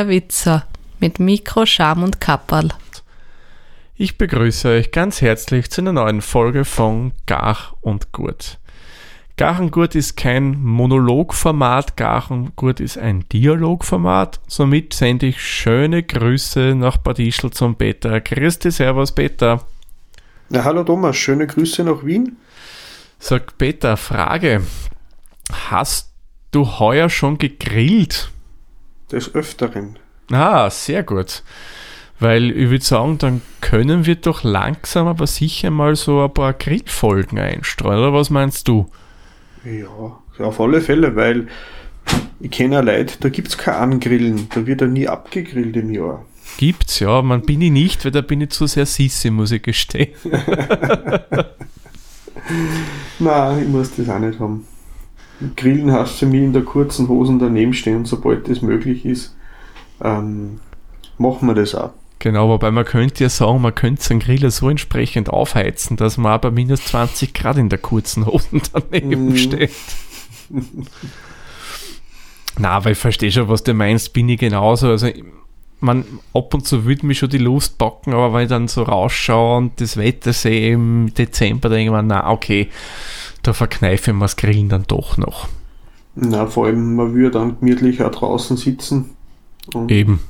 der 0.00 0.08
Witzer 0.08 0.64
mit 0.98 1.20
Mikro, 1.20 1.66
Scham 1.66 2.02
und 2.02 2.22
Kapperl. 2.22 2.70
Ich 3.96 4.16
begrüße 4.16 4.68
euch 4.68 4.92
ganz 4.92 5.20
herzlich 5.20 5.70
zu 5.70 5.82
einer 5.82 5.92
neuen 5.92 6.22
Folge 6.22 6.64
von 6.64 7.12
Gach 7.26 7.74
und 7.82 8.10
Gurt. 8.10 8.58
Gach 9.36 9.58
und 9.58 9.72
Gurt 9.72 9.94
ist 9.94 10.16
kein 10.16 10.58
Monologformat, 10.62 11.98
Gach 11.98 12.30
und 12.30 12.56
Gurt 12.56 12.80
ist 12.80 12.96
ein 12.96 13.28
Dialogformat. 13.28 14.40
Somit 14.46 14.94
sende 14.94 15.26
ich 15.26 15.42
schöne 15.42 16.02
Grüße 16.02 16.74
nach 16.74 16.96
Bad 16.96 17.18
Ischl 17.18 17.50
zum 17.50 17.74
Peter. 17.74 18.22
Christi, 18.22 18.70
Servus 18.70 19.12
Peter. 19.14 19.66
Ja, 20.48 20.64
hallo 20.64 20.82
Thomas, 20.82 21.14
schöne 21.16 21.46
Grüße 21.46 21.84
nach 21.84 22.06
Wien. 22.06 22.38
Sag 23.18 23.58
Peter, 23.58 23.98
Frage. 23.98 24.62
Hast 25.52 26.14
du 26.52 26.66
heuer 26.78 27.10
schon 27.10 27.36
gegrillt? 27.36 28.30
Des 29.12 29.34
Öfteren. 29.34 29.98
Ah, 30.30 30.70
sehr 30.70 31.02
gut. 31.02 31.42
Weil 32.20 32.50
ich 32.50 32.70
würde 32.70 32.84
sagen, 32.84 33.18
dann 33.18 33.40
können 33.60 34.06
wir 34.06 34.16
doch 34.16 34.44
langsam 34.44 35.06
aber 35.06 35.26
sicher 35.26 35.70
mal 35.70 35.96
so 35.96 36.22
ein 36.22 36.34
paar 36.34 36.52
Grillfolgen 36.52 37.38
einstreuen, 37.38 37.98
oder 37.98 38.12
was 38.12 38.28
meinst 38.30 38.68
du? 38.68 38.90
Ja, 39.64 40.18
auf 40.44 40.60
alle 40.60 40.80
Fälle, 40.82 41.16
weil 41.16 41.48
ich 42.40 42.50
kenne 42.50 42.74
ja 42.76 42.80
Leute, 42.80 43.14
da 43.20 43.28
gibt 43.30 43.48
es 43.48 43.58
kein 43.58 43.74
Angrillen, 43.74 44.48
da 44.54 44.66
wird 44.66 44.82
ja 44.82 44.86
nie 44.86 45.08
abgegrillt 45.08 45.76
im 45.76 45.90
Jahr. 45.90 46.24
Gibt's, 46.58 47.00
ja, 47.00 47.22
man 47.22 47.42
bin 47.42 47.62
ich 47.62 47.70
nicht, 47.70 48.04
weil 48.04 48.12
da 48.12 48.20
bin 48.20 48.40
ich 48.40 48.50
zu 48.50 48.66
sehr 48.66 48.86
sissi, 48.86 49.30
muss 49.30 49.52
ich 49.52 49.62
gestehen. 49.62 50.14
Nein, 53.18 53.62
ich 53.62 53.68
muss 53.68 53.94
das 53.96 54.08
auch 54.08 54.18
nicht 54.18 54.38
haben. 54.40 54.66
Grillen 55.56 55.92
heißt 55.92 56.18
für 56.18 56.26
mich 56.26 56.42
in 56.42 56.52
der 56.52 56.62
kurzen 56.62 57.08
Hosen 57.08 57.38
daneben 57.38 57.72
stehen 57.72 57.98
und 57.98 58.06
sobald 58.06 58.48
das 58.48 58.62
möglich 58.62 59.04
ist, 59.04 59.36
ähm, 60.02 60.60
machen 61.18 61.48
wir 61.48 61.54
das 61.54 61.74
auch. 61.74 61.92
Genau, 62.18 62.50
wobei 62.50 62.70
man 62.70 62.84
könnte 62.84 63.24
ja 63.24 63.30
sagen, 63.30 63.62
man 63.62 63.74
könnte 63.74 64.02
seinen 64.02 64.20
Griller 64.20 64.50
so 64.50 64.68
entsprechend 64.68 65.30
aufheizen, 65.30 65.96
dass 65.96 66.18
man 66.18 66.38
bei 66.40 66.50
minus 66.50 66.84
20 66.84 67.32
Grad 67.32 67.56
in 67.56 67.70
der 67.70 67.78
kurzen 67.78 68.26
Hosen 68.26 68.60
daneben 68.90 69.32
mm. 69.32 69.36
steht. 69.36 69.70
Na, 72.58 72.72
aber 72.72 72.90
ich 72.90 72.98
verstehe 72.98 73.32
schon, 73.32 73.48
was 73.48 73.62
du 73.62 73.72
meinst, 73.72 74.12
bin 74.12 74.28
ich 74.28 74.38
genauso. 74.38 74.88
Also, 74.88 75.08
man, 75.80 76.04
ab 76.34 76.52
und 76.52 76.66
zu 76.66 76.84
würde 76.84 77.06
mich 77.06 77.18
schon 77.18 77.30
die 77.30 77.38
Lust 77.38 77.78
backen, 77.78 78.12
aber 78.12 78.34
wenn 78.34 78.42
ich 78.42 78.48
dann 78.50 78.68
so 78.68 78.82
rausschaue 78.82 79.56
und 79.56 79.80
das 79.80 79.96
Wetter 79.96 80.34
sehe 80.34 80.74
im 80.74 81.14
Dezember, 81.14 81.70
denke 81.70 81.84
ich 81.84 81.90
mir, 81.90 82.02
na, 82.02 82.30
okay, 82.30 82.68
da 83.42 83.52
verkneife 83.52 84.12
mir 84.12 84.20
das 84.20 84.36
Grillen 84.36 84.68
dann 84.68 84.84
doch 84.86 85.16
noch. 85.16 85.48
Na, 86.14 86.46
vor 86.46 86.66
allem, 86.66 86.96
man 86.96 87.14
würde 87.14 87.30
dann 87.30 87.58
gemütlich 87.60 88.02
auch 88.02 88.10
draußen 88.10 88.56
sitzen. 88.56 89.10
Eben. 89.88 90.20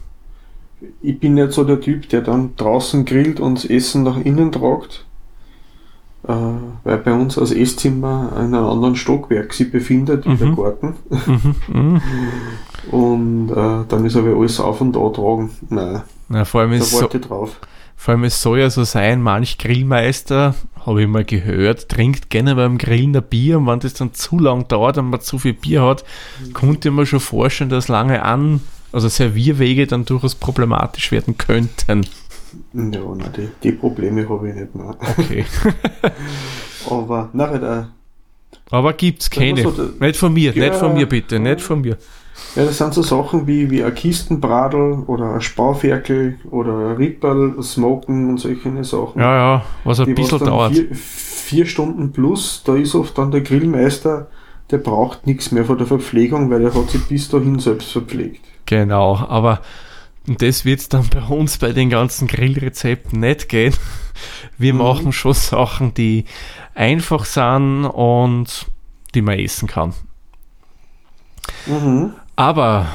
Ich 1.03 1.19
bin 1.19 1.35
nicht 1.35 1.53
so 1.53 1.65
der 1.65 1.81
Typ, 1.81 2.09
der 2.09 2.23
dann 2.23 2.57
draußen 2.57 3.05
grillt 3.05 3.41
und 3.41 3.57
das 3.57 3.65
Essen 3.65 4.03
nach 4.03 4.19
innen 4.19 4.53
tragt. 4.53 5.07
Äh, 6.27 6.33
weil 6.85 6.99
bei 6.99 7.13
uns 7.13 7.37
das 7.37 7.51
Esszimmer 7.51 8.33
in 8.37 8.55
einem 8.55 8.67
anderen 8.67 8.97
Stockwerk 8.97 9.55
sich 9.55 9.73
befindet, 9.73 10.27
mhm. 10.27 10.39
der 10.39 10.51
Garten. 10.51 10.95
Mhm. 11.09 11.55
Mhm. 11.69 12.01
und 12.91 13.51
äh, 13.51 13.85
dann 13.89 14.05
ist 14.05 14.17
aber 14.17 14.37
alles 14.37 14.61
auf 14.61 14.81
und 14.81 14.95
da 14.95 15.09
tragen. 15.09 15.51
Nein. 15.71 16.03
Na, 16.29 16.45
vor 16.45 16.61
allem 16.61 16.73
ist 16.73 16.91
so, 16.91 17.09
drauf. 17.09 17.59
Vor 18.01 18.15
allem 18.15 18.25
es 18.25 18.41
soll 18.41 18.61
ja 18.61 18.71
so 18.71 18.83
sein, 18.85 19.21
manch 19.21 19.59
Grillmeister, 19.59 20.55
habe 20.87 21.03
ich 21.03 21.07
mal 21.07 21.23
gehört, 21.23 21.91
trinkt 21.91 22.31
gerne 22.31 22.55
beim 22.55 22.79
Grillen 22.79 23.15
ein 23.15 23.23
Bier 23.23 23.59
und 23.59 23.67
wenn 23.67 23.79
das 23.81 23.93
dann 23.93 24.15
zu 24.15 24.39
lang 24.39 24.67
dauert 24.69 24.97
und 24.97 25.11
man 25.11 25.21
zu 25.21 25.39
viel 25.39 25.53
Bier 25.53 25.83
hat, 25.83 26.03
mhm. 26.43 26.55
konnte 26.55 26.91
man 26.93 27.05
schon 27.05 27.21
vorstellen, 27.21 27.69
dass 27.69 27.89
lange 27.89 28.23
an, 28.23 28.63
also 28.91 29.11
Servierwege 29.11 29.87
dann 29.87 30.07
durchaus 30.07 30.35
problematisch 30.35 31.13
werden 31.13 31.37
könnten. 31.37 32.07
Ja, 32.73 32.81
nein, 32.81 33.33
die, 33.37 33.49
die 33.63 33.73
Probleme 33.73 34.27
habe 34.27 34.49
ich 34.49 34.55
nicht 34.55 34.75
mehr. 34.75 34.97
Okay. 35.19 35.45
Aber 36.91 37.29
nachher. 37.35 37.91
Aber 38.71 38.95
gibt's 38.95 39.29
keine. 39.29 39.63
So, 39.63 39.91
nicht 40.01 40.17
von 40.17 40.33
mir, 40.33 40.55
ja, 40.55 40.71
nicht 40.71 40.77
von 40.77 40.95
mir 40.95 41.07
bitte, 41.07 41.39
nicht 41.39 41.61
von 41.61 41.83
mir. 41.83 41.99
Ja, 42.57 42.65
das 42.65 42.79
sind 42.79 42.95
so 42.95 43.03
Sachen 43.03 43.47
wie, 43.47 43.71
wie 43.71 43.83
ein 43.85 43.95
Kistenbradel 43.95 45.05
oder 45.07 45.35
ein 45.35 45.41
Spauferkel 45.41 46.39
oder 46.51 46.91
ein 46.91 46.97
Ripperl, 46.97 47.63
Smoken 47.63 48.29
und 48.31 48.39
solche 48.39 48.83
Sachen. 48.85 49.21
Ja, 49.21 49.37
ja, 49.37 49.65
was 49.85 50.01
ein 50.01 50.15
bisschen 50.15 50.41
dauert. 50.41 50.73
Vier, 50.73 50.89
vier, 50.95 51.67
Stunden 51.67 52.13
plus, 52.13 52.63
da 52.65 52.75
ist 52.75 52.95
oft 52.95 53.17
dann 53.19 53.31
der 53.31 53.43
Grillmeister, 53.43 54.29
der 54.71 54.79
braucht 54.79 55.27
nichts 55.27 55.53
mehr 55.53 55.65
von 55.65 55.79
der 55.79 55.87
Verpflegung, 55.87 56.51
weil 56.51 56.65
er 56.65 56.75
hat 56.75 56.91
sich 56.91 57.05
bis 57.07 57.29
dahin 57.29 57.59
selbst 57.61 57.93
verpflegt. 57.93 58.45
Genau, 58.67 59.17
aber 59.17 59.61
das 60.27 60.65
wird 60.65 60.81
es 60.81 60.89
dann 60.89 61.09
bei 61.09 61.23
uns 61.23 61.59
bei 61.59 61.73
den 61.73 61.91
ganzen 61.91 62.27
Grillrezepten 62.27 63.21
nicht 63.21 63.49
gehen. 63.49 63.75
Wir 64.59 64.75
mhm. 64.75 64.81
machen 64.81 65.13
schon 65.13 65.35
Sachen, 65.35 65.95
die 65.95 66.25
einfach 66.75 67.25
sind 67.25 67.87
und 67.87 68.67
die 69.15 69.23
man 69.23 69.39
essen 69.39 69.69
kann. 69.69 69.95
Mhm. 71.67 72.15
Aber 72.41 72.87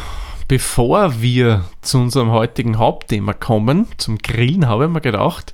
bevor 0.48 1.22
wir 1.22 1.66
zu 1.82 2.00
unserem 2.00 2.32
heutigen 2.32 2.80
Hauptthema 2.80 3.34
kommen, 3.34 3.86
zum 3.98 4.18
Grillen, 4.18 4.68
habe 4.68 4.86
ich 4.86 4.90
mir 4.90 5.02
gedacht, 5.02 5.54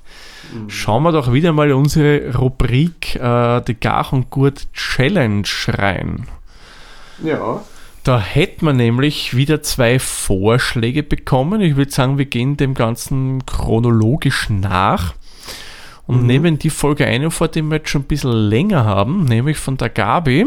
mhm. 0.50 0.70
schauen 0.70 1.02
wir 1.02 1.12
doch 1.12 1.34
wieder 1.34 1.52
mal 1.52 1.70
unsere 1.72 2.34
Rubrik 2.34 3.16
äh, 3.16 3.60
die 3.60 3.78
Gach 3.78 4.12
und 4.12 4.30
Gurt 4.30 4.72
Challenge 4.72 5.46
rein. 5.68 6.26
Ja. 7.22 7.60
Da 8.02 8.18
hätten 8.18 8.64
wir 8.64 8.72
nämlich 8.72 9.36
wieder 9.36 9.62
zwei 9.62 9.98
Vorschläge 9.98 11.02
bekommen. 11.02 11.60
Ich 11.60 11.76
würde 11.76 11.92
sagen, 11.92 12.16
wir 12.16 12.24
gehen 12.24 12.56
dem 12.56 12.72
Ganzen 12.72 13.44
chronologisch 13.44 14.48
nach 14.48 15.12
und 16.06 16.22
mhm. 16.22 16.26
nehmen 16.26 16.58
die 16.58 16.70
Folge 16.70 17.06
eine 17.06 17.30
vor, 17.30 17.48
die 17.48 17.60
wir 17.60 17.76
jetzt 17.76 17.90
schon 17.90 18.00
ein 18.00 18.08
bisschen 18.08 18.32
länger 18.32 18.86
haben, 18.86 19.26
nämlich 19.26 19.58
von 19.58 19.76
der 19.76 19.90
Gabi. 19.90 20.46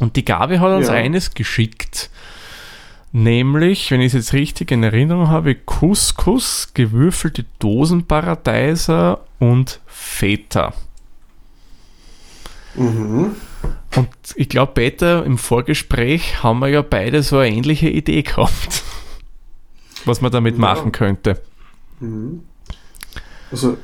Und 0.00 0.16
die 0.16 0.24
Gabi 0.24 0.56
hat 0.56 0.72
uns 0.72 0.88
ja. 0.88 0.94
eines 0.94 1.34
geschickt. 1.34 2.08
Nämlich, 3.12 3.90
wenn 3.90 4.00
ich 4.00 4.08
es 4.08 4.12
jetzt 4.12 4.32
richtig 4.32 4.70
in 4.70 4.82
Erinnerung 4.82 5.28
habe, 5.28 5.54
Couscous, 5.54 6.72
gewürfelte 6.74 7.44
Dosenparadeiser 7.58 9.20
und 9.38 9.80
Feta. 9.86 10.74
Mhm. 12.74 13.36
Und 13.96 14.08
ich 14.34 14.48
glaube, 14.48 14.72
Peter, 14.72 15.24
im 15.24 15.38
Vorgespräch 15.38 16.42
haben 16.42 16.58
wir 16.58 16.68
ja 16.68 16.82
beide 16.82 17.22
so 17.22 17.38
eine 17.38 17.54
ähnliche 17.54 17.88
Idee 17.88 18.22
gehabt, 18.22 18.82
was 20.04 20.20
man 20.20 20.30
damit 20.30 20.56
ja. 20.56 20.60
machen 20.60 20.92
könnte. 20.92 21.40
Mhm. 22.00 22.42
Also, 23.50 23.78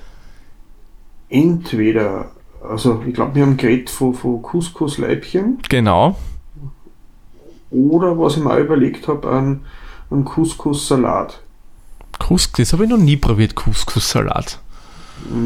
entweder, 1.30 2.32
also 2.62 3.02
ich 3.06 3.14
glaube, 3.14 3.34
wir 3.36 3.42
haben 3.42 3.56
geredet 3.56 3.88
von, 3.88 4.12
von 4.12 4.42
Couscous-Leibchen. 4.42 5.60
Genau. 5.68 6.18
Oder 7.72 8.18
was 8.18 8.36
ich 8.36 8.42
mir 8.42 8.52
auch 8.52 8.58
überlegt 8.58 9.08
habe, 9.08 9.30
ein, 9.30 9.60
ein 10.10 10.24
Couscous-Salat. 10.24 11.40
Couscous, 12.18 12.68
das 12.68 12.72
habe 12.72 12.84
ich 12.84 12.90
noch 12.90 12.98
nie 12.98 13.16
probiert, 13.16 13.54
Couscous-Salat. 13.54 14.58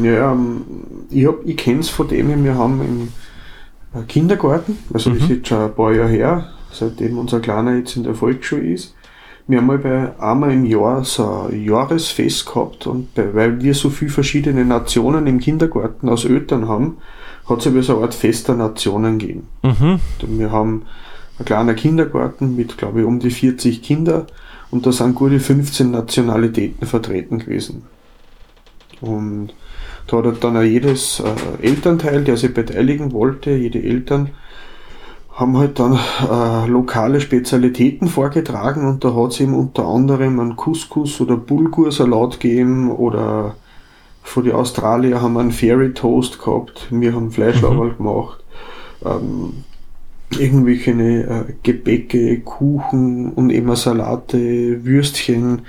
Ja, 0.03 0.31
ähm, 0.31 0.61
ich, 1.09 1.27
ich 1.45 1.57
kenne 1.57 1.79
es 1.79 1.89
von 1.89 2.07
dem, 2.07 2.43
wir 2.43 2.55
haben 2.55 2.81
im 2.81 4.07
Kindergarten, 4.07 4.77
also 4.93 5.09
mhm. 5.09 5.15
das 5.15 5.23
ist 5.23 5.29
jetzt 5.29 5.47
schon 5.47 5.61
ein 5.61 5.73
paar 5.73 5.93
Jahre 5.93 6.09
her, 6.09 6.49
seitdem 6.71 7.17
unser 7.17 7.39
Kleiner 7.39 7.75
jetzt 7.75 7.95
in 7.95 8.03
der 8.03 8.15
Volksschule 8.15 8.73
ist. 8.73 8.95
Wir 9.47 9.59
haben 9.59 9.67
mal 9.67 9.77
bei 9.77 10.19
einmal 10.19 10.51
im 10.51 10.65
Jahr 10.65 11.05
so 11.05 11.47
ein 11.49 11.63
Jahresfest 11.63 12.45
gehabt 12.47 12.85
und 12.85 13.13
bei, 13.15 13.33
weil 13.33 13.61
wir 13.61 13.73
so 13.73 13.89
viele 13.89 14.11
verschiedene 14.11 14.65
Nationen 14.65 15.25
im 15.25 15.39
Kindergarten 15.39 16.09
aus 16.09 16.25
Eltern 16.25 16.67
haben, 16.67 16.97
hat 17.47 17.59
es 17.59 17.67
aber 17.67 17.81
so 17.81 17.95
eine 17.95 18.03
Art 18.03 18.13
Fest 18.13 18.49
der 18.49 18.55
Nationen 18.55 19.19
gegeben. 19.19 19.47
Mhm. 19.63 19.99
Wir 20.37 20.51
haben 20.51 20.81
ein 21.39 21.45
kleiner 21.45 21.73
Kindergarten 21.73 22.55
mit, 22.55 22.77
glaube 22.77 23.01
ich, 23.01 23.05
um 23.05 23.19
die 23.19 23.31
40 23.31 23.81
Kinder 23.81 24.27
und 24.71 24.85
da 24.85 24.91
sind 24.91 25.15
gute 25.15 25.39
15 25.39 25.91
Nationalitäten 25.91 26.87
vertreten 26.87 27.39
gewesen. 27.39 27.83
Und 29.01 29.53
da 30.07 30.23
hat 30.23 30.43
dann 30.43 30.57
auch 30.57 30.61
jedes 30.61 31.19
äh, 31.19 31.65
Elternteil, 31.65 32.23
der 32.23 32.37
sich 32.37 32.53
beteiligen 32.53 33.11
wollte, 33.11 33.51
jede 33.51 33.81
Eltern, 33.81 34.29
haben 35.33 35.57
halt 35.57 35.79
dann 35.79 35.99
äh, 36.31 36.67
lokale 36.67 37.21
Spezialitäten 37.21 38.07
vorgetragen 38.07 38.87
und 38.87 39.03
da 39.03 39.13
hat 39.13 39.33
es 39.33 39.39
eben 39.39 39.53
unter 39.53 39.85
anderem 39.85 40.39
einen 40.39 40.55
Couscous 40.55 41.21
oder 41.21 41.37
Bulgursalat 41.37 42.39
gegeben 42.39 42.89
oder 42.89 43.55
von 44.23 44.43
den 44.43 44.53
Australier 44.53 45.21
haben 45.21 45.33
wir 45.33 45.41
einen 45.41 45.51
Fairy 45.51 45.93
Toast 45.93 46.43
gehabt, 46.43 46.87
wir 46.89 47.13
haben 47.13 47.31
Fleischlauerl 47.31 47.91
mhm. 47.91 47.97
gemacht. 47.97 48.43
Ähm, 49.05 49.63
irgendwelche 50.31 50.91
äh, 50.91 51.53
Gebäcke, 51.63 52.39
Kuchen 52.41 53.31
und 53.33 53.49
immer 53.49 53.75
Salate, 53.75 54.83
Würstchen. 54.83 55.61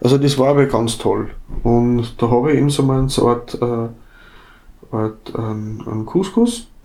Also 0.00 0.18
das 0.18 0.38
war 0.38 0.48
aber 0.48 0.66
ganz 0.66 0.98
toll. 0.98 1.30
Und 1.62 2.14
da 2.18 2.30
habe 2.30 2.52
ich 2.52 2.58
eben 2.58 2.70
so 2.70 2.82
mal 2.82 3.08
so 3.08 3.26
eine 3.26 3.36
Art, 3.36 3.58
äh, 3.60 4.94
Art 4.96 5.32
ähm, 5.36 5.82
einen 5.90 6.06
Couscous, 6.06 6.68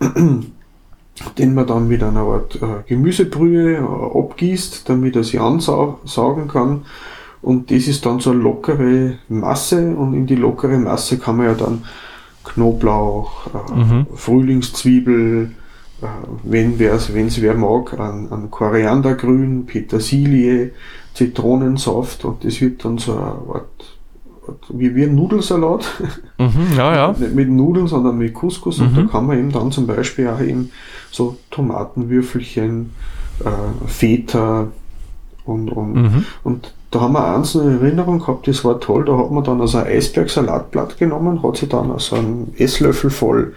den 1.38 1.54
man 1.54 1.66
dann 1.66 1.88
mit 1.88 2.02
einer 2.02 2.20
Art 2.20 2.56
äh, 2.56 2.82
Gemüsebrühe 2.86 3.74
äh, 3.76 4.18
abgießt, 4.18 4.88
damit 4.88 5.16
er 5.16 5.24
sich 5.24 5.40
ansaugen 5.40 6.48
kann. 6.48 6.86
Und 7.42 7.70
das 7.70 7.86
ist 7.86 8.04
dann 8.06 8.20
so 8.20 8.30
eine 8.30 8.40
lockere 8.40 9.18
Masse 9.28 9.94
und 9.94 10.14
in 10.14 10.26
die 10.26 10.34
lockere 10.34 10.78
Masse 10.78 11.18
kann 11.18 11.36
man 11.36 11.46
ja 11.46 11.54
dann 11.54 11.84
Knoblauch, 12.44 13.46
äh, 13.48 13.74
Mhm. 13.74 14.06
Frühlingszwiebel, 14.14 15.52
äh, 16.02 16.06
wenn 16.44 16.80
es 16.80 17.42
wer 17.42 17.54
mag, 17.54 17.98
an, 17.98 18.28
an 18.30 18.50
Koriandergrün, 18.50 19.66
Petersilie, 19.66 20.72
Zitronensaft 21.14 22.24
und 22.24 22.44
das 22.44 22.60
wird 22.60 22.84
dann 22.84 22.98
so 22.98 23.12
eine 23.12 23.22
Art, 23.22 23.98
wie, 24.70 24.94
wie 24.94 25.04
ein 25.04 25.14
Nudelsalat. 25.14 25.84
Mhm, 26.38 26.76
ja, 26.76 26.94
ja. 26.94 27.12
Nicht 27.18 27.34
mit 27.34 27.48
Nudeln, 27.50 27.86
sondern 27.88 28.16
mit 28.18 28.34
Couscous 28.34 28.78
und 28.78 28.92
Mhm. 28.92 28.96
da 28.96 29.02
kann 29.12 29.26
man 29.26 29.38
eben 29.38 29.52
dann 29.52 29.72
zum 29.72 29.86
Beispiel 29.86 30.28
auch 30.28 30.40
eben 30.40 30.70
so 31.10 31.36
Tomatenwürfelchen, 31.50 32.90
äh, 33.44 33.86
Feta 33.88 34.68
und, 35.44 35.70
und, 35.70 35.92
Mhm. 35.94 36.24
und 36.44 36.74
da 36.90 37.00
haben 37.00 37.12
wir 37.14 37.34
eins 37.34 37.54
in 37.54 37.80
Erinnerung 37.80 38.18
gehabt, 38.20 38.48
das 38.48 38.64
war 38.64 38.80
toll, 38.80 39.04
da 39.04 39.18
hat 39.18 39.30
man 39.30 39.44
dann 39.44 39.60
also 39.60 39.78
ein 39.78 39.86
Eisbergsalatblatt 39.86 40.96
genommen, 40.98 41.42
hat 41.42 41.56
sich 41.58 41.68
dann 41.68 41.90
also 41.90 42.16
einen 42.16 42.54
Esslöffel 42.56 43.10
voll 43.10 43.54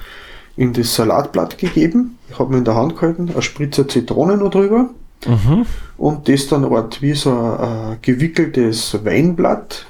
in 0.57 0.73
das 0.73 0.93
Salatblatt 0.95 1.57
gegeben, 1.57 2.17
ich 2.29 2.37
habe 2.39 2.51
mir 2.51 2.57
in 2.59 2.65
der 2.65 2.75
Hand 2.75 2.95
gehalten, 2.95 3.29
ein 3.33 3.41
Spritzer 3.41 3.87
Zitrone 3.87 4.37
noch 4.37 4.51
drüber 4.51 4.89
Mhm. 5.27 5.65
und 5.97 6.27
das 6.27 6.47
dann 6.47 6.65
Art 6.65 7.01
wie 7.01 7.13
so 7.13 7.31
ein, 7.31 7.93
äh, 7.93 7.97
gewickeltes 8.01 8.97
Weinblatt 9.05 9.85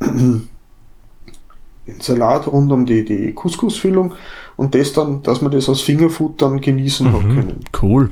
in 0.00 0.48
Salat 2.00 2.46
rund 2.46 2.70
um 2.72 2.86
die, 2.86 3.04
die 3.04 3.32
Couscous-Füllung 3.32 4.14
und 4.56 4.74
das 4.74 4.92
dann, 4.92 5.22
dass 5.22 5.42
man 5.42 5.50
das 5.52 5.68
als 5.68 5.80
Fingerfood 5.80 6.40
dann 6.40 6.60
genießen 6.60 7.12
hat 7.12 7.22
Mhm. 7.22 7.34
können. 7.34 7.64
Cool. 7.82 8.10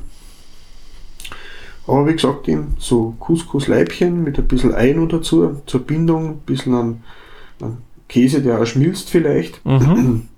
Aber 1.87 2.07
wie 2.07 2.13
gesagt, 2.13 2.49
eben 2.49 2.77
so 2.79 3.15
Couscous-Leibchen 3.19 4.23
mit 4.23 4.39
ein 4.39 4.47
bisschen 4.47 4.75
Ei 4.75 4.93
noch 4.93 5.09
dazu, 5.09 5.63
zur 5.67 5.81
Bindung, 5.81 6.29
ein 6.29 6.39
bisschen 6.45 6.75
an, 6.75 7.03
an 7.63 7.79
Käse, 8.09 8.43
der 8.43 8.61
auch 8.61 8.67
schmilzt 8.67 9.09
vielleicht. 9.11 9.65
Mhm. 9.65 10.29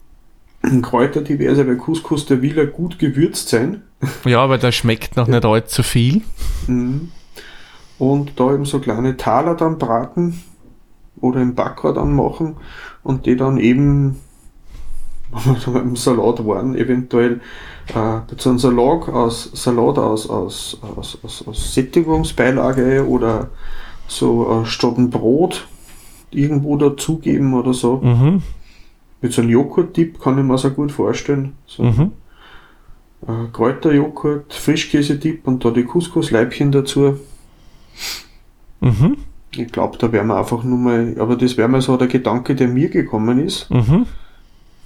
Kräuter 0.82 1.22
diverse, 1.22 1.66
weil 1.66 1.76
Couscous, 1.76 2.26
der 2.26 2.42
will 2.42 2.56
ja 2.56 2.64
gut 2.64 2.98
gewürzt 2.98 3.48
sein. 3.48 3.82
Ja, 4.24 4.40
aber 4.40 4.58
der 4.58 4.72
schmeckt 4.72 5.16
noch 5.16 5.26
nicht 5.26 5.44
allzu 5.44 5.82
viel. 5.82 6.22
Mhm. 6.66 7.10
Und 7.98 8.38
da 8.40 8.54
eben 8.54 8.64
so 8.64 8.78
kleine 8.78 9.16
Taler 9.16 9.54
dann 9.54 9.78
braten 9.78 10.42
oder 11.20 11.40
im 11.40 11.54
Backer 11.54 11.92
dann 11.92 12.14
machen 12.14 12.56
und 13.02 13.26
die 13.26 13.36
dann 13.36 13.58
eben 13.58 14.16
im 15.66 15.96
Salat 15.96 16.44
waren, 16.46 16.74
eventuell 16.74 17.40
äh, 17.88 18.20
dazu 18.28 18.50
ein 18.50 18.58
Salat 18.58 19.08
aus 19.08 19.50
Salat 19.54 19.98
aus, 19.98 20.28
aus, 20.28 20.78
aus, 20.96 21.18
aus, 21.22 21.46
aus 21.46 21.74
Sättigungsbeilage 21.74 23.06
oder 23.06 23.50
so 24.08 24.62
äh, 24.62 24.66
statt 24.66 24.98
ein 24.98 25.10
Brot 25.10 25.68
irgendwo 26.30 26.76
dazugeben 26.76 27.54
oder 27.54 27.74
so. 27.74 27.96
Mhm. 27.96 28.42
Mit 29.22 29.32
so 29.32 29.42
einem 29.42 29.50
Joghurt-Dip 29.50 30.20
kann 30.20 30.38
ich 30.38 30.44
mir 30.44 30.56
so 30.58 30.70
gut 30.70 30.92
vorstellen. 30.92 31.52
So 31.66 31.82
Mhm. 31.84 32.12
äh, 33.26 33.48
Kräuterjoghurt, 33.52 34.52
Frischkäse-Dip 34.54 35.46
und 35.46 35.64
da 35.64 35.70
die 35.70 35.84
Couscous-Leibchen 35.84 36.72
dazu. 36.72 37.18
Mhm. 38.80 39.16
Ich 39.56 39.70
glaube, 39.72 39.98
da 39.98 40.10
wären 40.12 40.28
wir 40.28 40.36
einfach 40.38 40.62
nur 40.62 40.78
mal, 40.78 41.16
aber 41.18 41.36
das 41.36 41.56
wäre 41.56 41.68
mal 41.68 41.80
so 41.80 41.96
der 41.96 42.08
Gedanke, 42.08 42.54
der 42.54 42.68
mir 42.68 42.88
gekommen 42.88 43.44
ist. 43.44 43.68
Mhm. 43.70 44.06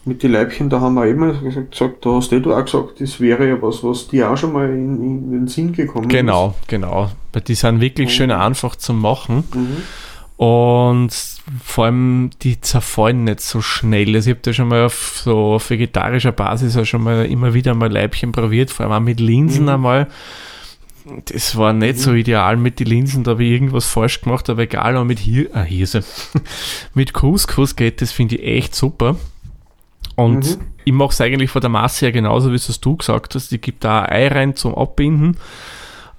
Mit 0.06 0.22
den 0.22 0.32
Leibchen, 0.32 0.68
da 0.68 0.80
haben 0.80 0.94
wir 0.94 1.06
immer 1.06 1.32
gesagt, 1.32 2.04
da 2.04 2.10
hast 2.10 2.30
du 2.30 2.52
auch 2.54 2.64
gesagt, 2.64 3.00
das 3.00 3.20
wäre 3.20 3.48
ja 3.48 3.62
was, 3.62 3.82
was 3.82 4.08
dir 4.08 4.30
auch 4.30 4.36
schon 4.36 4.52
mal 4.52 4.68
in, 4.68 5.02
in 5.02 5.30
den 5.30 5.48
Sinn 5.48 5.72
gekommen 5.72 6.08
Genau, 6.08 6.54
genau. 6.66 7.10
Weil 7.32 7.42
die 7.42 7.54
sind 7.54 7.80
wirklich 7.80 8.12
schön 8.14 8.30
einfach 8.30 8.76
zu 8.76 8.92
machen. 8.92 9.44
ist. 9.50 9.54
Mhm. 9.54 9.76
Und 10.36 11.10
vor 11.64 11.84
allem, 11.84 12.30
die 12.42 12.60
zerfallen 12.60 13.24
nicht 13.24 13.40
so 13.40 13.60
schnell. 13.60 14.14
Also 14.16 14.30
ich 14.30 14.34
habe 14.36 14.42
da 14.42 14.52
schon 14.52 14.68
mal 14.68 14.84
auf 14.86 15.20
so 15.22 15.54
auf 15.54 15.70
vegetarischer 15.70 16.32
Basis 16.32 16.76
auch 16.76 16.84
schon 16.84 17.02
mal 17.04 17.26
immer 17.26 17.54
wieder 17.54 17.74
mal 17.74 17.90
Leibchen 17.92 18.32
probiert, 18.32 18.70
vor 18.70 18.84
allem 18.86 18.92
auch 18.94 19.00
mit 19.06 19.20
Linsen 19.20 19.64
Mhm. 19.64 19.68
einmal. 19.68 20.08
Das 21.26 21.56
war 21.56 21.72
nicht 21.74 21.98
so 21.98 22.14
ideal 22.14 22.56
mit 22.56 22.80
den 22.80 22.86
Linsen, 22.86 23.24
da 23.24 23.32
habe 23.32 23.44
ich 23.44 23.52
irgendwas 23.52 23.86
falsch 23.86 24.22
gemacht, 24.22 24.48
aber 24.48 24.62
egal, 24.62 24.96
aber 24.96 25.04
mit 25.04 25.18
Hir 25.18 25.50
ah, 25.52 25.62
Hirse. 25.62 26.02
mit 26.94 27.12
Couscous 27.12 27.76
geht 27.76 28.00
das, 28.00 28.10
finde 28.10 28.36
ich 28.36 28.42
echt 28.44 28.74
super. 28.74 29.16
Und 30.16 30.46
Mhm. 30.58 30.60
ich 30.84 30.92
mache 30.92 31.10
es 31.10 31.20
eigentlich 31.20 31.50
von 31.50 31.60
der 31.60 31.70
Masse 31.70 32.06
her 32.06 32.12
genauso, 32.12 32.50
wie 32.50 32.56
es 32.56 32.80
du 32.80 32.96
gesagt 32.96 33.34
hast. 33.34 33.52
Ich 33.52 33.60
gebe 33.60 33.76
da 33.80 34.02
ein 34.02 34.12
Ei 34.12 34.28
rein 34.28 34.56
zum 34.56 34.74
Abbinden. 34.74 35.36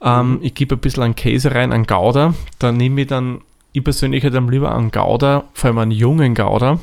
Ähm, 0.02 0.40
ich 0.42 0.54
gebe 0.54 0.76
ein 0.76 0.80
bisschen 0.80 1.04
an 1.04 1.16
Käse 1.16 1.54
rein, 1.56 1.74
an 1.74 1.86
Gouda. 1.86 2.34
Da 2.60 2.72
nehme 2.72 3.02
ich 3.02 3.08
dann, 3.08 3.42
ich 3.76 3.84
persönlich 3.84 4.24
hätte 4.24 4.38
am 4.38 4.50
lieber 4.50 4.76
einen 4.76 4.92
Gouda, 4.92 5.46
vor 5.54 5.68
allem 5.70 5.78
einen 5.80 5.92
jungen 5.92 6.36
Gouda, 6.36 6.80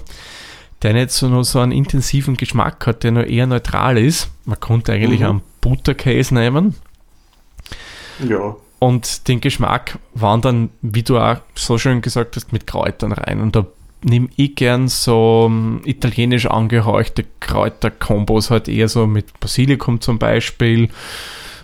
der 0.83 0.93
nicht 0.95 1.11
so, 1.11 1.29
noch 1.29 1.45
so 1.45 1.61
einen 1.61 1.73
intensiven 1.73 2.37
Geschmack 2.37 2.87
hat, 2.87 3.05
der 3.05 3.13
nur 3.13 3.27
eher 3.27 3.47
neutral 3.47 3.99
ist. 3.99 4.31
Man 4.45 4.59
konnte 4.61 4.93
eigentlich 4.93 5.21
Mhm. 5.21 5.27
einen 5.27 5.43
Butterkäse 5.61 6.35
nehmen. 6.35 6.75
Ja. 8.29 8.57
Und 8.79 9.29
den 9.29 9.41
Geschmack 9.41 9.99
waren 10.15 10.41
dann, 10.41 10.71
wie 10.83 11.05
du 11.05 11.19
auch 11.19 11.37
so 11.55 11.79
schön 11.79 12.01
gesagt 12.03 12.35
hast, 12.37 12.53
mit 12.53 12.67
Kräutern 12.67 13.13
rein. 13.13 13.41
Und 13.41 13.55
da 13.55 13.65
nehme 14.03 14.29
ich 14.35 14.57
gern 14.57 14.89
so 14.89 15.47
ähm, 15.49 15.81
italienisch 15.85 16.47
angehauchte 16.47 17.25
Kräuterkombos, 17.39 18.51
halt 18.51 18.69
eher 18.69 18.89
so 18.89 19.07
mit 19.07 19.39
Basilikum 19.39 20.01
zum 20.01 20.19
Beispiel. 20.19 20.89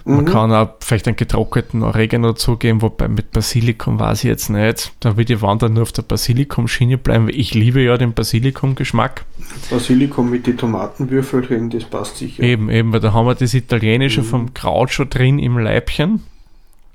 Man 0.09 0.25
Mhm. 0.25 0.29
kann 0.29 0.53
auch 0.53 0.71
vielleicht 0.81 1.07
einen 1.07 1.17
getrockneten 1.17 1.83
Oregano 1.83 2.33
zugeben, 2.33 2.81
wobei 2.81 3.09
mit 3.09 3.31
Basilikum 3.31 4.01
weiß 4.01 4.25
ich 4.25 4.29
jetzt 4.29 4.49
nicht. 4.49 4.93
Da 5.01 5.19
würde 5.19 5.35
ich 5.35 5.43
wandern 5.43 5.75
nur 5.75 5.83
auf 5.83 5.93
der 5.93 6.01
Basilikum-Schiene 6.03 6.97
bleiben, 6.97 7.27
weil 7.27 7.35
ich 7.35 7.53
liebe 7.53 7.83
ja 7.83 7.99
den 7.99 8.15
Basilikum-Geschmack. 8.15 9.27
Basilikum 9.71 10.31
mit 10.31 10.47
den 10.47 10.57
Tomatenwürfelchen, 10.57 11.69
das 11.69 11.85
passt 11.85 12.17
sicher. 12.17 12.43
Eben, 12.43 12.71
eben, 12.71 12.91
weil 12.93 13.01
da 13.01 13.13
haben 13.13 13.27
wir 13.27 13.35
das 13.35 13.53
Italienische 13.53 14.23
Mhm. 14.23 14.25
vom 14.25 14.55
Kraut 14.55 14.91
schon 14.91 15.11
drin 15.11 15.39
im 15.39 15.59
Leibchen. 15.59 16.23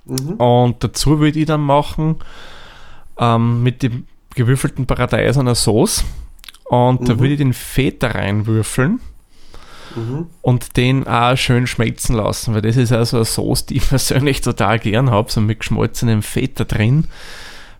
Mhm. 0.05 0.33
Und 0.33 0.83
dazu 0.83 1.19
würde 1.19 1.39
ich 1.39 1.45
dann 1.45 1.61
machen 1.61 2.15
ähm, 3.19 3.61
mit 3.61 3.83
dem 3.83 4.05
gewürfelten 4.33 4.87
Paradeis 4.87 5.37
einer 5.37 5.53
Sauce. 5.53 6.03
Und 6.65 7.07
da 7.07 7.13
Mhm. 7.13 7.19
würde 7.19 7.33
ich 7.33 7.37
den 7.37 7.53
Feta 7.53 8.07
reinwürfeln 8.07 8.99
Mhm. 9.95 10.27
und 10.41 10.77
den 10.77 11.05
auch 11.07 11.35
schön 11.37 11.67
schmelzen 11.67 12.15
lassen, 12.15 12.53
weil 12.53 12.61
das 12.61 12.77
ist 12.77 12.91
also 12.91 13.17
eine 13.17 13.25
Sauce, 13.25 13.65
die 13.65 13.77
ich 13.77 13.87
persönlich 13.89 14.41
total 14.41 14.79
gern 14.79 15.09
habe, 15.11 15.31
so 15.31 15.41
mit 15.41 15.59
geschmolzenem 15.59 16.21
Feta 16.21 16.63
drin, 16.63 17.05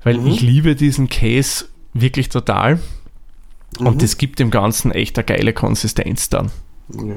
weil 0.03 0.17
Mhm. 0.17 0.27
ich 0.27 0.41
liebe 0.41 0.75
diesen 0.75 1.09
Käse 1.09 1.65
wirklich 1.93 2.29
total 2.29 2.79
Mhm. 3.79 3.87
und 3.87 4.01
das 4.03 4.17
gibt 4.17 4.39
dem 4.39 4.51
Ganzen 4.51 4.91
echt 4.91 5.17
eine 5.17 5.25
geile 5.25 5.53
Konsistenz 5.53 6.29
dann. 6.29 6.51
Ja. 6.89 7.15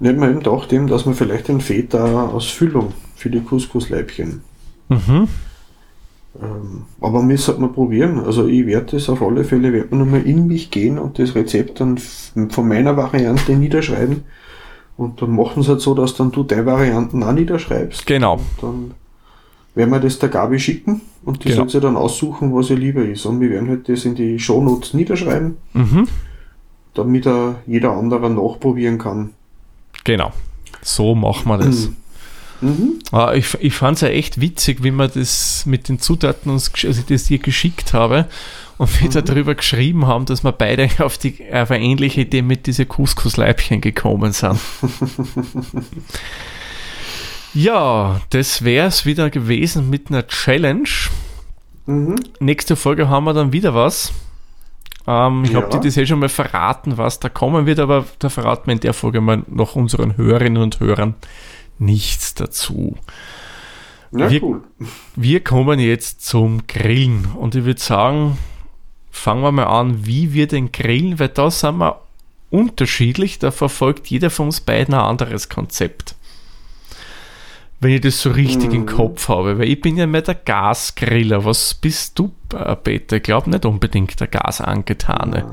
Nicht 0.00 0.16
mal 0.18 0.30
eben 0.30 0.40
gedacht, 0.40 0.72
eben, 0.72 0.88
dass 0.88 1.06
man 1.06 1.14
vielleicht 1.14 1.46
den 1.48 1.60
Feta 1.60 2.26
aus 2.26 2.46
Füllung 2.46 2.92
für 3.14 3.30
die 3.30 3.40
Couscous-Leibchen. 3.40 4.42
Mhm. 4.88 5.28
Ähm, 6.42 6.82
aber 7.00 7.26
wir 7.28 7.38
sollten 7.38 7.62
mal 7.62 7.68
probieren. 7.68 8.18
Also 8.20 8.46
ich 8.46 8.66
werde 8.66 8.92
das 8.92 9.08
auf 9.08 9.22
alle 9.22 9.44
Fälle, 9.44 9.72
werde 9.72 9.88
man 9.94 10.00
nochmal 10.00 10.22
in 10.26 10.46
mich 10.46 10.70
gehen 10.70 10.98
und 10.98 11.18
das 11.18 11.34
Rezept 11.34 11.80
dann 11.80 11.96
von 11.98 12.66
meiner 12.68 12.96
Variante 12.96 13.52
niederschreiben. 13.56 14.24
Und 14.96 15.20
dann 15.22 15.30
machen 15.34 15.62
sie 15.62 15.70
halt 15.70 15.80
so, 15.80 15.94
dass 15.94 16.14
dann 16.14 16.30
du 16.32 16.42
deine 16.44 16.66
Varianten 16.66 17.22
auch 17.22 17.32
niederschreibst. 17.32 18.06
Genau. 18.06 18.34
Und 18.34 18.44
dann 18.62 18.90
werden 19.74 19.90
wir 19.90 19.98
das 20.00 20.18
der 20.20 20.28
Gabi 20.28 20.58
schicken 20.58 21.00
und 21.24 21.42
die 21.44 21.48
Genau. 21.48 21.62
soll 21.62 21.70
sich 21.70 21.80
dann 21.80 21.96
aussuchen, 21.96 22.54
was 22.54 22.70
ihr 22.70 22.76
lieber 22.76 23.04
ist. 23.04 23.26
Und 23.26 23.40
wir 23.40 23.50
werden 23.50 23.68
halt 23.68 23.88
das 23.88 24.04
in 24.04 24.14
die 24.14 24.38
Shownotes 24.38 24.94
niederschreiben, 24.94 25.56
Mhm. 25.72 26.06
damit 26.94 27.26
er 27.26 27.56
jeder 27.66 27.90
andere 27.92 28.30
nachprobieren 28.30 28.98
kann. 28.98 29.30
Genau. 30.04 30.32
So 30.82 31.14
machen 31.14 31.48
wir 31.48 31.58
das. 31.58 31.88
Mhm. 32.60 32.98
Ah, 33.12 33.32
ich 33.34 33.54
ich 33.60 33.74
fand 33.74 33.96
es 33.96 34.00
ja 34.02 34.08
echt 34.08 34.40
witzig, 34.40 34.82
wie 34.82 34.90
man 34.90 35.10
das 35.14 35.66
mit 35.66 35.88
den 35.88 35.98
Zutaten 35.98 36.50
uns, 36.50 36.70
also 36.84 37.00
ich 37.00 37.06
das 37.06 37.24
dir 37.24 37.38
geschickt 37.38 37.92
habe 37.92 38.26
und 38.78 39.00
wir 39.02 39.22
darüber 39.22 39.54
geschrieben 39.54 40.06
haben, 40.06 40.24
dass 40.24 40.44
wir 40.44 40.52
beide 40.52 40.88
auf, 41.04 41.18
die, 41.18 41.36
auf 41.52 41.70
eine 41.70 41.84
ähnliche 41.84 42.22
Idee 42.22 42.42
mit 42.42 42.66
diese 42.66 42.86
Couscous-Leibchen 42.86 43.80
gekommen 43.80 44.32
sind. 44.32 44.58
ja, 47.54 48.20
das 48.30 48.64
wäre 48.64 48.88
es 48.88 49.06
wieder 49.06 49.30
gewesen 49.30 49.90
mit 49.90 50.10
einer 50.10 50.26
Challenge. 50.26 50.88
Mhm. 51.86 52.16
Nächste 52.40 52.76
Folge 52.76 53.08
haben 53.08 53.24
wir 53.24 53.34
dann 53.34 53.52
wieder 53.52 53.74
was. 53.74 54.12
Ähm, 55.06 55.44
ich 55.44 55.50
Ja. 55.50 55.60
habe 55.60 55.70
dir 55.70 55.80
das 55.80 55.96
eh 55.96 56.06
schon 56.06 56.18
mal 56.18 56.28
verraten, 56.28 56.96
was 56.96 57.20
da 57.20 57.28
kommen 57.28 57.66
wird, 57.66 57.78
aber 57.78 58.06
da 58.18 58.28
verraten 58.28 58.66
wir 58.66 58.72
in 58.72 58.80
der 58.80 58.94
Folge 58.94 59.20
mal 59.20 59.42
noch 59.48 59.76
unseren 59.76 60.16
Hörerinnen 60.16 60.62
und 60.62 60.80
Hörern 60.80 61.14
nichts 61.78 62.34
dazu. 62.34 62.96
Ja, 64.12 64.30
Wir- 64.30 64.42
cool. 64.42 64.62
Wir 65.16 65.42
kommen 65.42 65.78
jetzt 65.80 66.24
zum 66.24 66.66
Grillen 66.66 67.26
und 67.38 67.54
ich 67.54 67.64
würde 67.64 67.80
sagen, 67.80 68.38
fangen 69.10 69.42
wir 69.42 69.52
mal 69.52 69.64
an, 69.66 70.06
wie 70.06 70.32
wir 70.32 70.46
den 70.46 70.70
grillen, 70.72 71.18
weil 71.18 71.28
da 71.28 71.50
sind 71.50 71.78
wir 71.78 72.00
unterschiedlich, 72.50 73.38
da 73.40 73.50
verfolgt 73.50 74.06
jeder 74.08 74.30
von 74.30 74.46
uns 74.46 74.60
beiden 74.60 74.94
ein 74.94 75.00
anderes 75.00 75.48
Konzept. 75.48 76.14
wenn 77.80 77.90
ich 77.92 78.00
das 78.00 78.22
so 78.22 78.30
richtig 78.30 78.72
im 78.72 78.86
Kopf 78.86 79.28
habe. 79.28 79.58
Weil 79.58 79.68
ich 79.68 79.78
bin 79.80 79.96
ja 79.98 80.06
mehr 80.06 80.22
der 80.22 80.36
Gasgriller. 80.36 81.44
Was 81.44 81.74
bist 81.74 82.18
du, 82.18 82.32
Peter? 82.82 83.16
Ich 83.16 83.22
glaube 83.24 83.50
nicht 83.50 83.66
unbedingt 83.66 84.18
der 84.18 84.28
Gasangetane. 84.28 85.44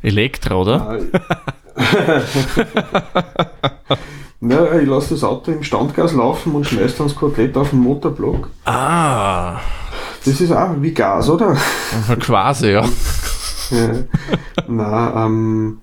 Elektro, 0.00 0.62
oder? 0.62 1.00
Ja, 1.12 1.42
ich 4.80 4.88
lasse 4.88 5.14
das 5.14 5.24
Auto 5.24 5.52
im 5.52 5.62
Standgas 5.62 6.12
laufen 6.12 6.54
und 6.54 6.66
schmeiße 6.66 6.98
dann 6.98 7.08
das 7.08 7.16
Kotelett 7.16 7.56
auf 7.56 7.70
den 7.70 7.80
Motorblock. 7.80 8.50
Ah, 8.64 9.58
Das 10.24 10.40
ist 10.40 10.52
auch 10.52 10.70
wie 10.80 10.92
Gas, 10.92 11.28
oder? 11.28 11.56
quasi, 12.20 12.72
ja. 12.72 12.84
Ja. 13.70 13.88
Nein, 14.66 15.12
ähm, 15.14 15.78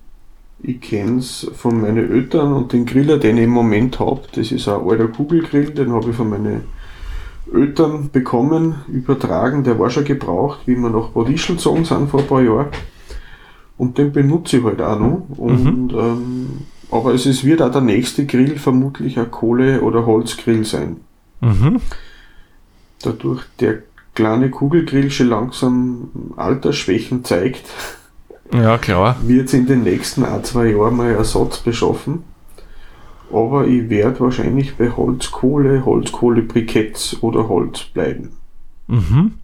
ich 0.62 0.78
kenne 0.78 1.20
es 1.20 1.50
von 1.56 1.80
meinen 1.80 2.12
Eltern 2.12 2.52
und 2.52 2.74
den 2.74 2.84
Griller, 2.84 3.16
den 3.16 3.38
ich 3.38 3.44
im 3.44 3.50
Moment 3.50 3.98
habe, 3.98 4.20
das 4.34 4.52
ist 4.52 4.68
ein 4.68 4.86
alter 4.86 5.08
Kugelgrill, 5.08 5.70
den 5.70 5.92
habe 5.92 6.10
ich 6.10 6.16
von 6.16 6.28
meinen 6.28 6.64
Eltern 7.52 8.10
bekommen, 8.10 8.82
übertragen, 8.88 9.64
der 9.64 9.78
war 9.78 9.88
schon 9.88 10.04
gebraucht, 10.04 10.60
wie 10.66 10.76
wir 10.76 10.90
nach 10.90 11.08
Bad 11.08 11.30
Ischl 11.30 11.54
gezogen 11.54 11.86
sind 11.86 12.10
vor 12.10 12.20
ein 12.20 12.26
paar 12.26 12.42
Jahren. 12.42 12.66
Und 13.78 13.96
den 13.96 14.12
benutze 14.12 14.58
ich 14.58 14.64
halt 14.64 14.82
auch 14.82 14.98
noch. 14.98 15.22
Und, 15.38 15.92
ähm, 15.92 16.48
aber 16.90 17.14
es 17.14 17.24
ist, 17.26 17.44
wird 17.44 17.62
auch 17.62 17.70
der 17.72 17.80
nächste 17.80 18.26
Grill 18.26 18.58
vermutlich 18.58 19.18
ein 19.18 19.30
Kohle- 19.30 19.80
oder 19.82 20.04
Holzgrill 20.04 20.64
sein. 20.64 20.96
Mhm. 21.40 21.80
Dadurch 23.02 23.42
der 23.60 23.78
kleine 24.14 24.50
Kugelgrill 24.50 25.10
schon 25.10 25.28
langsam 25.28 26.10
Altersschwächen 26.36 27.24
zeigt, 27.24 27.66
Ja, 28.52 28.78
klar. 28.78 29.16
wird 29.22 29.46
es 29.46 29.54
in 29.54 29.66
den 29.66 29.84
nächsten 29.84 30.24
ein, 30.24 30.42
zwei 30.42 30.70
Jahren 30.72 30.96
mal 30.96 31.10
Ersatz 31.12 31.58
beschaffen. 31.58 32.24
Aber 33.32 33.66
ich 33.66 33.88
werde 33.90 34.20
wahrscheinlich 34.20 34.76
bei 34.76 34.90
Holzkohle, 34.90 35.84
Holzkohle-Briketts 35.84 37.18
oder 37.22 37.48
Holz 37.48 37.82
bleiben. 37.84 38.30
Mhm. 38.88 39.34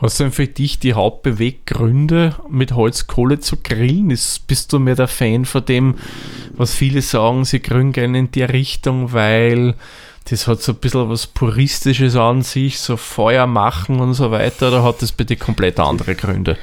Was 0.00 0.16
sind 0.16 0.34
für 0.34 0.46
dich 0.46 0.78
die 0.78 0.94
Hauptbeweggründe, 0.94 2.36
mit 2.48 2.72
Holzkohle 2.72 3.40
zu 3.40 3.56
grillen? 3.56 4.10
Ist, 4.10 4.46
bist 4.46 4.72
du 4.72 4.78
mehr 4.78 4.94
der 4.94 5.08
Fan 5.08 5.44
von 5.44 5.64
dem, 5.64 5.96
was 6.56 6.72
viele 6.72 7.02
sagen, 7.02 7.44
sie 7.44 7.60
grillen 7.60 7.92
gerne 7.92 8.18
in 8.18 8.30
der 8.30 8.52
Richtung, 8.52 9.12
weil 9.12 9.74
das 10.30 10.46
hat 10.46 10.62
so 10.62 10.72
ein 10.72 10.78
bisschen 10.78 11.08
was 11.08 11.26
Puristisches 11.26 12.14
an 12.14 12.42
sich, 12.42 12.78
so 12.78 12.96
Feuer 12.96 13.46
machen 13.46 13.98
und 14.00 14.14
so 14.14 14.30
weiter, 14.30 14.68
oder 14.68 14.84
hat 14.84 15.02
das 15.02 15.10
bitte 15.10 15.36
komplett 15.36 15.80
andere 15.80 16.14
Gründe? 16.14 16.56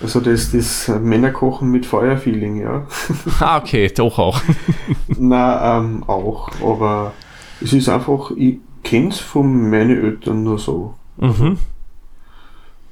Also 0.00 0.20
das, 0.20 0.52
das 0.52 0.86
Männerkochen 0.86 1.70
mit 1.70 1.84
Feuerfeeling, 1.84 2.60
ja. 2.60 2.86
Ah, 3.40 3.58
okay, 3.58 3.90
doch 3.92 4.18
auch. 4.18 4.40
Na, 5.08 5.78
ähm, 5.78 6.04
auch. 6.06 6.50
Aber 6.62 7.12
es 7.60 7.72
ist 7.72 7.88
einfach, 7.88 8.30
ich 8.36 8.58
kenne 8.84 9.08
es 9.08 9.18
von 9.18 9.68
meinen 9.68 10.04
Eltern 10.04 10.44
nur 10.44 10.58
so. 10.60 10.94
Mhm. 11.16 11.58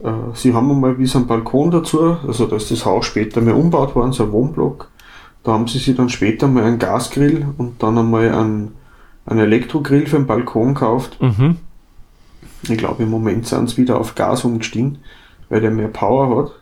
Äh, 0.02 0.10
sie 0.34 0.54
haben 0.54 0.70
einmal 0.70 0.98
wie 0.98 1.06
so 1.06 1.18
einen 1.18 1.26
Balkon 1.26 1.70
dazu, 1.70 2.16
also 2.26 2.46
da 2.46 2.56
ist 2.56 2.70
das 2.70 2.84
Haus 2.84 3.06
später 3.06 3.40
mal 3.40 3.54
umgebaut 3.54 3.94
worden, 3.94 4.12
so 4.12 4.24
ein 4.24 4.32
Wohnblock. 4.32 4.88
Da 5.42 5.52
haben 5.52 5.68
sie 5.68 5.78
sich 5.78 5.96
dann 5.96 6.08
später 6.08 6.48
mal 6.48 6.64
einen 6.64 6.78
Gasgrill 6.78 7.46
und 7.56 7.82
dann 7.82 7.96
einmal 7.98 8.32
einen, 8.32 8.74
einen 9.26 9.40
Elektrogrill 9.40 10.06
für 10.06 10.16
den 10.16 10.26
Balkon 10.26 10.74
gekauft. 10.74 11.18
Mhm. 11.20 11.56
Ich 12.68 12.78
glaube, 12.78 13.04
im 13.04 13.10
Moment 13.10 13.46
sind 13.46 13.70
sie 13.70 13.76
wieder 13.76 14.00
auf 14.00 14.16
Gas 14.16 14.44
umgestiegen, 14.44 14.98
weil 15.48 15.60
der 15.60 15.70
mehr 15.70 15.88
Power 15.88 16.36
hat. 16.36 16.52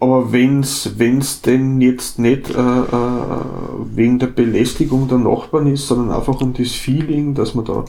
Aber 0.00 0.32
wenn's, 0.32 0.94
wenn's 0.96 1.42
denn 1.42 1.80
jetzt 1.80 2.18
nicht 2.18 2.50
äh, 2.50 2.58
äh, 2.58 3.44
wegen 3.94 4.18
der 4.18 4.26
Belästigung 4.26 5.06
der 5.06 5.18
Nachbarn 5.18 5.68
ist, 5.68 5.86
sondern 5.86 6.16
einfach 6.16 6.40
um 6.40 6.52
das 6.52 6.72
Feeling, 6.72 7.34
dass 7.34 7.54
man 7.54 7.64
da 7.64 7.84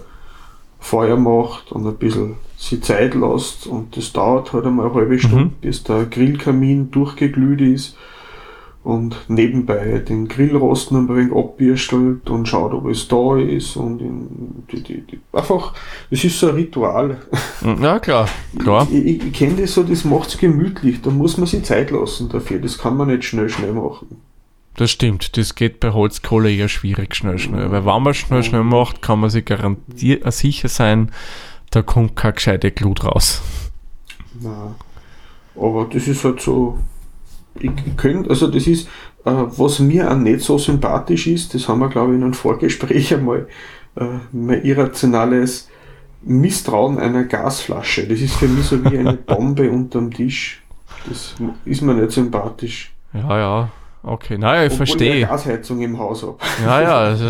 Feuer 0.84 1.16
macht 1.16 1.72
und 1.72 1.88
ein 1.88 1.96
bisschen 1.96 2.36
sie 2.58 2.82
Zeit 2.82 3.16
lässt 3.16 3.68
und 3.68 3.96
das 3.96 4.12
dauert 4.12 4.52
halt 4.52 4.66
einmal 4.66 4.88
eine 4.88 4.96
halbe 4.96 5.18
Stunde, 5.18 5.52
bis 5.62 5.84
der 5.84 6.06
Grillkamin 6.06 6.92
durchgeglüht 6.92 7.62
ist 7.62 7.98
und 8.84 9.16
nebenbei 9.30 10.00
den 10.00 10.28
Grillrosten 10.28 10.98
ein 10.98 11.16
wenig 11.16 11.34
abbürstelt 11.34 12.30
und 12.30 12.50
schaut, 12.50 12.74
ob 12.74 12.88
es 12.88 13.08
da 13.08 13.38
ist 13.38 13.78
und 13.78 14.02
in, 14.02 14.66
die, 14.72 14.84
die, 14.84 15.02
die, 15.02 15.20
einfach, 15.32 15.74
das 16.12 16.24
ist 16.24 16.38
so 16.38 16.50
ein 16.50 16.56
Ritual. 16.56 17.18
Ja, 17.82 18.00
klar, 18.00 18.28
klar. 18.60 18.86
Ich, 18.92 19.06
ich, 19.06 19.26
ich 19.28 19.34
kenne 19.34 19.62
das 19.62 19.74
so, 19.74 19.84
das 19.84 20.04
macht's 20.04 20.38
gemütlich, 20.38 21.02
da 21.02 21.12
muss 21.12 21.38
man 21.38 21.48
sich 21.48 21.64
Zeit 21.64 21.92
lassen 21.92 22.28
dafür, 22.28 22.60
das 22.60 22.78
kann 22.78 22.98
man 22.98 23.08
nicht 23.08 23.24
schnell, 23.24 23.50
schnell 23.50 23.72
machen. 23.72 24.18
Das 24.76 24.90
stimmt, 24.90 25.38
das 25.38 25.54
geht 25.54 25.80
bei 25.80 25.92
Holzkohle 25.92 26.52
eher 26.52 26.68
schwierig 26.68 27.16
schnell, 27.16 27.38
schnell. 27.38 27.72
Weil 27.72 27.86
wenn 27.86 28.04
man 28.04 28.14
schnell, 28.14 28.44
schnell 28.44 28.64
macht, 28.64 29.02
kann 29.02 29.20
man 29.20 29.30
sich 29.30 29.46
garantiert 29.46 30.32
sicher 30.34 30.68
sein, 30.68 31.12
da 31.70 31.82
kommt 31.82 32.16
keine 32.16 32.34
gescheite 32.34 32.72
Glut 32.72 33.04
raus. 33.04 33.42
Nein. 34.40 34.76
Aber 35.56 35.86
das 35.92 36.08
ist 36.08 36.24
halt 36.24 36.42
so, 36.42 36.80
ich, 37.60 37.72
ich 37.86 37.98
könnte, 37.98 38.32
also 38.32 38.48
das 38.48 38.66
ist, 38.66 38.88
äh, 39.26 39.32
was 39.32 39.80
mir 39.80 40.12
auch 40.12 40.18
nicht 40.18 40.42
so 40.42 40.58
sympathisch 40.58 41.28
ist, 41.28 41.54
das 41.54 41.68
haben 41.68 41.80
wir 41.80 41.90
glaube 41.90 42.14
ich 42.14 42.18
in 42.18 42.24
einem 42.24 42.34
Vorgespräch 42.34 43.14
einmal, 43.14 43.48
äh, 43.96 44.06
mein 44.32 44.64
irrationales 44.64 45.70
Misstrauen 46.24 46.98
einer 46.98 47.26
Gasflasche. 47.26 48.08
Das 48.08 48.22
ist 48.22 48.36
für 48.36 48.48
mich 48.48 48.66
so 48.66 48.84
wie 48.86 48.98
eine 48.98 49.14
Bombe 49.14 49.70
unterm 49.70 50.12
Tisch. 50.12 50.64
Das 51.08 51.36
ist 51.66 51.82
mir 51.82 51.94
nicht 51.94 52.12
sympathisch. 52.12 52.94
Ja, 53.14 53.38
ja. 53.38 53.72
Okay, 54.06 54.38
naja, 54.38 54.66
ich 54.66 54.72
Ich 54.74 54.78
verstehe. 54.78 55.14
eine 55.14 55.28
Gasheizung 55.28 55.82
im 55.82 55.98
Haus 55.98 56.24
habe. 56.24 56.38
Ja, 56.64 56.82
ja. 57.14 57.18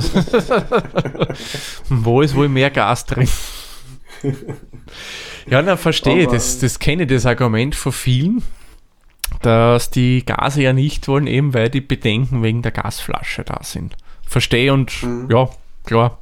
Wo 1.89 2.21
ist 2.21 2.35
wohl 2.35 2.49
mehr 2.49 2.71
Gas 2.71 3.05
drin? 3.05 3.29
Ja, 5.47 5.61
na, 5.61 5.77
verstehe. 5.77 6.23
Aber- 6.23 6.33
Das, 6.33 6.59
das 6.59 6.79
kenne 6.79 7.03
ich, 7.03 7.09
das 7.09 7.25
Argument 7.25 7.75
von 7.75 7.91
vielen, 7.91 8.43
dass 9.41 9.89
die 9.91 10.25
Gase 10.25 10.63
ja 10.63 10.73
nicht 10.73 11.07
wollen, 11.07 11.27
eben 11.27 11.53
weil 11.53 11.69
die 11.69 11.81
Bedenken 11.81 12.41
wegen 12.43 12.61
der 12.61 12.71
Gasflasche 12.71 13.43
da 13.43 13.59
sind. 13.63 13.95
Verstehe 14.25 14.73
und 14.73 15.03
Mhm. 15.03 15.29
ja, 15.29 15.49
klar. 15.85 16.17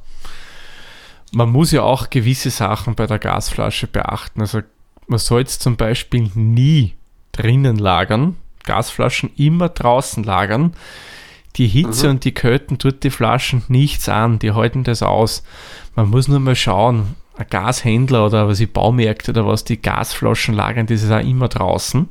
Man 1.32 1.48
muss 1.50 1.72
ja 1.72 1.82
auch 1.82 2.10
gewisse 2.10 2.50
Sachen 2.50 2.94
bei 2.94 3.06
der 3.06 3.18
Gasflasche 3.18 3.86
beachten. 3.86 4.42
Also 4.42 4.60
man 5.06 5.18
soll 5.18 5.42
es 5.42 5.58
zum 5.58 5.76
Beispiel 5.76 6.30
nie 6.34 6.94
drinnen 7.32 7.76
lagern, 7.76 8.36
Gasflaschen 8.64 9.30
immer 9.36 9.68
draußen 9.68 10.24
lagern. 10.24 10.72
Die 11.56 11.66
Hitze 11.66 12.08
und 12.08 12.24
die 12.24 12.32
Kälte 12.32 12.78
tut 12.78 13.04
die 13.04 13.10
Flaschen 13.10 13.62
nichts 13.68 14.08
an, 14.08 14.38
die 14.38 14.52
halten 14.52 14.84
das 14.84 15.02
aus. 15.02 15.42
Man 15.94 16.08
muss 16.08 16.26
nur 16.28 16.40
mal 16.40 16.56
schauen, 16.56 17.14
ein 17.36 17.46
Gashändler 17.48 18.26
oder 18.26 18.48
was 18.48 18.60
ich 18.60 18.72
Baumärkte 18.72 19.32
oder 19.32 19.46
was, 19.46 19.64
die 19.64 19.80
Gasflaschen 19.80 20.54
lagern, 20.54 20.86
das 20.86 21.02
ist 21.02 21.10
auch 21.10 21.20
immer 21.20 21.48
draußen. 21.48 22.08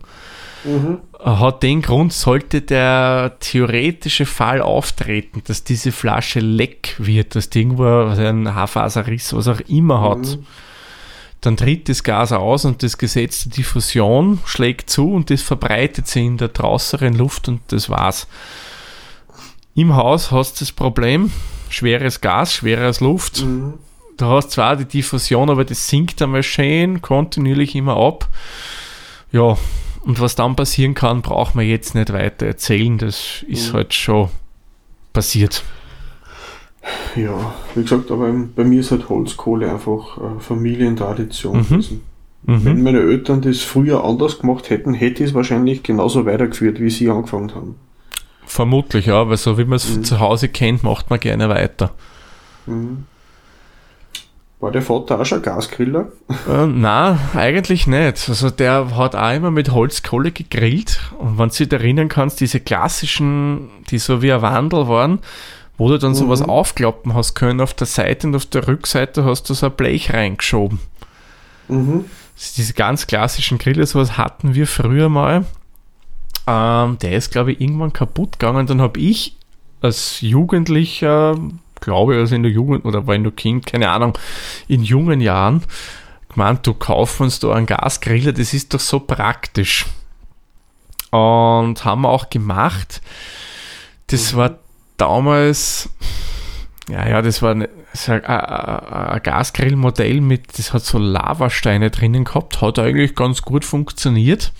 Mhm. 0.63 0.99
Hat 1.23 1.63
den 1.63 1.81
Grund, 1.81 2.13
sollte 2.13 2.61
der 2.61 3.37
theoretische 3.39 4.25
Fall 4.25 4.61
auftreten, 4.61 5.41
dass 5.45 5.63
diese 5.63 5.91
Flasche 5.91 6.39
leck 6.39 6.95
wird, 6.99 7.35
dass 7.35 7.49
die 7.49 7.61
irgendwo 7.61 7.85
einen 7.85 8.53
Haarfaserriss, 8.53 9.33
was 9.33 9.47
auch 9.47 9.59
immer 9.61 10.01
hat, 10.01 10.19
Mhm. 10.19 10.45
Dann 11.41 11.57
tritt 11.57 11.89
das 11.89 12.03
Gas 12.03 12.31
aus 12.31 12.65
und 12.65 12.83
das 12.83 12.97
Gesetz 12.97 13.43
der 13.43 13.51
Diffusion 13.53 14.39
schlägt 14.45 14.89
zu 14.89 15.11
und 15.11 15.29
das 15.29 15.41
verbreitet 15.41 16.07
sich 16.07 16.23
in 16.23 16.37
der 16.37 16.49
draußeren 16.49 17.13
Luft 17.13 17.47
und 17.47 17.61
das 17.69 17.89
war's. 17.89 18.27
Im 19.73 19.95
Haus 19.95 20.31
hast 20.31 20.59
du 20.61 20.65
das 20.65 20.71
Problem, 20.71 21.31
schweres 21.69 22.21
Gas, 22.21 22.53
schweres 22.53 22.99
Luft. 22.99 23.41
Mhm. 23.41 23.73
Du 24.17 24.25
hast 24.25 24.51
zwar 24.51 24.75
die 24.75 24.85
Diffusion, 24.85 25.49
aber 25.49 25.65
das 25.65 25.87
sinkt 25.87 26.21
einmal 26.21 26.43
schön 26.43 27.01
kontinuierlich 27.01 27.75
immer 27.75 27.97
ab. 27.97 28.27
Ja, 29.31 29.57
und 30.01 30.19
was 30.19 30.35
dann 30.35 30.55
passieren 30.55 30.93
kann, 30.93 31.21
braucht 31.21 31.55
man 31.55 31.65
jetzt 31.65 31.95
nicht 31.95 32.11
weiter 32.13 32.45
erzählen. 32.45 32.97
Das 32.97 33.43
ist 33.47 33.69
Mhm. 33.69 33.73
halt 33.77 33.93
schon 33.93 34.29
passiert. 35.13 35.63
Ja, 37.15 37.53
wie 37.75 37.83
gesagt, 37.83 38.09
aber 38.09 38.31
bei 38.55 38.63
mir 38.63 38.79
ist 38.79 38.91
halt 38.91 39.07
Holzkohle 39.09 39.71
einfach 39.71 40.17
äh, 40.17 40.39
Familientradition 40.39 41.57
Mhm. 41.57 41.63
gewesen. 41.67 42.01
Wenn 42.43 42.77
Mhm. 42.77 42.83
meine 42.83 42.99
Eltern 43.01 43.41
das 43.41 43.59
früher 43.61 44.03
anders 44.03 44.39
gemacht 44.39 44.69
hätten, 44.71 44.95
hätte 44.95 45.23
ich 45.23 45.29
es 45.29 45.35
wahrscheinlich 45.35 45.83
genauso 45.83 46.25
weitergeführt, 46.25 46.79
wie 46.79 46.89
sie 46.89 47.09
angefangen 47.09 47.53
haben. 47.53 47.75
Vermutlich, 48.45 49.05
ja, 49.05 49.29
weil 49.29 49.37
so 49.37 49.57
wie 49.59 49.63
man 49.65 49.75
es 49.75 49.95
Mhm. 49.95 50.03
zu 50.03 50.19
Hause 50.19 50.49
kennt, 50.49 50.81
macht 50.83 51.09
man 51.11 51.19
gerne 51.19 51.49
weiter. 51.49 51.91
Mhm. 52.65 53.05
War 54.59 54.71
der 54.71 54.81
Vater 54.83 55.19
auch 55.19 55.25
schon 55.25 55.41
Gasgriller? 55.41 56.11
Äh, 56.47 56.67
na, 56.67 57.17
eigentlich 57.35 57.87
nicht. 57.87 58.29
Also 58.29 58.49
der 58.51 58.95
hat 58.95 59.15
auch 59.15 59.33
immer 59.33 59.49
mit 59.49 59.71
Holzkohle 59.71 60.31
gegrillt. 60.31 60.99
Und 61.17 61.39
wenn 61.39 61.49
du 61.49 61.55
dich 61.65 61.71
erinnern 61.71 62.09
kannst, 62.09 62.41
diese 62.41 62.59
klassischen, 62.59 63.69
die 63.89 63.97
so 63.97 64.21
wie 64.21 64.31
ein 64.31 64.41
Wandel 64.43 64.87
waren, 64.87 65.19
wo 65.81 65.89
du 65.89 65.97
dann 65.97 66.13
sowas 66.13 66.41
Mhm. 66.41 66.49
aufklappen 66.51 67.15
hast 67.15 67.33
können, 67.33 67.59
auf 67.59 67.73
der 67.73 67.87
Seite 67.87 68.27
und 68.27 68.35
auf 68.35 68.45
der 68.45 68.67
Rückseite 68.67 69.25
hast 69.25 69.49
du 69.49 69.55
so 69.55 69.65
ein 69.65 69.71
Blech 69.71 70.13
reingeschoben. 70.13 70.79
Mhm. 71.69 72.05
Diese 72.55 72.73
ganz 72.73 73.07
klassischen 73.07 73.57
Grille, 73.57 73.83
sowas 73.87 74.15
hatten 74.15 74.53
wir 74.53 74.67
früher 74.67 75.09
mal. 75.09 75.43
Ähm, 76.45 76.99
der 76.99 77.13
ist, 77.13 77.31
glaube 77.31 77.53
ich, 77.53 77.61
irgendwann 77.61 77.93
kaputt 77.93 78.37
gegangen. 78.37 78.67
Dann 78.67 78.79
habe 78.79 78.99
ich 78.99 79.35
als 79.81 80.21
Jugendlicher 80.21 81.35
glaube 81.79 82.13
ich, 82.13 82.19
also 82.19 82.35
in 82.35 82.43
der 82.43 82.51
Jugend 82.51 82.85
oder 82.85 83.07
war 83.07 83.15
ich 83.15 83.21
noch 83.21 83.35
Kind, 83.35 83.65
keine 83.65 83.89
Ahnung, 83.89 84.15
in 84.67 84.83
jungen 84.83 85.19
Jahren 85.19 85.63
gemeint, 86.29 86.67
du 86.67 86.75
kaufst 86.75 87.19
uns 87.21 87.39
da 87.39 87.53
einen 87.53 87.65
Gasgriller, 87.65 88.33
das 88.33 88.53
ist 88.53 88.71
doch 88.75 88.79
so 88.79 88.99
praktisch. 88.99 89.87
Und 91.09 91.83
haben 91.83 92.01
wir 92.03 92.09
auch 92.09 92.29
gemacht. 92.29 93.01
Das 94.11 94.35
war 94.35 94.59
damals, 95.01 95.89
ja, 96.87 97.09
ja, 97.09 97.21
das 97.21 97.41
war 97.41 97.51
eine, 97.51 97.69
ein, 98.07 98.23
ein 98.23 99.23
Gasgrillmodell 99.23 100.21
mit, 100.21 100.57
das 100.57 100.73
hat 100.73 100.83
so 100.83 100.99
Lavasteine 100.99 101.89
drinnen 101.89 102.23
gehabt, 102.23 102.61
hat 102.61 102.79
eigentlich 102.79 103.15
ganz 103.15 103.41
gut 103.41 103.65
funktioniert. 103.65 104.53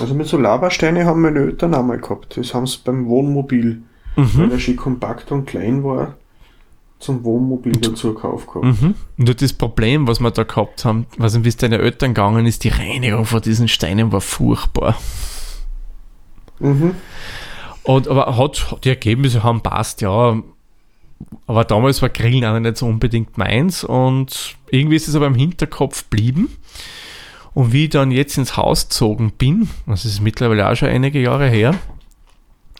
Also 0.00 0.14
mit 0.14 0.26
so 0.26 0.38
Lavasteine 0.38 1.04
haben 1.04 1.20
meine 1.20 1.40
Eltern 1.40 1.74
auch 1.74 1.84
mal 1.84 1.98
gehabt. 1.98 2.36
Das 2.36 2.52
haben 2.54 2.66
sie 2.66 2.78
beim 2.84 3.06
Wohnmobil, 3.06 3.82
mhm. 4.16 4.30
weil 4.34 4.52
er 4.52 4.58
schon 4.58 4.76
kompakt 4.76 5.30
und 5.30 5.46
klein 5.46 5.84
war, 5.84 6.14
zum 6.98 7.22
Wohnmobil 7.22 7.72
dazu 7.72 8.14
gekauft 8.14 8.48
gehabt. 8.48 8.64
Mhm. 8.64 8.94
Nur 9.18 9.34
das 9.34 9.52
Problem, 9.52 10.08
was 10.08 10.20
wir 10.20 10.30
da 10.30 10.42
gehabt 10.42 10.84
haben, 10.84 11.06
was 11.16 11.44
wie 11.44 11.48
es 11.48 11.58
deine 11.58 11.78
Eltern 11.78 12.14
gegangen 12.14 12.46
ist, 12.46 12.64
die 12.64 12.70
Reinigung 12.70 13.26
von 13.26 13.42
diesen 13.42 13.68
Steinen 13.68 14.10
war 14.10 14.22
furchtbar. 14.22 14.96
Mhm. 16.58 16.94
Und, 17.84 18.08
aber 18.08 18.36
hat, 18.36 18.78
die 18.84 18.88
Ergebnisse 18.88 19.42
haben 19.42 19.60
passt, 19.60 20.00
ja. 20.00 20.42
Aber 21.46 21.64
damals 21.64 22.02
war 22.02 22.08
Grillen 22.08 22.44
auch 22.44 22.58
nicht 22.58 22.76
so 22.76 22.86
unbedingt 22.86 23.38
meins 23.38 23.84
und 23.84 24.56
irgendwie 24.70 24.96
ist 24.96 25.08
es 25.08 25.14
aber 25.14 25.26
im 25.26 25.34
Hinterkopf 25.34 26.08
geblieben. 26.10 26.56
Und 27.52 27.72
wie 27.72 27.84
ich 27.84 27.90
dann 27.90 28.10
jetzt 28.10 28.36
ins 28.36 28.56
Haus 28.56 28.88
gezogen 28.88 29.32
bin, 29.38 29.68
das 29.86 30.04
ist 30.04 30.20
mittlerweile 30.20 30.68
auch 30.68 30.74
schon 30.74 30.88
einige 30.88 31.20
Jahre 31.20 31.48
her, 31.48 31.74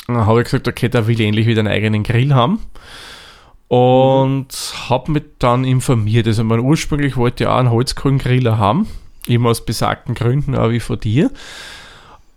habe 0.08 0.40
ich 0.40 0.44
gesagt, 0.44 0.68
okay, 0.68 0.88
da 0.88 1.06
will 1.06 1.18
ich 1.18 1.26
endlich 1.26 1.46
wieder 1.46 1.60
einen 1.60 1.68
eigenen 1.68 2.02
Grill 2.02 2.34
haben. 2.34 2.60
Und 3.68 4.48
mhm. 4.48 4.90
habe 4.90 5.12
mich 5.12 5.22
dann 5.38 5.64
informiert. 5.64 6.26
Also, 6.26 6.44
man 6.44 6.60
ursprünglich 6.60 7.16
wollte 7.16 7.44
ich 7.44 7.48
auch 7.48 7.56
einen 7.56 7.70
Holzkohlengriller 7.70 8.58
haben, 8.58 8.86
immer 9.26 9.50
aus 9.50 9.64
besagten 9.64 10.14
Gründen, 10.14 10.54
auch 10.54 10.70
wie 10.70 10.80
von 10.80 11.00
dir. 11.00 11.30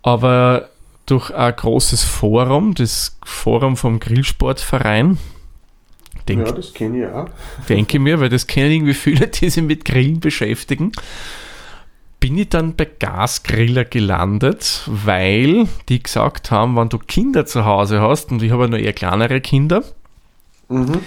Aber 0.02 0.68
durch 1.08 1.34
ein 1.34 1.56
großes 1.56 2.04
Forum, 2.04 2.74
das 2.74 3.18
Forum 3.24 3.76
vom 3.76 3.98
Grillsportverein. 3.98 5.18
Denk, 6.28 6.46
ja, 6.46 6.52
das 6.52 6.74
kenne 6.74 7.06
ich 7.06 7.06
auch. 7.10 7.28
Denke 7.68 7.98
mir, 7.98 8.20
weil 8.20 8.28
das 8.28 8.46
kennen 8.46 8.70
irgendwie 8.72 8.94
viele, 8.94 9.28
die 9.28 9.48
sich 9.48 9.64
mit 9.64 9.86
Grillen 9.86 10.20
beschäftigen. 10.20 10.92
Bin 12.20 12.36
ich 12.36 12.50
dann 12.50 12.76
bei 12.76 12.84
Gasgriller 12.84 13.84
gelandet, 13.84 14.82
weil 14.86 15.66
die 15.88 16.02
gesagt 16.02 16.50
haben, 16.50 16.76
wenn 16.76 16.90
du 16.90 16.98
Kinder 16.98 17.46
zu 17.46 17.64
Hause 17.64 18.02
hast, 18.02 18.30
und 18.30 18.42
ich 18.42 18.50
habe 18.52 18.64
ja 18.64 18.68
nur 18.68 18.78
eher 18.80 18.92
kleinere 18.92 19.40
Kinder, 19.40 19.82
mhm. 20.68 20.98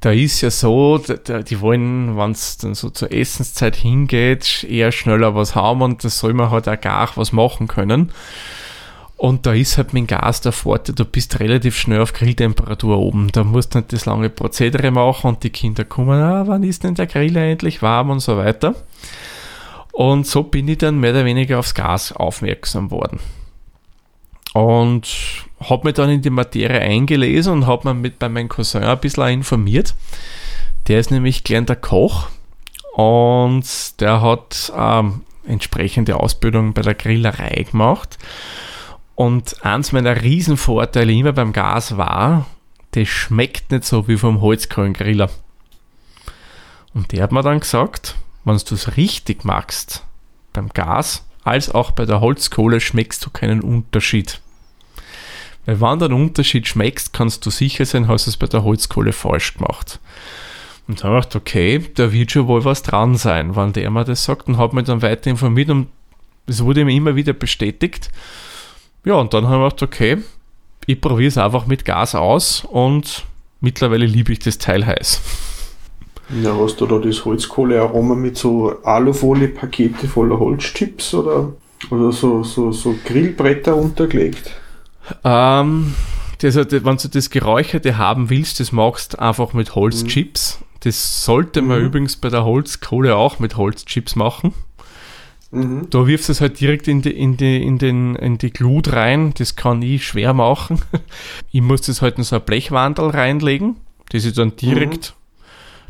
da 0.00 0.10
ist 0.10 0.40
ja 0.40 0.50
so, 0.50 0.98
die 0.98 1.60
wollen, 1.60 2.16
wenn 2.16 2.32
es 2.32 2.56
dann 2.56 2.74
so 2.74 2.90
zur 2.90 3.12
Essenszeit 3.12 3.76
hingeht, 3.76 4.64
eher 4.64 4.90
schneller 4.90 5.36
was 5.36 5.54
haben 5.54 5.82
und 5.82 6.02
das 6.02 6.18
soll 6.18 6.32
man 6.32 6.50
halt 6.50 6.68
auch 6.68 6.80
gar 6.80 7.10
was 7.16 7.32
machen 7.32 7.68
können. 7.68 8.10
Und 9.16 9.46
da 9.46 9.54
ist 9.54 9.78
halt 9.78 9.92
dem 9.92 10.06
Gas 10.06 10.42
der 10.42 10.52
Vorteil, 10.52 10.94
du 10.94 11.06
bist 11.06 11.40
relativ 11.40 11.76
schnell 11.76 12.02
auf 12.02 12.12
Grilltemperatur 12.12 12.98
oben. 12.98 13.28
Da 13.32 13.44
musst 13.44 13.74
du 13.74 13.78
nicht 13.78 13.92
das 13.92 14.04
lange 14.04 14.28
Prozedere 14.28 14.90
machen 14.90 15.28
und 15.28 15.42
die 15.42 15.50
Kinder 15.50 15.84
kommen, 15.84 16.20
ah, 16.20 16.46
wann 16.46 16.62
ist 16.62 16.84
denn 16.84 16.94
der 16.94 17.06
Grill 17.06 17.34
endlich 17.36 17.80
warm 17.80 18.10
und 18.10 18.20
so 18.20 18.36
weiter. 18.36 18.74
Und 19.92 20.26
so 20.26 20.42
bin 20.42 20.68
ich 20.68 20.78
dann 20.78 21.00
mehr 21.00 21.12
oder 21.12 21.24
weniger 21.24 21.58
aufs 21.58 21.74
Gas 21.74 22.12
aufmerksam 22.12 22.90
worden. 22.90 23.18
Und 24.52 25.08
habe 25.60 25.86
mich 25.86 25.94
dann 25.94 26.10
in 26.10 26.20
die 26.20 26.30
Materie 26.30 26.80
eingelesen 26.80 27.52
und 27.54 27.66
habe 27.66 27.94
mich 27.94 28.02
mit 28.02 28.18
bei 28.18 28.28
meinem 28.28 28.50
Cousin 28.50 28.84
ein 28.84 28.98
bisschen 29.00 29.28
informiert. 29.28 29.94
Der 30.88 31.00
ist 31.00 31.10
nämlich 31.10 31.44
gelernter 31.44 31.76
Koch 31.76 32.28
und 32.94 33.64
der 34.00 34.20
hat 34.20 34.72
ähm, 34.76 35.22
entsprechende 35.46 36.20
Ausbildung 36.20 36.74
bei 36.74 36.82
der 36.82 36.94
Grillerei 36.94 37.64
gemacht 37.70 38.18
und 39.16 39.64
eins 39.64 39.92
meiner 39.92 40.22
Riesenvorteile 40.22 41.12
immer 41.12 41.32
beim 41.32 41.52
Gas 41.52 41.96
war, 41.96 42.46
das 42.92 43.08
schmeckt 43.08 43.72
nicht 43.72 43.84
so 43.84 44.06
wie 44.06 44.18
vom 44.18 44.40
Holzkohlengriller. 44.40 45.30
Und 46.94 47.12
der 47.12 47.22
hat 47.22 47.32
mir 47.32 47.42
dann 47.42 47.60
gesagt, 47.60 48.14
wenn 48.44 48.56
du 48.56 48.74
es 48.74 48.96
richtig 48.96 49.44
machst, 49.44 50.04
beim 50.52 50.68
Gas 50.68 51.26
als 51.44 51.70
auch 51.70 51.90
bei 51.92 52.04
der 52.04 52.20
Holzkohle 52.20 52.80
schmeckst 52.80 53.24
du 53.24 53.30
keinen 53.30 53.60
Unterschied. 53.60 54.40
Weil 55.64 55.80
wenn 55.80 55.98
du 55.98 56.04
einen 56.06 56.14
Unterschied 56.14 56.66
schmeckst, 56.66 57.12
kannst 57.12 57.44
du 57.46 57.50
sicher 57.50 57.86
sein, 57.86 58.08
hast 58.08 58.26
du 58.26 58.30
es 58.30 58.36
bei 58.36 58.46
der 58.46 58.64
Holzkohle 58.64 59.12
falsch 59.12 59.54
gemacht. 59.54 59.98
Und 60.88 61.00
dann 61.02 61.10
habe 61.10 61.20
ich 61.20 61.24
gedacht, 61.28 61.36
okay, 61.36 61.84
da 61.94 62.12
wird 62.12 62.32
schon 62.32 62.46
wohl 62.46 62.64
was 62.64 62.82
dran 62.82 63.16
sein, 63.16 63.56
wenn 63.56 63.72
der 63.72 63.90
mir 63.90 64.04
das 64.04 64.24
sagt 64.24 64.46
und 64.46 64.58
habe 64.58 64.76
mich 64.76 64.84
dann 64.84 65.02
weiter 65.02 65.30
informiert 65.30 65.70
und 65.70 65.88
es 66.46 66.62
wurde 66.62 66.84
mir 66.84 66.94
immer 66.94 67.16
wieder 67.16 67.32
bestätigt. 67.32 68.10
Ja, 69.06 69.14
und 69.14 69.32
dann 69.32 69.46
haben 69.46 69.60
wir 69.60 69.70
gedacht, 69.70 69.84
okay, 69.84 70.18
ich 70.84 71.00
probiere 71.00 71.28
es 71.28 71.38
einfach 71.38 71.66
mit 71.68 71.84
Gas 71.84 72.16
aus 72.16 72.66
und 72.68 73.24
mittlerweile 73.60 74.04
liebe 74.04 74.32
ich 74.32 74.40
das 74.40 74.58
Teil 74.58 74.84
heiß. 74.84 75.20
Ja, 76.42 76.56
hast 76.58 76.80
du 76.80 76.86
da 76.86 76.98
das 76.98 77.24
Holzkohlearoma 77.24 78.16
mit 78.16 78.36
so 78.36 78.82
Alufolie-Pakete 78.82 80.08
voller 80.08 80.40
Holzchips 80.40 81.14
oder, 81.14 81.52
oder 81.90 82.10
so, 82.10 82.42
so, 82.42 82.72
so 82.72 82.96
Grillbretter 83.04 83.76
untergelegt? 83.76 84.50
Ähm, 85.22 85.94
das, 86.38 86.56
wenn 86.56 86.96
du 86.96 87.08
das 87.08 87.30
Geräucherte 87.30 87.98
haben 87.98 88.28
willst, 88.28 88.58
das 88.58 88.72
magst 88.72 89.20
einfach 89.20 89.52
mit 89.52 89.76
Holzchips. 89.76 90.58
Mhm. 90.58 90.64
Das 90.80 91.24
sollte 91.24 91.62
man 91.62 91.78
mhm. 91.78 91.86
übrigens 91.86 92.16
bei 92.16 92.28
der 92.28 92.44
Holzkohle 92.44 93.14
auch 93.14 93.38
mit 93.38 93.56
Holzchips 93.56 94.16
machen. 94.16 94.52
Mhm. 95.56 95.86
Da 95.88 96.06
wirfst 96.06 96.28
du 96.28 96.32
es 96.32 96.40
halt 96.42 96.60
direkt 96.60 96.86
in 96.86 97.00
die, 97.00 97.10
in, 97.10 97.36
die, 97.38 97.62
in, 97.62 97.78
den, 97.78 98.14
in 98.16 98.36
die 98.36 98.50
Glut 98.50 98.92
rein. 98.92 99.32
Das 99.38 99.56
kann 99.56 99.80
ich 99.80 100.06
schwer 100.06 100.34
machen. 100.34 100.80
ich 101.50 101.62
muss 101.62 101.82
das 101.82 102.02
halt 102.02 102.18
in 102.18 102.24
so 102.24 102.36
ein 102.36 102.42
Blechwandel 102.42 103.08
reinlegen, 103.08 103.76
das 104.10 104.26
ich 104.26 104.34
dann 104.34 104.54
direkt 104.56 105.14
mhm. 105.16 105.44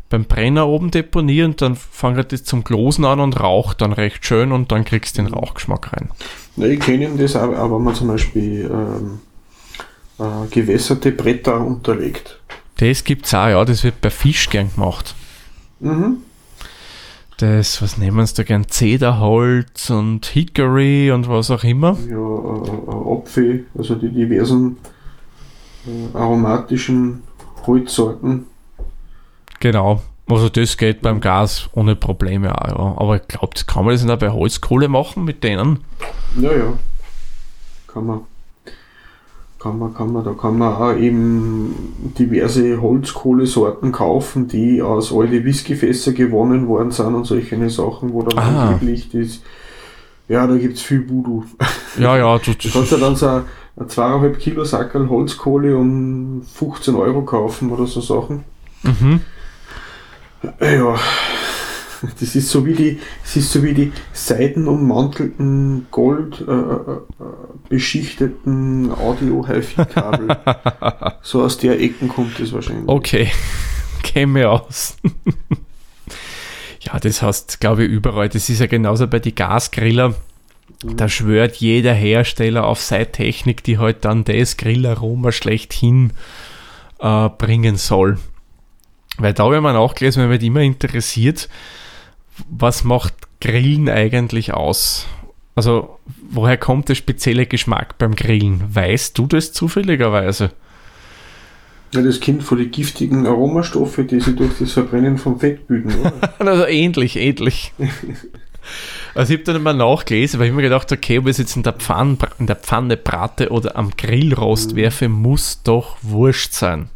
beim 0.09 0.23
Brenner 0.25 0.67
oben 0.67 0.89
deponiere 0.89 1.47
und 1.47 1.61
dann 1.61 1.75
fängt 1.75 2.31
das 2.31 2.45
zum 2.45 2.63
Glosen 2.63 3.03
an 3.03 3.19
und 3.19 3.39
raucht 3.39 3.81
dann 3.81 3.91
recht 3.91 4.25
schön 4.25 4.53
und 4.53 4.71
dann 4.71 4.85
kriegst 4.85 5.17
du 5.17 5.23
den 5.23 5.31
mhm. 5.31 5.37
Rauchgeschmack 5.37 5.91
rein. 5.91 6.09
Ja, 6.55 6.67
ich 6.67 6.79
kenne 6.79 7.09
das 7.17 7.35
auch, 7.35 7.53
aber 7.53 7.75
wenn 7.75 7.83
man 7.83 7.95
zum 7.95 8.07
Beispiel 8.07 8.71
ähm, 8.71 9.19
äh, 10.17 10.47
gewässerte 10.49 11.11
Bretter 11.11 11.59
unterlegt. 11.59 12.39
Das 12.77 13.03
gibt 13.03 13.25
es 13.25 13.33
auch, 13.33 13.47
ja, 13.47 13.65
das 13.65 13.83
wird 13.83 13.99
bei 13.99 14.11
Fisch 14.11 14.49
gern 14.49 14.71
gemacht. 14.73 15.13
Mhm 15.81 16.21
das, 17.37 17.81
was 17.81 17.97
nehmen 17.97 18.25
sie 18.25 18.35
da 18.35 18.43
gern? 18.43 18.67
Zederholz 18.67 19.89
und 19.89 20.25
Hickory 20.25 21.11
und 21.11 21.27
was 21.27 21.51
auch 21.51 21.63
immer. 21.63 21.97
Ja, 22.09 22.17
äh, 22.17 23.17
Apfel, 23.17 23.65
also 23.77 23.95
die 23.95 24.09
diversen 24.09 24.77
äh, 25.85 26.17
aromatischen 26.17 27.23
Holzsorten. 27.65 28.45
Genau. 29.59 30.01
Also 30.29 30.49
das 30.49 30.75
geht 30.75 31.01
beim 31.01 31.21
Gas 31.21 31.69
ohne 31.73 31.95
Probleme 31.95 32.53
auch, 32.53 32.67
ja. 32.67 32.95
Aber 32.97 33.15
ich 33.15 33.27
glaube, 33.27 33.55
kann 33.65 33.85
man 33.85 33.93
das 33.93 34.03
nicht 34.03 34.11
auch 34.11 34.19
bei 34.19 34.29
Holzkohle 34.29 34.89
machen 34.89 35.23
mit 35.23 35.43
denen? 35.43 35.79
Ja, 36.39 36.51
ja. 36.51 36.73
Kann 37.87 38.05
man 38.05 38.21
kann 39.59 39.79
man, 39.79 39.93
kann 39.93 40.13
man, 40.13 40.23
da 40.23 40.33
kann 40.33 40.57
man 40.57 40.73
auch 40.73 40.95
eben 40.95 42.13
diverse 42.17 42.81
Holzkohlesorten 42.81 43.91
kaufen, 43.91 44.47
die 44.47 44.81
aus 44.81 45.11
alten 45.11 45.43
Whiskyfässer 45.43 46.13
gewonnen 46.13 46.67
worden 46.67 46.91
sind 46.91 47.15
und 47.15 47.25
solche 47.25 47.69
Sachen, 47.69 48.13
wo 48.13 48.21
dann 48.21 48.37
ah. 48.37 48.67
angeblich 48.67 49.09
das, 49.09 49.41
ja, 50.27 50.45
da 50.45 50.55
gibt 50.57 50.77
es 50.77 50.81
viel 50.81 51.09
Voodoo. 51.09 51.43
Ja, 51.99 52.15
ja, 52.15 52.37
du, 52.37 52.53
du 52.53 52.69
kannst 52.69 52.91
ja 52.91 52.99
dann 52.99 53.15
so 53.15 53.27
ein 53.27 53.89
zweieinhalb 53.89 54.37
Kilo 54.37 54.63
Sackerl 54.63 55.09
Holzkohle 55.09 55.75
um 55.75 56.43
15 56.43 56.93
Euro 56.93 57.23
kaufen 57.23 57.71
oder 57.71 57.87
so 57.87 58.01
Sachen. 58.01 58.43
Mhm. 58.83 59.21
Ja, 60.61 60.95
das 62.19 62.35
ist 62.35 62.49
so 62.49 62.65
wie 62.65 62.73
die, 62.73 62.99
das 63.23 63.37
ist 63.37 63.51
so 63.51 63.63
wie 63.63 63.73
die 63.73 63.91
seidenummantelten, 64.13 65.87
gold 65.91 66.43
äh, 66.47 66.51
äh, 66.51 67.75
äh 67.75 68.91
Audio-HiFi-Kabel. 68.99 70.37
so 71.21 71.43
aus 71.43 71.57
der 71.57 71.79
Ecken 71.79 72.07
kommt 72.09 72.39
das 72.39 72.53
wahrscheinlich. 72.53 72.87
Okay, 72.87 73.31
käme 74.03 74.49
aus. 74.49 74.97
ja, 76.81 76.99
das 76.99 77.21
heißt, 77.21 77.59
glaube 77.59 77.85
ich, 77.85 77.89
überall. 77.89 78.29
Das 78.29 78.49
ist 78.49 78.59
ja 78.59 78.67
genauso 78.67 79.07
bei 79.07 79.19
den 79.19 79.35
Gasgriller. 79.35 80.15
Da 80.83 81.05
mhm. 81.05 81.09
schwört 81.09 81.55
jeder 81.57 81.93
Hersteller 81.93 82.65
auf 82.65 82.81
seine 82.81 83.11
Technik, 83.11 83.63
die 83.63 83.77
halt 83.77 84.05
dann 84.05 84.23
das 84.23 84.57
Grillaroma 84.57 85.31
schlechthin 85.31 86.13
äh, 86.99 87.29
bringen 87.29 87.77
soll. 87.77 88.19
Weil 89.17 89.33
da, 89.33 89.49
wenn 89.49 89.63
man 89.63 89.75
auch 89.75 89.95
gelesen, 89.95 90.21
man 90.21 90.29
wird 90.29 90.43
immer 90.43 90.61
interessiert, 90.61 91.49
was 92.49 92.83
macht 92.83 93.13
Grillen 93.41 93.89
eigentlich 93.89 94.53
aus? 94.53 95.07
Also, 95.55 95.97
woher 96.29 96.57
kommt 96.57 96.89
der 96.89 96.95
spezielle 96.95 97.45
Geschmack 97.45 97.97
beim 97.97 98.15
Grillen? 98.15 98.63
Weißt 98.73 99.17
du 99.17 99.25
das 99.27 99.53
zufälligerweise? 99.53 100.51
Ja, 101.93 102.01
das 102.01 102.19
Kind 102.19 102.43
von 102.43 102.57
den 102.57 102.69
giftigen 102.69 103.25
Aromastoffe, 103.25 104.03
die 104.03 104.19
sie 104.19 104.35
durch 104.35 104.59
das 104.59 104.73
Verbrennen 104.73 105.17
vom 105.17 105.39
Fett 105.39 105.67
bilden, 105.67 105.93
oder? 105.99 106.13
Also 106.39 106.65
ähnlich, 106.65 107.15
ähnlich. 107.15 107.73
Also 109.15 109.33
ich 109.33 109.39
habe 109.39 109.53
dann 109.53 109.63
mal 109.63 109.73
nachgelesen, 109.73 110.39
weil 110.39 110.47
ich 110.47 110.53
mir 110.53 110.61
gedacht 110.61 110.91
okay, 110.91 111.19
ob 111.19 111.25
ich 111.25 111.31
es 111.31 111.37
jetzt 111.37 111.55
in 111.55 111.63
der, 111.63 111.73
Pfanne, 111.73 112.17
in 112.37 112.47
der 112.47 112.57
Pfanne 112.57 112.97
brate 112.97 113.49
oder 113.49 113.77
am 113.77 113.91
Grillrost 113.95 114.75
werfe, 114.75 115.07
muss 115.07 115.63
doch 115.63 115.97
wurscht 116.01 116.53
sein. 116.53 116.89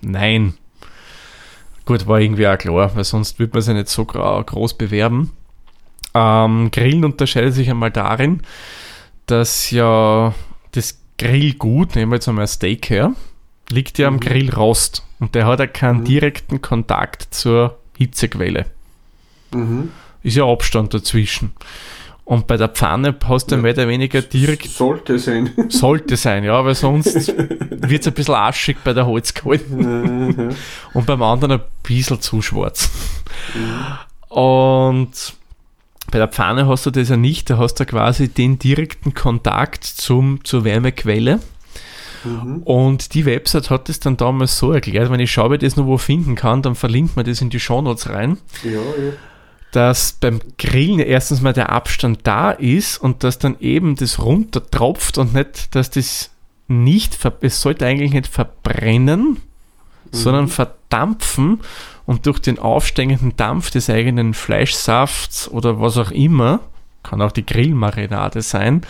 Nein. 0.00 0.54
Gut, 1.84 2.06
war 2.06 2.20
irgendwie 2.20 2.46
auch 2.46 2.58
klar, 2.58 2.94
weil 2.94 3.04
sonst 3.04 3.38
würde 3.38 3.52
man 3.52 3.60
es 3.60 3.66
ja 3.66 3.74
nicht 3.74 3.88
so 3.88 4.04
groß 4.04 4.74
bewerben. 4.74 5.32
Ähm, 6.14 6.70
Grillen 6.70 7.04
unterscheidet 7.04 7.54
sich 7.54 7.70
einmal 7.70 7.90
darin, 7.90 8.42
dass 9.26 9.70
ja 9.70 10.34
das 10.72 10.98
Grillgut, 11.18 11.94
nehmen 11.94 12.12
wir 12.12 12.16
jetzt 12.16 12.28
einmal 12.28 12.44
ein 12.44 12.48
Steak 12.48 12.90
her, 12.90 13.14
liegt 13.70 13.98
ja 13.98 14.08
am 14.08 14.20
Grillrost 14.20 15.04
und 15.20 15.34
der 15.34 15.46
hat 15.46 15.60
ja 15.60 15.66
keinen 15.66 16.04
direkten 16.04 16.60
Kontakt 16.60 17.34
zur 17.34 17.78
Hitzequelle. 17.96 18.66
Mhm. 19.52 19.90
Ist 20.22 20.36
ja 20.36 20.44
Abstand 20.44 20.94
dazwischen. 20.94 21.52
Und 22.24 22.46
bei 22.46 22.56
der 22.56 22.68
Pfanne 22.68 23.16
hast 23.26 23.50
du 23.50 23.56
mehr 23.56 23.72
oder 23.72 23.88
weniger 23.88 24.22
direkt, 24.22 24.68
Sollte 24.68 25.18
sein. 25.18 25.50
sollte 25.68 26.16
sein, 26.16 26.44
ja, 26.44 26.64
weil 26.64 26.74
sonst 26.74 27.28
wird 27.36 28.00
es 28.00 28.06
ein 28.06 28.14
bisschen 28.14 28.34
aschig 28.34 28.76
bei 28.84 28.92
der 28.92 29.06
Holzkohle 29.06 29.60
und 30.94 31.06
beim 31.06 31.22
anderen 31.22 31.52
ein 31.52 31.60
bisschen 31.82 32.20
zu 32.20 32.40
schwarz. 32.40 32.90
Und 34.28 35.34
bei 36.10 36.18
der 36.18 36.28
Pfanne 36.28 36.68
hast 36.68 36.86
du 36.86 36.90
das 36.90 37.08
ja 37.08 37.16
nicht, 37.16 37.50
da 37.50 37.58
hast 37.58 37.74
du 37.80 37.86
quasi 37.86 38.28
den 38.28 38.58
direkten 38.58 39.14
Kontakt 39.14 39.84
zum, 39.84 40.44
zur 40.44 40.64
Wärmequelle. 40.64 41.40
Mhm. 42.24 42.62
Und 42.62 43.14
die 43.14 43.26
Website 43.26 43.70
hat 43.70 43.88
es 43.88 43.98
dann 43.98 44.16
damals 44.16 44.58
so 44.58 44.72
erklärt, 44.72 45.10
wenn 45.10 45.20
ich 45.20 45.32
schaue, 45.32 45.46
ob 45.46 45.52
ich 45.54 45.60
das 45.60 45.76
noch 45.76 45.86
wo 45.86 45.98
finden 45.98 46.34
kann, 46.34 46.62
dann 46.62 46.74
verlinkt 46.74 47.16
man 47.16 47.24
das 47.24 47.40
in 47.40 47.50
die 47.50 47.58
Shownotes 47.58 48.10
rein 48.10 48.38
Ja, 48.62 48.70
ja. 48.72 49.12
Dass 49.72 50.12
beim 50.12 50.40
Grillen 50.58 51.00
erstens 51.00 51.40
mal 51.40 51.52
der 51.52 51.70
Abstand 51.70 52.20
da 52.24 52.50
ist 52.52 52.98
und 52.98 53.24
dass 53.24 53.38
dann 53.38 53.56
eben 53.58 53.96
das 53.96 54.18
runtertropft 54.20 55.18
und 55.18 55.34
nicht, 55.34 55.74
dass 55.74 55.90
das 55.90 56.30
nicht, 56.68 57.18
es 57.40 57.60
sollte 57.60 57.86
eigentlich 57.86 58.12
nicht 58.12 58.28
verbrennen, 58.28 59.40
sondern 60.10 60.48
verdampfen 60.48 61.60
und 62.06 62.26
durch 62.26 62.38
den 62.38 62.58
aufsteigenden 62.58 63.34
Dampf 63.36 63.70
des 63.70 63.88
eigenen 63.88 64.34
Fleischsafts 64.34 65.48
oder 65.48 65.80
was 65.80 65.96
auch 65.96 66.10
immer, 66.10 66.60
kann 67.02 67.22
auch 67.22 67.32
die 67.32 67.46
Grillmarinade 67.46 68.42
sein, 68.42 68.82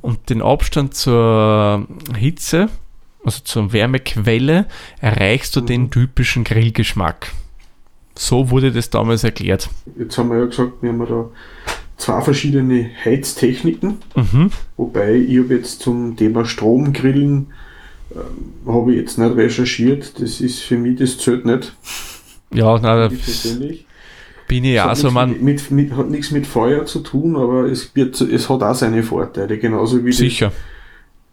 und 0.00 0.30
den 0.30 0.42
Abstand 0.42 0.94
zur 0.94 1.86
Hitze, 2.16 2.68
also 3.24 3.40
zur 3.42 3.72
Wärmequelle, 3.72 4.66
erreichst 5.00 5.56
du 5.56 5.60
den 5.60 5.90
typischen 5.90 6.44
Grillgeschmack. 6.44 7.32
So 8.16 8.50
wurde 8.50 8.70
das 8.72 8.90
damals 8.90 9.24
erklärt. 9.24 9.68
Jetzt 9.98 10.16
haben 10.18 10.30
wir 10.30 10.38
ja 10.38 10.44
gesagt, 10.46 10.72
wir 10.82 10.90
haben 10.90 11.00
da 11.06 11.28
zwei 11.96 12.20
verschiedene 12.20 12.90
Heiztechniken, 13.04 13.98
Mhm. 14.14 14.50
wobei 14.76 15.14
ich 15.16 15.38
habe 15.38 15.54
jetzt 15.54 15.80
zum 15.80 16.16
Thema 16.16 16.44
Stromgrillen 16.44 17.48
ähm, 18.14 18.72
habe 18.72 18.92
ich 18.92 18.98
jetzt 19.00 19.18
nicht 19.18 19.36
recherchiert. 19.36 20.20
Das 20.20 20.40
ist 20.40 20.60
für 20.60 20.76
mich, 20.76 20.98
das 20.98 21.18
zählt 21.18 21.44
nicht. 21.44 21.74
Ja, 22.52 22.78
na, 22.80 22.96
da 23.08 23.12
Ich 23.12 23.24
persönlich. 23.24 23.86
bin 24.46 24.62
ich 24.64 24.74
ja 24.74 24.84
hat 24.90 24.96
so, 24.96 25.08
nichts 25.08 25.14
man, 25.14 25.42
mit, 25.44 25.70
mit, 25.72 25.92
hat 25.96 26.10
nichts 26.10 26.30
mit 26.30 26.46
Feuer 26.46 26.86
zu 26.86 27.00
tun, 27.00 27.34
aber 27.36 27.64
es, 27.64 27.94
wird, 27.96 28.20
es 28.20 28.48
hat 28.48 28.62
auch 28.62 28.74
seine 28.74 29.02
Vorteile. 29.02 29.58
Genauso 29.58 30.04
wie 30.04 30.10
das, 30.10 30.18
sicher. 30.18 30.52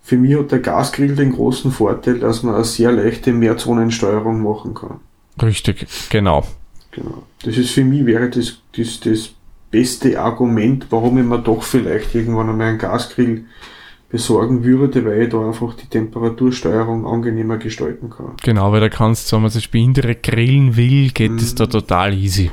für 0.02 0.18
mich 0.18 0.36
hat 0.36 0.52
der 0.52 0.60
Gasgrill 0.60 1.16
den 1.16 1.34
großen 1.34 1.72
Vorteil, 1.72 2.18
dass 2.20 2.42
man 2.42 2.56
eine 2.56 2.64
sehr 2.64 2.92
leichte 2.92 3.32
Mehrzonensteuerung 3.34 4.42
machen 4.42 4.74
kann. 4.74 5.00
Richtig, 5.42 5.86
genau. 6.10 6.46
Genau. 6.92 7.24
Das 7.44 7.58
ist 7.58 7.72
für 7.72 7.84
mich 7.84 8.06
wäre 8.06 8.30
das, 8.30 8.58
das, 8.76 9.00
das 9.00 9.30
beste 9.72 10.20
Argument, 10.20 10.88
warum 10.90 11.18
ich 11.18 11.24
mir 11.24 11.40
doch 11.40 11.64
vielleicht 11.64 12.14
irgendwann 12.14 12.50
einmal 12.50 12.68
einen 12.68 12.78
Gasgrill 12.78 13.46
besorgen 14.10 14.66
würde, 14.66 15.06
weil 15.06 15.22
ich 15.24 15.30
da 15.30 15.46
einfach 15.48 15.74
die 15.76 15.88
Temperatursteuerung 15.88 17.08
angenehmer 17.08 17.58
gestalten 17.58 18.10
kann. 18.10 18.34
Genau, 18.44 18.72
weil 18.74 18.82
da 18.82 18.90
kannst 18.90 19.32
du, 19.32 19.38
wenn 19.38 19.44
man 19.44 19.52
zum 19.52 19.60
Beispiel 19.60 19.84
indirekt 19.84 20.24
grillen 20.24 20.76
will, 20.76 21.12
geht 21.12 21.32
es 21.40 21.54
Mhm. 21.54 21.58
da 21.58 21.68
total 21.68 22.14
easy. 22.14 22.52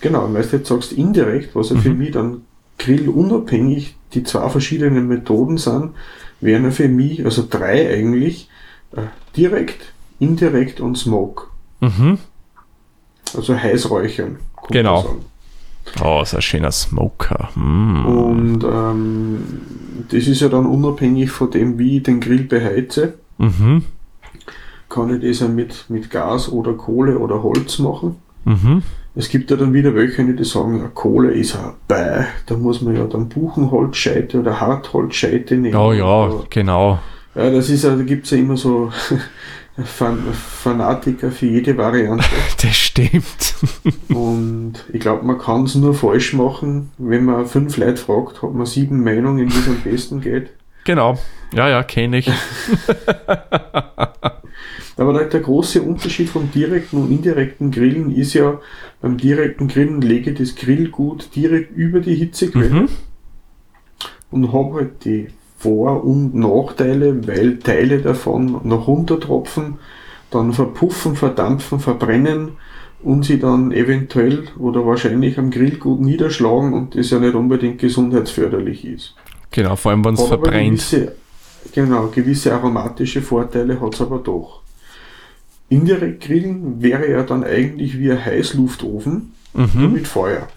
Genau, 0.00 0.24
und 0.24 0.34
weil 0.34 0.42
du 0.42 0.56
jetzt 0.56 0.68
sagst 0.68 0.92
indirekt, 0.92 1.54
was 1.54 1.70
ja 1.70 1.76
für 1.76 1.94
mich 1.94 2.10
dann 2.10 2.42
grillunabhängig 2.78 3.94
die 4.14 4.24
zwei 4.24 4.48
verschiedenen 4.48 5.06
Methoden 5.08 5.58
sind, 5.58 5.90
wären 6.40 6.64
ja 6.64 6.70
für 6.70 6.88
mich, 6.88 7.24
also 7.24 7.44
drei 7.48 7.88
eigentlich, 7.92 8.48
äh, 8.96 9.02
direkt, 9.36 9.92
indirekt 10.18 10.80
und 10.80 10.98
Smoke. 10.98 11.44
Mhm. 11.80 12.18
Also 13.36 13.56
heiß 13.56 13.90
räuchern. 13.90 14.36
Genau. 14.70 15.16
Oh, 16.02 16.24
so 16.24 16.36
ein 16.36 16.42
schöner 16.42 16.72
Smoker. 16.72 17.50
Mm. 17.54 18.06
Und 18.06 18.64
ähm, 18.64 19.44
das 20.08 20.26
ist 20.26 20.40
ja 20.40 20.48
dann 20.48 20.66
unabhängig 20.66 21.30
von 21.30 21.50
dem, 21.50 21.78
wie 21.78 21.98
ich 21.98 22.02
den 22.02 22.20
Grill 22.20 22.44
beheize. 22.44 23.14
Mhm. 23.38 23.84
Kann 24.88 25.14
ich 25.14 25.28
das 25.28 25.40
ja 25.40 25.48
mit, 25.48 25.86
mit 25.88 26.10
Gas 26.10 26.50
oder 26.50 26.72
Kohle 26.74 27.18
oder 27.18 27.42
Holz 27.42 27.78
machen. 27.78 28.16
Mhm. 28.44 28.82
Es 29.16 29.28
gibt 29.28 29.50
ja 29.50 29.56
dann 29.56 29.72
wieder 29.72 29.94
welche, 29.94 30.24
die 30.24 30.44
sagen, 30.44 30.78
ja, 30.78 30.88
Kohle 30.88 31.32
ist 31.32 31.54
ein 31.54 31.72
Bäh, 31.86 32.24
da 32.46 32.56
muss 32.56 32.82
man 32.82 32.96
ja 32.96 33.04
dann 33.04 33.28
Buchenholzscheite 33.28 34.40
oder 34.40 34.60
Hartholzscheite 34.60 35.56
nehmen. 35.56 35.74
Ja, 35.74 35.92
ja, 35.92 36.04
Aber, 36.04 36.44
genau. 36.50 36.98
ja, 37.34 37.50
das 37.50 37.70
ist 37.70 37.84
ja, 37.84 37.94
da 37.94 38.02
gibt's 38.02 38.30
ja 38.30 38.38
immer 38.38 38.56
so 38.56 38.90
Fan 39.82 40.22
Fanatiker 40.32 41.30
für 41.32 41.46
jede 41.46 41.76
Variante. 41.76 42.24
Das 42.62 42.76
stimmt. 42.76 43.54
Und 44.08 44.74
ich 44.92 45.00
glaube, 45.00 45.24
man 45.26 45.38
kann 45.38 45.64
es 45.64 45.74
nur 45.74 45.94
falsch 45.94 46.32
machen. 46.32 46.92
Wenn 46.96 47.24
man 47.24 47.46
fünf 47.46 47.76
Leute 47.76 47.96
fragt, 47.96 48.40
hat 48.42 48.54
man 48.54 48.66
sieben 48.66 49.02
Meinungen, 49.02 49.48
wie 49.52 49.58
es 49.58 49.66
am 49.68 49.80
besten 49.82 50.20
geht. 50.20 50.50
genau. 50.84 51.18
Ja, 51.52 51.68
ja, 51.68 51.82
kenne 51.84 52.18
ich. 52.18 52.30
Aber 54.96 55.12
der, 55.12 55.24
der 55.24 55.40
große 55.40 55.82
Unterschied 55.82 56.28
vom 56.28 56.50
direkten 56.52 56.98
und 56.98 57.10
indirekten 57.10 57.70
Grillen 57.72 58.14
ist 58.14 58.34
ja, 58.34 58.60
beim 59.00 59.16
direkten 59.18 59.66
Grillen 59.68 60.00
lege 60.00 60.30
ich 60.30 60.38
das 60.38 60.54
Grillgut 60.54 61.34
direkt 61.34 61.76
über 61.76 62.00
die 62.00 62.14
Hitzequelle 62.14 62.70
Mhm. 62.70 62.88
und 64.30 64.52
habe 64.52 64.74
halt 64.74 65.04
die 65.04 65.28
Vor- 65.64 66.04
und 66.04 66.34
Nachteile, 66.34 67.26
weil 67.26 67.58
Teile 67.58 68.00
davon 68.00 68.60
nach 68.64 68.86
runtertropfen, 68.86 69.78
dann 70.30 70.52
verpuffen, 70.52 71.16
verdampfen, 71.16 71.80
verbrennen 71.80 72.50
und 73.02 73.24
sie 73.24 73.38
dann 73.38 73.72
eventuell 73.72 74.44
oder 74.58 74.84
wahrscheinlich 74.84 75.38
am 75.38 75.50
Grillgut 75.50 76.00
niederschlagen 76.02 76.74
und 76.74 76.94
das 76.96 77.08
ja 77.08 77.18
nicht 77.18 77.34
unbedingt 77.34 77.78
gesundheitsförderlich 77.78 78.84
ist. 78.84 79.14
Genau, 79.52 79.74
vor 79.76 79.92
allem 79.92 80.04
wenn 80.04 80.14
es 80.14 80.22
verbrennt. 80.22 80.68
Gewisse, 80.68 81.14
genau, 81.72 82.08
gewisse 82.08 82.52
aromatische 82.52 83.22
Vorteile 83.22 83.80
hat 83.80 83.94
es 83.94 84.02
aber 84.02 84.18
doch. 84.18 84.60
Indirekt 85.70 86.24
grillen 86.24 86.82
wäre 86.82 87.10
ja 87.10 87.22
dann 87.22 87.42
eigentlich 87.42 87.98
wie 87.98 88.12
ein 88.12 88.22
Heißluftofen, 88.22 89.32
Mhm. 89.54 89.92
mit 89.92 90.06
Feuer. 90.06 90.48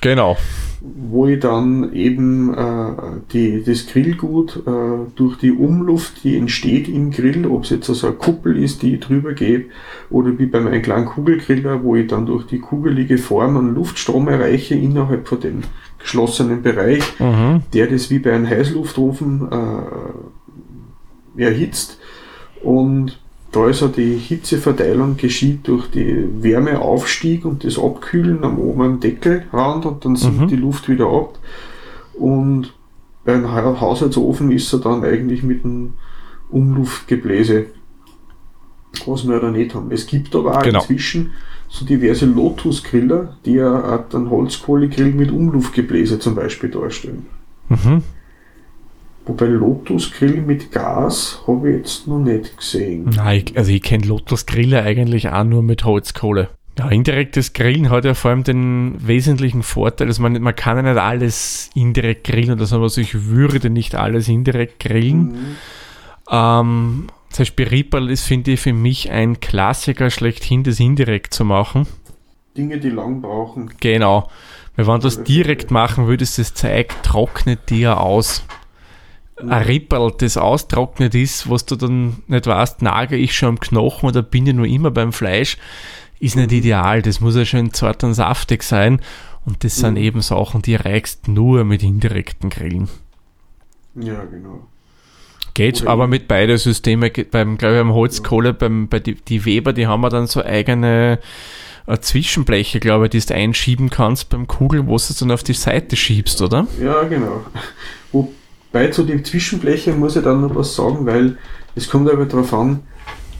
Genau. 0.00 0.36
Wo 0.80 1.28
ich 1.28 1.38
dann 1.38 1.92
eben 1.92 2.52
äh, 2.54 2.92
die, 3.32 3.62
das 3.64 3.86
Grillgut 3.86 4.62
äh, 4.66 5.10
durch 5.14 5.38
die 5.38 5.52
Umluft, 5.52 6.24
die 6.24 6.36
entsteht 6.36 6.88
im 6.88 7.12
Grill, 7.12 7.46
ob 7.46 7.62
es 7.62 7.70
jetzt 7.70 7.88
also 7.88 8.08
eine 8.08 8.16
Kuppel 8.16 8.56
ist, 8.60 8.82
die 8.82 8.98
drüber 8.98 9.32
geht, 9.32 9.70
oder 10.10 10.36
wie 10.38 10.46
bei 10.46 10.58
meinem 10.58 10.82
kleinen 10.82 11.06
Kugelgriller, 11.06 11.84
wo 11.84 11.94
ich 11.94 12.08
dann 12.08 12.26
durch 12.26 12.46
die 12.46 12.58
kugelige 12.58 13.18
Form 13.18 13.56
einen 13.56 13.74
Luftstrom 13.76 14.26
erreiche 14.26 14.74
innerhalb 14.74 15.28
von 15.28 15.38
dem 15.38 15.62
geschlossenen 16.00 16.62
Bereich, 16.62 17.04
Mhm. 17.20 17.62
der 17.72 17.86
das 17.86 18.10
wie 18.10 18.18
bei 18.18 18.32
einem 18.32 18.48
Heißluftofen 18.48 19.48
äh, 21.36 21.42
erhitzt. 21.44 22.00
Und 22.64 23.21
da 23.52 23.68
ist 23.68 23.80
ja 23.82 23.88
die 23.88 24.16
Hitzeverteilung 24.16 25.16
geschieht 25.18 25.68
durch 25.68 25.90
die 25.90 26.26
Wärmeaufstieg 26.42 27.44
und 27.44 27.64
das 27.64 27.78
Abkühlen 27.78 28.42
am 28.44 28.58
oberen 28.58 28.98
Deckelrand 29.00 29.84
und 29.86 30.04
dann 30.04 30.16
sinkt 30.16 30.40
Mhm. 30.40 30.48
die 30.48 30.56
Luft 30.56 30.88
wieder 30.88 31.06
ab. 31.06 31.38
Und 32.14 32.72
bei 33.24 33.34
einem 33.34 33.52
Ha- 33.52 33.80
Haushaltsofen 33.80 34.50
ist 34.50 34.72
er 34.72 34.78
dann 34.80 35.04
eigentlich 35.04 35.42
mit 35.42 35.64
einem 35.64 35.94
Umluftgebläse, 36.50 37.66
was 39.06 39.26
wir 39.28 39.38
da 39.40 39.50
nicht 39.50 39.74
haben. 39.74 39.90
Es 39.90 40.06
gibt 40.06 40.34
aber 40.34 40.56
auch 40.58 40.62
Genau. 40.62 40.80
inzwischen 40.80 41.32
so 41.68 41.84
diverse 41.84 42.26
Lotus-Griller, 42.26 43.36
die 43.46 43.54
ja 43.54 43.96
auch 43.96 44.14
einen 44.14 44.28
Holzkohlegrill 44.30 45.12
mit 45.12 45.30
Umluftgebläse 45.30 46.18
zum 46.18 46.34
Beispiel 46.34 46.70
darstellen. 46.70 47.26
Mhm. 47.68 48.02
Wobei 49.32 49.46
Lotus-Grill 49.46 50.42
mit 50.42 50.72
Gas 50.72 51.42
habe 51.46 51.70
ich 51.70 51.76
jetzt 51.78 52.06
noch 52.06 52.18
nicht 52.18 52.54
gesehen. 52.54 53.08
Nein, 53.16 53.44
also 53.54 53.72
ich 53.72 53.80
kenne 53.80 54.04
Lotus 54.04 54.44
Griller 54.44 54.82
eigentlich 54.82 55.30
auch 55.30 55.44
nur 55.44 55.62
mit 55.62 55.84
Holzkohle. 55.84 56.50
Ja, 56.78 56.90
indirektes 56.90 57.54
Grillen 57.54 57.88
hat 57.88 58.04
ja 58.04 58.12
vor 58.12 58.30
allem 58.30 58.44
den 58.44 58.94
wesentlichen 58.98 59.62
Vorteil, 59.62 60.06
dass 60.06 60.18
man, 60.18 60.38
man 60.42 60.54
kann 60.54 60.76
ja 60.76 60.82
nicht 60.82 61.00
alles 61.00 61.70
indirekt 61.74 62.24
grillen 62.24 62.52
oder 62.52 62.66
so, 62.66 62.82
also 62.82 63.00
ich 63.00 63.26
würde 63.28 63.70
nicht 63.70 63.94
alles 63.94 64.28
indirekt 64.28 64.80
grillen. 64.80 65.22
Mhm. 65.22 65.56
Ähm, 66.30 67.06
Zum 67.30 67.38
Beispiel 67.38 67.68
Ripperl 67.68 68.10
ist, 68.10 68.24
finde 68.24 68.50
ich, 68.50 68.60
für 68.60 68.74
mich 68.74 69.10
ein 69.10 69.40
Klassiker 69.40 70.10
schlechthin, 70.10 70.62
das 70.62 70.78
indirekt 70.78 71.32
zu 71.32 71.46
machen. 71.46 71.86
Dinge, 72.54 72.76
die 72.78 72.90
lang 72.90 73.22
brauchen. 73.22 73.72
Genau. 73.80 74.28
Weil 74.76 74.86
wenn 74.86 75.00
du 75.00 75.04
das 75.04 75.24
direkt 75.24 75.70
machen 75.70 76.06
würdest, 76.06 76.38
das 76.38 76.52
Zeug 76.52 76.90
trocknet 77.02 77.70
dir 77.70 77.98
aus. 77.98 78.44
Ein 79.48 79.62
Ripperl, 79.62 80.12
das 80.18 80.36
austrocknet 80.36 81.14
ist, 81.14 81.48
was 81.50 81.66
du 81.66 81.76
dann 81.76 82.22
nicht 82.26 82.46
weißt, 82.46 82.82
nage 82.82 83.16
ich 83.16 83.34
schon 83.34 83.50
am 83.50 83.60
Knochen 83.60 84.08
oder 84.08 84.22
bin 84.22 84.46
ich 84.46 84.54
nur 84.54 84.66
immer 84.66 84.90
beim 84.90 85.12
Fleisch, 85.12 85.58
ist 86.20 86.36
nicht 86.36 86.52
ideal. 86.52 87.02
Das 87.02 87.20
muss 87.20 87.36
ja 87.36 87.44
schön 87.44 87.72
zart 87.72 88.04
und 88.04 88.14
saftig 88.14 88.62
sein. 88.62 89.00
Und 89.44 89.64
das 89.64 89.76
sind 89.76 89.96
eben 89.96 90.20
Sachen, 90.20 90.62
die 90.62 90.76
reichst 90.76 91.26
nur 91.26 91.64
mit 91.64 91.82
indirekten 91.82 92.48
Grillen. 92.48 92.88
Ja, 93.96 94.24
genau. 94.24 94.66
Geht 95.54 95.86
aber 95.86 96.06
mit 96.06 96.28
beide 96.28 96.56
Systeme, 96.56 97.10
geht 97.10 97.30
beim, 97.30 97.58
glaube 97.58 97.74
ich, 97.74 97.80
beim 97.80 97.92
Holzkohle, 97.92 98.54
beim, 98.54 98.88
bei 98.88 99.00
die, 99.00 99.16
die 99.16 99.44
Weber, 99.44 99.72
die 99.72 99.86
haben 99.86 100.00
wir 100.00 100.08
dann 100.08 100.26
so 100.26 100.42
eigene 100.42 101.18
äh, 101.86 101.98
Zwischenbleche, 101.98 102.80
glaube 102.80 103.06
ich, 103.06 103.10
die 103.10 103.20
du 103.20 103.34
einschieben 103.34 103.90
kannst 103.90 104.30
beim 104.30 104.46
Kugeln, 104.46 104.86
wo 104.86 104.92
du 104.92 104.96
es 104.96 105.16
dann 105.18 105.30
auf 105.30 105.42
die 105.42 105.52
Seite 105.52 105.96
schiebst, 105.96 106.40
oder? 106.40 106.66
Ja, 106.80 107.02
genau. 107.02 107.44
Wobei 108.72 108.88
zu 108.88 109.04
den 109.04 109.24
Zwischenblechen 109.24 109.98
muss 109.98 110.16
ich 110.16 110.22
dann 110.24 110.40
noch 110.40 110.54
was 110.54 110.74
sagen, 110.74 111.04
weil 111.04 111.36
es 111.74 111.88
kommt 111.90 112.10
aber 112.10 112.24
darauf 112.24 112.54
an, 112.54 112.80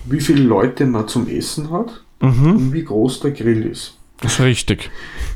wie 0.04 0.20
viele 0.20 0.42
Leute 0.42 0.84
man 0.86 1.08
zum 1.08 1.28
Essen 1.28 1.70
hat 1.70 2.04
Mhm, 2.20 2.52
und 2.56 2.72
wie 2.72 2.84
groß 2.84 3.18
der 3.20 3.32
Grill 3.32 3.66
ist. 3.66 3.98
das 4.20 4.34
ist 4.34 4.40
richtig. 4.44 4.90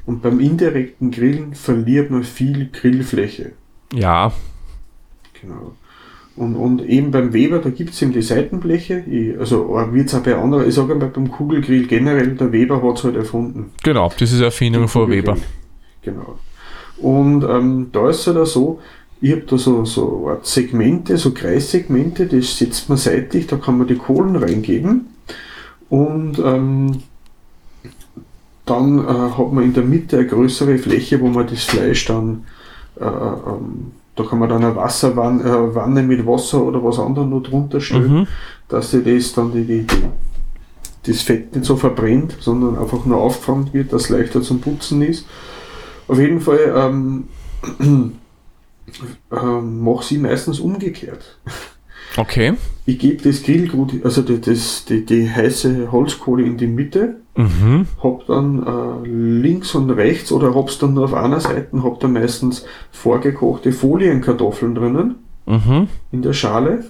Und 0.05 0.23
beim 0.23 0.39
indirekten 0.39 1.11
Grillen 1.11 1.55
verliert 1.55 2.13
man 2.13 2.23
viel 2.23 2.69
Grillfläche. 2.73 3.53
Ja, 3.93 4.33
Genau. 5.41 5.75
Und, 6.37 6.55
und 6.55 6.83
eben 6.85 7.11
beim 7.11 7.33
Weber, 7.33 7.59
da 7.61 7.71
gibt 7.71 7.91
es 7.91 8.03
eben 8.03 8.13
die 8.13 8.21
Seitenbleche. 8.23 9.03
Ich, 9.11 9.39
also 9.39 9.69
wird 9.93 10.09
es 10.09 10.15
auch 10.15 10.23
bei 10.23 10.37
anderen, 10.37 10.69
ich 10.69 10.75
sage 10.75 10.95
mal 10.95 11.09
beim 11.09 11.31
Kugelgrill 11.31 11.87
generell, 11.87 12.35
der 12.37 12.53
Weber 12.53 12.83
hat 12.83 12.99
es 12.99 13.05
halt 13.05 13.17
erfunden. 13.17 13.73
genau, 13.83 14.13
das 14.19 14.33
ist 14.33 14.41
Erfindung 14.41 14.87
von. 14.87 15.11
Weber. 15.11 15.37
Genau. 16.03 16.39
Und 16.99 17.43
ähm, 17.43 17.89
da 17.93 18.11
ist 18.11 18.21
es 18.21 18.27
halt 18.27 18.37
auch 18.37 18.47
so, 18.47 18.81
ich 19.21 19.33
habe 19.33 19.43
da 19.43 19.57
so, 19.59 19.85
so 19.85 20.25
eine 20.27 20.37
Art 20.37 20.47
Segmente, 20.47 21.17
so 21.17 21.33
Kreissegmente, 21.33 22.27
das 22.27 22.59
setzt 22.59 22.89
man 22.89 22.99
seitlich, 22.99 23.47
da 23.47 23.57
kann 23.57 23.79
man 23.79 23.87
die 23.87 23.97
Kohlen 23.97 24.37
reingeben. 24.37 25.07
Und 25.89 26.39
ähm, 26.39 27.03
dann 28.67 28.99
äh, 28.99 29.03
hat 29.39 29.53
man 29.53 29.65
in 29.65 29.73
der 29.75 29.85
Mitte 29.85 30.19
eine 30.19 30.27
größere 30.27 30.79
Fläche, 30.79 31.21
wo 31.21 31.29
man 31.29 31.47
das 31.47 31.65
Fleisch 31.65 32.05
dann, 32.07 32.45
äh, 33.01 33.05
ähm, 33.05 33.93
da 34.17 34.25
kann 34.25 34.39
man 34.39 34.49
dann 34.49 34.65
eine 34.65 34.75
Wasserwanne 34.75 35.43
äh, 35.45 35.75
Wanne 35.75 36.03
mit 36.03 36.27
Wasser 36.27 36.63
oder 36.63 36.83
was 36.83 36.99
anderem 36.99 37.31
noch 37.31 37.43
drunter 37.43 37.81
stellen, 37.81 38.13
Mhm. 38.13 38.27
dass 38.69 38.91
sie 38.91 39.03
das 39.03 39.33
dann 39.35 39.53
die, 39.53 39.65
die, 39.65 39.83
die, 39.87 40.03
das 41.13 41.23
Fett 41.23 41.55
nicht 41.55 41.65
so 41.65 41.77
verbrennt, 41.77 42.37
sondern 42.41 42.77
einfach 42.77 43.05
nur 43.07 43.19
aufgefangen 43.19 43.69
wird, 43.73 43.93
dass 43.93 44.05
es 44.05 44.09
leichter 44.09 44.43
zum 44.43 44.61
Putzen 44.61 45.03
ist. 45.03 45.27
Auf 46.09 46.19
jeden 46.19 46.41
Fall 46.41 46.75
ähm, 46.77 47.25
ähm, 49.33 49.83
mache 49.83 50.15
ich 50.15 50.21
meistens 50.21 50.61
umgekehrt. 50.61 51.39
Okay. 52.17 52.55
Ich 52.87 52.99
gebe 52.99 53.23
das 53.23 53.43
Grillgut, 53.43 53.93
also 54.05 54.23
die, 54.23 54.41
das, 54.41 54.85
die, 54.87 55.05
die 55.05 55.29
heiße 55.29 55.91
Holzkohle 55.93 56.45
in 56.45 56.57
die 56.57 56.67
Mitte, 56.67 57.17
Mhm. 57.39 57.87
hab 58.03 58.27
dann 58.29 58.63
äh, 58.67 59.07
links 59.07 59.75
und 59.75 59.91
rechts 59.91 60.33
oder 60.33 60.55
hab's 60.55 60.79
dann 60.79 60.95
nur 60.95 61.05
auf 61.05 61.13
einer 61.13 61.39
Seite, 61.41 61.83
hab 61.83 62.01
dann 62.01 62.15
meistens 62.15 62.65
vorgekochte 62.93 63.73
Folienkartoffeln 63.73 64.75
drinnen 64.75 65.17
Mhm. 65.45 65.89
in 66.13 66.23
der 66.23 66.33
Schale 66.33 66.85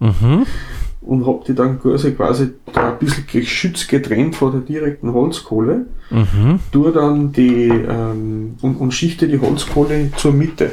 Mhm. 0.00 0.46
und 1.02 1.26
hab 1.26 1.44
die 1.44 1.54
dann 1.54 1.78
quasi, 1.82 2.12
quasi 2.12 2.52
da 2.72 2.92
ein 2.92 2.98
bisschen 2.98 3.26
geschützt 3.30 3.88
getrennt 3.88 4.36
vor 4.36 4.52
der 4.52 4.60
direkten 4.62 5.12
Holzkohle. 5.12 5.84
Mhm. 6.10 6.60
tue 6.72 6.90
dann 6.92 7.32
die 7.32 7.68
ähm, 7.68 8.54
und, 8.62 8.76
und 8.76 8.92
schichte 8.94 9.28
die 9.28 9.38
Holzkohle 9.38 10.12
zur 10.16 10.32
Mitte. 10.32 10.72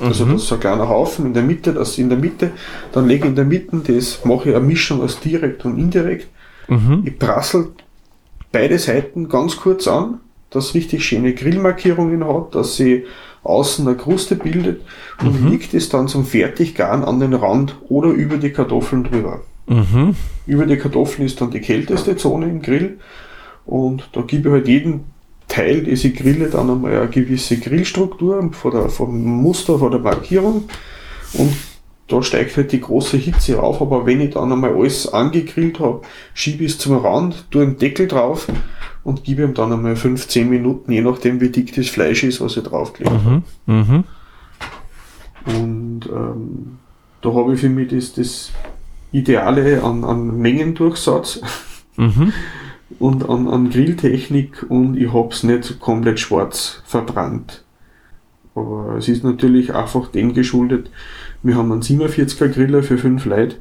Also 0.00 0.24
Mhm. 0.24 0.32
das 0.32 0.42
ist 0.42 0.48
so 0.48 0.54
ein 0.56 0.60
kleiner 0.60 0.88
Haufen 0.88 1.26
in 1.26 1.34
der 1.34 1.42
Mitte, 1.42 1.72
das 1.72 1.98
in 1.98 2.08
der 2.08 2.18
Mitte, 2.18 2.50
dann 2.92 3.06
lege 3.06 3.24
ich 3.24 3.30
in 3.30 3.36
der 3.36 3.44
Mitte, 3.44 3.92
das 3.92 4.24
mache 4.24 4.50
ich 4.50 4.56
eine 4.56 4.64
Mischung 4.64 5.02
aus 5.02 5.20
direkt 5.20 5.64
und 5.64 5.78
indirekt. 5.78 6.28
Mhm. 6.68 7.02
Ich 7.04 7.18
prassel 7.18 7.68
beide 8.52 8.78
Seiten 8.78 9.28
ganz 9.28 9.56
kurz 9.56 9.86
an, 9.86 10.20
dass 10.50 10.74
richtig 10.74 11.04
schöne 11.04 11.34
Grillmarkierungen 11.34 12.24
hat, 12.26 12.54
dass 12.54 12.76
sie 12.76 13.04
außen 13.42 13.86
eine 13.86 13.96
Kruste 13.96 14.36
bildet 14.36 14.82
und 15.22 15.44
Mhm. 15.44 15.50
legt 15.50 15.72
es 15.74 15.88
dann 15.88 16.08
zum 16.08 16.24
Fertiggaren 16.24 17.04
an 17.04 17.20
den 17.20 17.34
Rand 17.34 17.76
oder 17.88 18.08
über 18.08 18.36
die 18.36 18.50
Kartoffeln 18.50 19.04
drüber. 19.04 19.40
Mhm. 19.66 20.14
Über 20.46 20.66
die 20.66 20.76
Kartoffeln 20.76 21.24
ist 21.26 21.40
dann 21.40 21.50
die 21.50 21.60
kälteste 21.60 22.16
Zone 22.16 22.46
im 22.48 22.60
Grill 22.62 22.98
und 23.66 24.08
da 24.12 24.22
gebe 24.22 24.48
ich 24.48 24.52
halt 24.54 24.68
jeden 24.68 25.04
Teil, 25.50 25.86
ich 25.88 26.14
grille, 26.14 26.48
dann 26.48 26.70
einmal 26.70 26.96
eine 26.96 27.08
gewisse 27.08 27.58
Grillstruktur 27.58 28.50
von 28.52 28.70
der, 28.70 28.88
vom 28.88 29.22
Muster, 29.22 29.78
von 29.78 29.90
der 29.90 30.00
Markierung 30.00 30.64
und 31.34 31.52
da 32.08 32.22
steigt 32.22 32.56
halt 32.56 32.72
die 32.72 32.80
große 32.80 33.16
Hitze 33.18 33.62
auf, 33.62 33.80
aber 33.80 34.06
wenn 34.06 34.20
ich 34.20 34.34
dann 34.34 34.52
einmal 34.52 34.74
alles 34.74 35.12
angegrillt 35.12 35.78
habe, 35.78 36.02
schiebe 36.34 36.64
ich 36.64 36.72
es 36.72 36.78
zum 36.78 36.96
Rand, 36.96 37.50
tue 37.50 37.62
einen 37.62 37.78
Deckel 37.78 38.08
drauf 38.08 38.48
und 39.04 39.22
gebe 39.24 39.42
ihm 39.42 39.54
dann 39.54 39.72
einmal 39.72 39.94
15 39.94 40.48
Minuten, 40.48 40.90
je 40.90 41.02
nachdem 41.02 41.40
wie 41.40 41.50
dick 41.50 41.74
das 41.74 41.88
Fleisch 41.88 42.24
ist, 42.24 42.40
was 42.40 42.56
ich 42.56 42.64
draufgelegt 42.64 43.14
habe. 43.14 43.42
Mhm. 43.66 43.74
Mhm. 43.74 44.04
Und 45.46 46.00
ähm, 46.06 46.78
da 47.20 47.32
habe 47.32 47.54
ich 47.54 47.60
für 47.60 47.68
mich 47.68 47.90
das, 47.90 48.12
das 48.14 48.50
Ideale 49.12 49.82
an, 49.82 50.04
an 50.04 50.36
Mengendurchsatz 50.38 51.40
Mhm. 52.00 52.32
und 52.98 53.28
an, 53.28 53.48
an 53.48 53.70
Grilltechnik 53.70 54.66
und 54.68 54.96
ich 54.96 55.12
habe 55.12 55.28
es 55.30 55.42
nicht 55.42 55.78
komplett 55.80 56.18
schwarz 56.20 56.82
verbrannt. 56.84 57.62
Aber 58.54 58.96
es 58.98 59.08
ist 59.08 59.22
natürlich 59.24 59.74
einfach 59.74 60.08
dem 60.08 60.34
geschuldet, 60.34 60.90
wir 61.42 61.56
haben 61.56 61.72
einen 61.72 61.82
47er 61.82 62.48
Griller 62.48 62.82
für 62.82 62.98
5 62.98 63.24
Leute. 63.24 63.56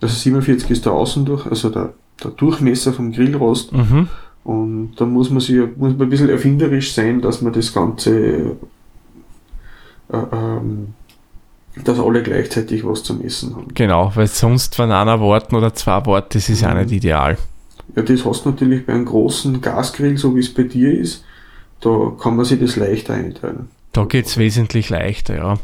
Also 0.00 0.14
47 0.16 0.70
ist 0.70 0.84
der 0.86 0.92
Außendurch, 0.92 1.46
also 1.46 1.68
der, 1.70 1.92
der 2.24 2.32
Durchmesser 2.32 2.92
vom 2.92 3.12
Grillrost. 3.12 3.72
Mhm. 3.72 4.08
Und 4.42 4.94
da 4.96 5.04
muss 5.04 5.30
man 5.30 5.38
sich 5.40 5.58
muss 5.76 5.92
man 5.92 6.02
ein 6.02 6.08
bisschen 6.08 6.30
erfinderisch 6.30 6.94
sein, 6.94 7.20
dass 7.20 7.42
man 7.42 7.52
das 7.52 7.72
Ganze, 7.72 8.56
äh, 10.12 10.16
ähm, 10.32 10.94
dass 11.84 12.00
alle 12.00 12.22
gleichzeitig 12.24 12.84
was 12.84 13.04
zum 13.04 13.20
Essen 13.20 13.54
haben. 13.54 13.68
Genau, 13.74 14.10
weil 14.16 14.26
sonst, 14.26 14.76
wenn 14.80 14.90
einer 14.90 15.20
warten 15.20 15.54
oder 15.54 15.72
zwei 15.74 16.04
warten, 16.06 16.30
das 16.32 16.48
ist 16.48 16.64
auch 16.64 16.74
Mhm. 16.74 16.80
nicht 16.80 16.92
ideal. 16.92 17.38
Ja, 17.94 18.02
das 18.02 18.24
hast 18.24 18.44
du 18.44 18.50
natürlich 18.50 18.86
bei 18.86 18.94
einem 18.94 19.04
großen 19.04 19.60
Gasgrill, 19.60 20.16
so 20.16 20.34
wie 20.34 20.40
es 20.40 20.52
bei 20.52 20.62
dir 20.62 20.98
ist, 20.98 21.24
da 21.80 22.12
kann 22.20 22.36
man 22.36 22.44
sich 22.44 22.60
das 22.60 22.76
leichter 22.76 23.14
einteilen. 23.14 23.68
Da 23.92 24.04
geht's 24.04 24.38
wesentlich 24.38 24.88
leichter, 24.88 25.36
ja. 25.36 25.58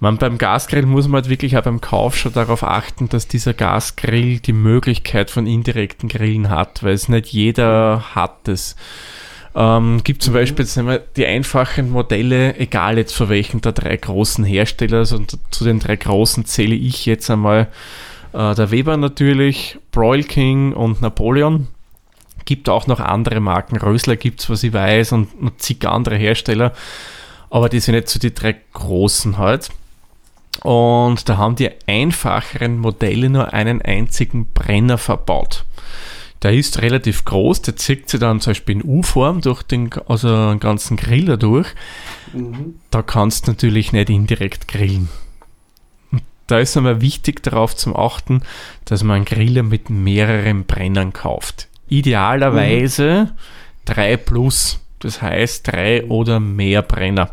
Man, 0.00 0.18
beim 0.18 0.36
Gasgrill 0.36 0.84
muss 0.84 1.06
man 1.08 1.22
halt 1.22 1.30
wirklich 1.30 1.56
auch 1.56 1.62
beim 1.62 1.80
Kauf 1.80 2.16
schon 2.16 2.32
darauf 2.32 2.62
achten, 2.62 3.08
dass 3.08 3.26
dieser 3.28 3.54
Gasgrill 3.54 4.40
die 4.40 4.52
Möglichkeit 4.52 5.30
von 5.30 5.46
indirekten 5.46 6.08
Grillen 6.08 6.50
hat, 6.50 6.82
weil 6.82 6.92
es 6.92 7.08
nicht 7.08 7.28
jeder 7.28 8.14
hat 8.14 8.48
es. 8.48 8.76
Ähm, 9.54 10.00
gibt 10.02 10.22
zum 10.22 10.34
Beispiel 10.34 10.64
jetzt 10.64 10.76
nehmen 10.76 10.88
wir 10.88 10.98
die 10.98 11.26
einfachen 11.26 11.90
Modelle, 11.90 12.58
egal 12.58 12.98
jetzt 12.98 13.14
von 13.14 13.28
welchen 13.28 13.60
der 13.60 13.72
drei 13.72 13.96
großen 13.96 14.44
Hersteller, 14.44 14.98
also 14.98 15.20
zu 15.50 15.64
den 15.64 15.78
drei 15.78 15.96
großen 15.96 16.44
zähle 16.44 16.74
ich 16.74 17.06
jetzt 17.06 17.30
einmal 17.30 17.68
äh, 18.34 18.54
der 18.54 18.70
Weber 18.70 18.96
natürlich, 18.96 19.78
Broil 19.92 20.24
King 20.24 20.72
und 20.72 21.00
Napoleon. 21.00 21.68
Gibt 22.44 22.68
auch 22.68 22.86
noch 22.86 23.00
andere 23.00 23.40
Marken, 23.40 23.78
Rösler 23.78 24.16
gibt's, 24.16 24.50
was 24.50 24.62
ich 24.64 24.72
weiß, 24.72 25.12
und 25.12 25.42
noch 25.42 25.56
zig 25.56 25.86
andere 25.86 26.16
Hersteller. 26.16 26.72
Aber 27.48 27.68
die 27.68 27.80
sind 27.80 27.94
jetzt 27.94 28.12
so 28.12 28.18
die 28.18 28.34
drei 28.34 28.56
großen 28.72 29.38
halt. 29.38 29.70
Und 30.62 31.28
da 31.28 31.36
haben 31.36 31.56
die 31.56 31.70
einfacheren 31.86 32.78
Modelle 32.78 33.30
nur 33.30 33.52
einen 33.52 33.80
einzigen 33.80 34.46
Brenner 34.52 34.98
verbaut. 34.98 35.64
Der 36.42 36.52
ist 36.52 36.82
relativ 36.82 37.24
groß, 37.24 37.62
der 37.62 37.76
zieht 37.76 38.10
sich 38.10 38.20
dann 38.20 38.40
zum 38.40 38.50
Beispiel 38.50 38.76
in 38.76 38.84
U-Form 38.84 39.40
durch 39.40 39.62
den, 39.62 39.90
also 40.06 40.50
den 40.50 40.60
ganzen 40.60 40.96
Griller 40.96 41.36
durch. 41.36 41.68
Mhm. 42.32 42.74
Da 42.90 43.02
kannst 43.02 43.46
du 43.46 43.52
natürlich 43.52 43.92
nicht 43.92 44.10
indirekt 44.10 44.68
grillen. 44.68 45.08
Da 46.46 46.58
ist 46.58 46.76
einmal 46.76 47.00
wichtig 47.00 47.42
darauf 47.42 47.74
zu 47.74 47.96
achten, 47.96 48.42
dass 48.84 49.02
man 49.02 49.16
einen 49.16 49.24
Griller 49.24 49.62
mit 49.62 49.90
mehreren 49.90 50.64
Brennern 50.64 51.12
kauft. 51.12 51.68
Idealerweise 51.88 53.34
drei 53.84 54.16
plus, 54.16 54.80
das 55.00 55.22
heißt 55.22 55.66
drei 55.66 56.04
oder 56.04 56.40
mehr 56.40 56.82
Brenner. 56.82 57.30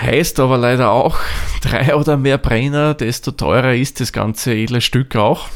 Heißt 0.00 0.40
aber 0.40 0.58
leider 0.58 0.90
auch, 0.90 1.18
drei 1.62 1.94
oder 1.94 2.16
mehr 2.16 2.38
Brenner, 2.38 2.94
desto 2.94 3.30
teurer 3.30 3.74
ist 3.74 4.00
das 4.00 4.12
ganze 4.12 4.54
edle 4.54 4.80
Stück 4.80 5.16
auch. 5.16 5.48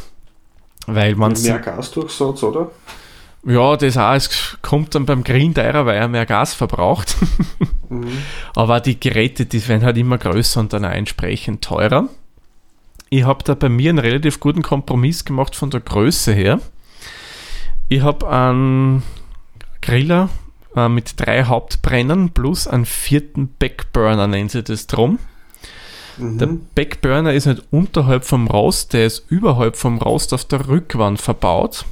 Weil 0.87 1.17
man 1.17 1.35
Mehr 1.43 1.59
Gasdurchsatz, 1.59 2.43
oder? 2.43 2.71
Ja, 3.45 3.77
das 3.77 3.97
auch, 3.97 4.15
es 4.15 4.59
kommt 4.63 4.95
dann 4.95 5.07
beim 5.07 5.25
Grillen 5.25 5.55
teurer, 5.55 5.87
weil 5.87 5.97
er 5.97 6.09
mehr 6.09 6.27
Gas 6.27 6.55
verbraucht. 6.55 7.17
Mhm. 7.91 8.19
Aber 8.55 8.81
die 8.81 9.01
Geräte, 9.01 9.47
die 9.47 9.67
werden 9.67 9.83
halt 9.83 9.97
immer 9.97 10.19
größer 10.19 10.61
und 10.61 10.75
dann 10.75 10.85
auch 10.85 10.91
entsprechend 10.91 11.65
teurer. 11.65 12.11
ich 13.09 13.25
habe 13.25 13.43
da 13.45 13.55
bei 13.55 13.71
mir 13.71 13.89
einen 13.89 13.99
relativ 13.99 14.41
guten 14.41 14.61
Kompromiss 14.61 15.25
gemacht 15.25 15.57
von 15.57 15.71
der 15.71 15.81
Größe 15.81 16.35
her. 16.35 16.61
Ich 17.89 18.03
habe 18.03 18.29
einen 18.29 19.03
Griller 19.81 20.29
äh, 20.77 20.91
mit 20.91 21.15
drei 21.17 21.45
Hauptbrennern 21.45 22.31
plus 22.31 22.69
einen 22.69 22.85
vierten 22.85 23.55
Backburner, 23.59 24.27
nennen 24.27 24.51
sie 24.51 24.63
das 24.63 24.87
drum. 24.87 25.19
Mhm. 26.19 26.39
Der 26.39 26.49
Backburner 26.75 27.33
ist 27.33 27.47
nicht 27.47 27.63
unterhalb 27.71 28.27
vom 28.27 28.49
Rost, 28.49 28.93
der 28.93 29.07
ist 29.07 29.31
überhalb 29.31 29.77
vom 29.77 29.99
Rost 29.99 30.35
auf 30.35 30.45
der 30.45 30.69
Rückwand 30.69 31.21
verbaut. 31.21 31.87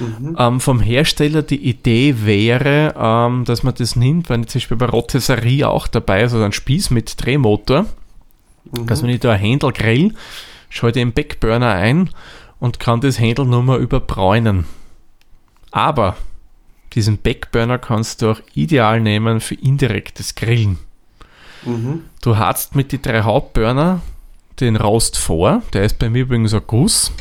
Mhm. 0.00 0.36
Ähm, 0.38 0.60
vom 0.60 0.80
Hersteller 0.80 1.42
die 1.42 1.68
Idee 1.68 2.24
wäre, 2.24 2.94
ähm, 2.96 3.44
dass 3.44 3.62
man 3.62 3.74
das 3.74 3.96
nimmt, 3.96 4.28
wenn 4.28 4.46
zum 4.46 4.58
Beispiel 4.58 4.76
bei 4.76 4.86
Rotisserie 4.86 5.68
auch 5.68 5.86
dabei 5.86 6.22
ist, 6.22 6.32
also 6.32 6.44
ein 6.44 6.52
Spieß 6.52 6.90
mit 6.90 7.24
Drehmotor, 7.24 7.86
mhm. 8.72 8.86
dass 8.86 9.02
man 9.02 9.10
nicht 9.10 9.24
da 9.24 9.32
ein 9.32 9.40
Händel 9.40 9.72
grill, 9.72 10.14
schalte 10.68 11.00
den 11.00 11.12
Backburner 11.12 11.72
ein 11.72 12.10
und 12.60 12.80
kann 12.80 13.00
das 13.00 13.18
Händel 13.18 13.46
nur 13.46 13.62
mal 13.62 13.80
überbräunen. 13.80 14.64
Aber 15.70 16.16
diesen 16.94 17.18
Backburner 17.18 17.78
kannst 17.78 18.22
du 18.22 18.30
auch 18.30 18.40
ideal 18.54 19.00
nehmen 19.00 19.40
für 19.40 19.54
indirektes 19.54 20.34
Grillen. 20.34 20.78
Mhm. 21.64 22.04
Du 22.22 22.36
hast 22.36 22.74
mit 22.74 22.92
den 22.92 23.02
drei 23.02 23.22
Hauptburner 23.22 24.00
den 24.60 24.76
Rost 24.76 25.18
vor, 25.18 25.62
der 25.72 25.84
ist 25.84 25.98
bei 25.98 26.08
mir 26.08 26.22
übrigens 26.22 26.54
ein 26.54 26.62
Guss. 26.66 27.12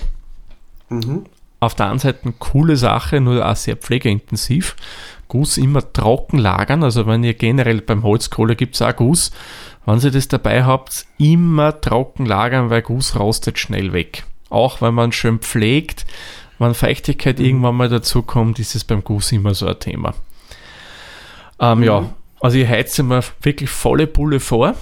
Mhm. 0.90 1.26
Auf 1.60 1.74
der 1.76 1.90
einen 1.90 2.00
Seite 2.00 2.20
eine 2.24 2.34
coole 2.38 2.78
Sache, 2.78 3.20
nur 3.20 3.48
auch 3.48 3.56
sehr 3.56 3.76
pflegeintensiv. 3.76 4.76
Guss 5.28 5.58
immer 5.58 5.92
trocken 5.92 6.38
lagern, 6.38 6.84
also 6.84 7.06
wenn 7.06 7.24
ihr 7.24 7.34
generell 7.34 7.82
beim 7.82 8.04
Holzkohle 8.04 8.56
gibt 8.56 8.76
es 8.76 8.82
auch 8.82 8.96
Guss, 8.96 9.32
wenn 9.86 10.00
ihr 10.00 10.12
das 10.12 10.28
dabei 10.28 10.64
habt, 10.64 11.06
immer 11.18 11.82
trocken 11.82 12.26
lagern, 12.26 12.70
weil 12.70 12.82
Guss 12.82 13.20
rostet 13.20 13.60
schnell 13.60 13.92
weg. 13.92 14.24
Auch 14.50 14.82
wenn 14.82 14.94
man 14.94 15.12
schön 15.12 15.40
pflegt, 15.40 16.06
wenn 16.60 16.74
Feuchtigkeit 16.74 17.40
mhm. 17.40 17.46
irgendwann 17.46 17.76
mal 17.76 17.90
dazu 17.90 18.22
kommt, 18.22 18.60
ist 18.60 18.76
es 18.76 18.84
beim 18.84 19.04
Guss 19.04 19.32
immer 19.32 19.54
so 19.54 19.68
ein 19.68 19.80
Thema. 19.80 20.14
Ähm, 21.60 21.80
mhm. 21.80 21.84
Ja, 21.84 22.10
also 22.40 22.58
ich 22.58 22.68
heize 22.68 23.04
mir 23.04 23.22
wirklich 23.42 23.70
volle 23.70 24.08
Pulle 24.08 24.40
vor, 24.40 24.76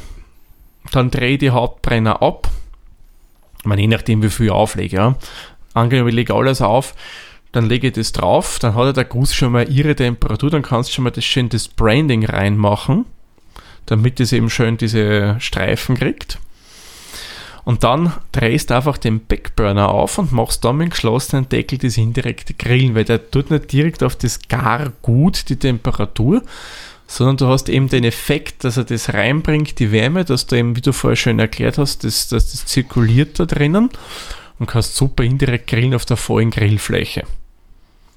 dann 0.91 1.09
drehe 1.09 1.33
ich 1.33 1.39
die 1.39 1.49
Hauptbrenner 1.49 2.21
ab, 2.21 2.49
ich 3.59 3.65
meine, 3.65 3.81
je 3.81 3.87
nachdem 3.87 4.21
wie 4.21 4.29
viel 4.29 4.47
ich 4.47 4.51
auflege, 4.51 4.97
ja. 4.97 5.15
Angenommen, 5.75 6.09
ich 6.09 6.15
lege 6.15 6.33
alles 6.33 6.61
auf, 6.61 6.95
dann 7.51 7.67
lege 7.67 7.87
ich 7.87 7.93
das 7.93 8.11
drauf, 8.11 8.59
dann 8.59 8.75
hat 8.75 8.97
der 8.97 9.05
Guss 9.05 9.35
schon 9.35 9.51
mal 9.51 9.69
ihre 9.69 9.95
Temperatur, 9.95 10.49
dann 10.49 10.61
kannst 10.61 10.89
du 10.89 10.93
schon 10.93 11.03
mal 11.03 11.11
das 11.11 11.25
schön 11.25 11.49
das 11.49 11.67
Branding 11.67 12.25
reinmachen, 12.25 13.05
damit 13.85 14.19
es 14.19 14.31
eben 14.31 14.49
schön 14.49 14.77
diese 14.77 15.35
Streifen 15.39 15.95
kriegt. 15.95 16.39
Und 17.65 17.83
dann 17.83 18.13
drehst 18.31 18.69
du 18.69 18.75
einfach 18.75 18.97
den 18.97 19.25
Backburner 19.25 19.89
auf 19.89 20.17
und 20.17 20.31
machst 20.31 20.63
dann 20.63 20.77
mit 20.77 20.87
dem 20.87 20.89
geschlossenen 20.91 21.49
Deckel 21.49 21.77
das 21.77 21.97
indirekte 21.97 22.53
Grillen, 22.53 22.95
weil 22.95 23.05
der 23.05 23.31
tut 23.31 23.51
nicht 23.51 23.71
direkt 23.71 24.03
auf 24.03 24.15
das 24.15 24.47
gar 24.47 24.91
gut 25.01 25.49
die 25.49 25.57
Temperatur, 25.57 26.41
sondern 27.07 27.37
du 27.37 27.47
hast 27.47 27.67
eben 27.69 27.89
den 27.89 28.03
Effekt, 28.03 28.63
dass 28.63 28.77
er 28.77 28.83
das 28.83 29.13
reinbringt, 29.13 29.79
die 29.79 29.91
Wärme, 29.91 30.25
dass 30.25 30.45
du 30.47 30.55
eben, 30.55 30.75
wie 30.75 30.81
du 30.81 30.93
vorher 30.93 31.17
schön 31.17 31.39
erklärt 31.39 31.77
hast, 31.77 32.03
dass, 32.03 32.27
dass 32.27 32.51
das 32.51 32.65
zirkuliert 32.65 33.39
da 33.39 33.45
drinnen 33.45 33.89
und 34.59 34.67
kannst 34.67 34.95
super 34.95 35.23
indirekt 35.23 35.67
grillen 35.67 35.93
auf 35.93 36.05
der 36.05 36.17
vollen 36.17 36.51
Grillfläche. 36.51 37.23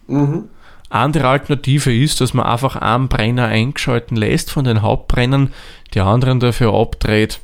Mhm. 0.07 0.49
Andere 0.91 1.29
Alternative 1.29 1.95
ist, 1.95 2.21
dass 2.21 2.33
man 2.33 2.47
einfach 2.47 2.77
einen 2.77 3.09
Brenner 3.09 3.47
eingeschalten 3.47 4.17
lässt 4.17 4.51
von 4.51 4.65
den 4.65 4.81
Hauptbrennern, 4.81 5.53
die 5.93 6.01
anderen 6.01 6.41
dafür 6.41 6.73
abdreht 6.73 7.41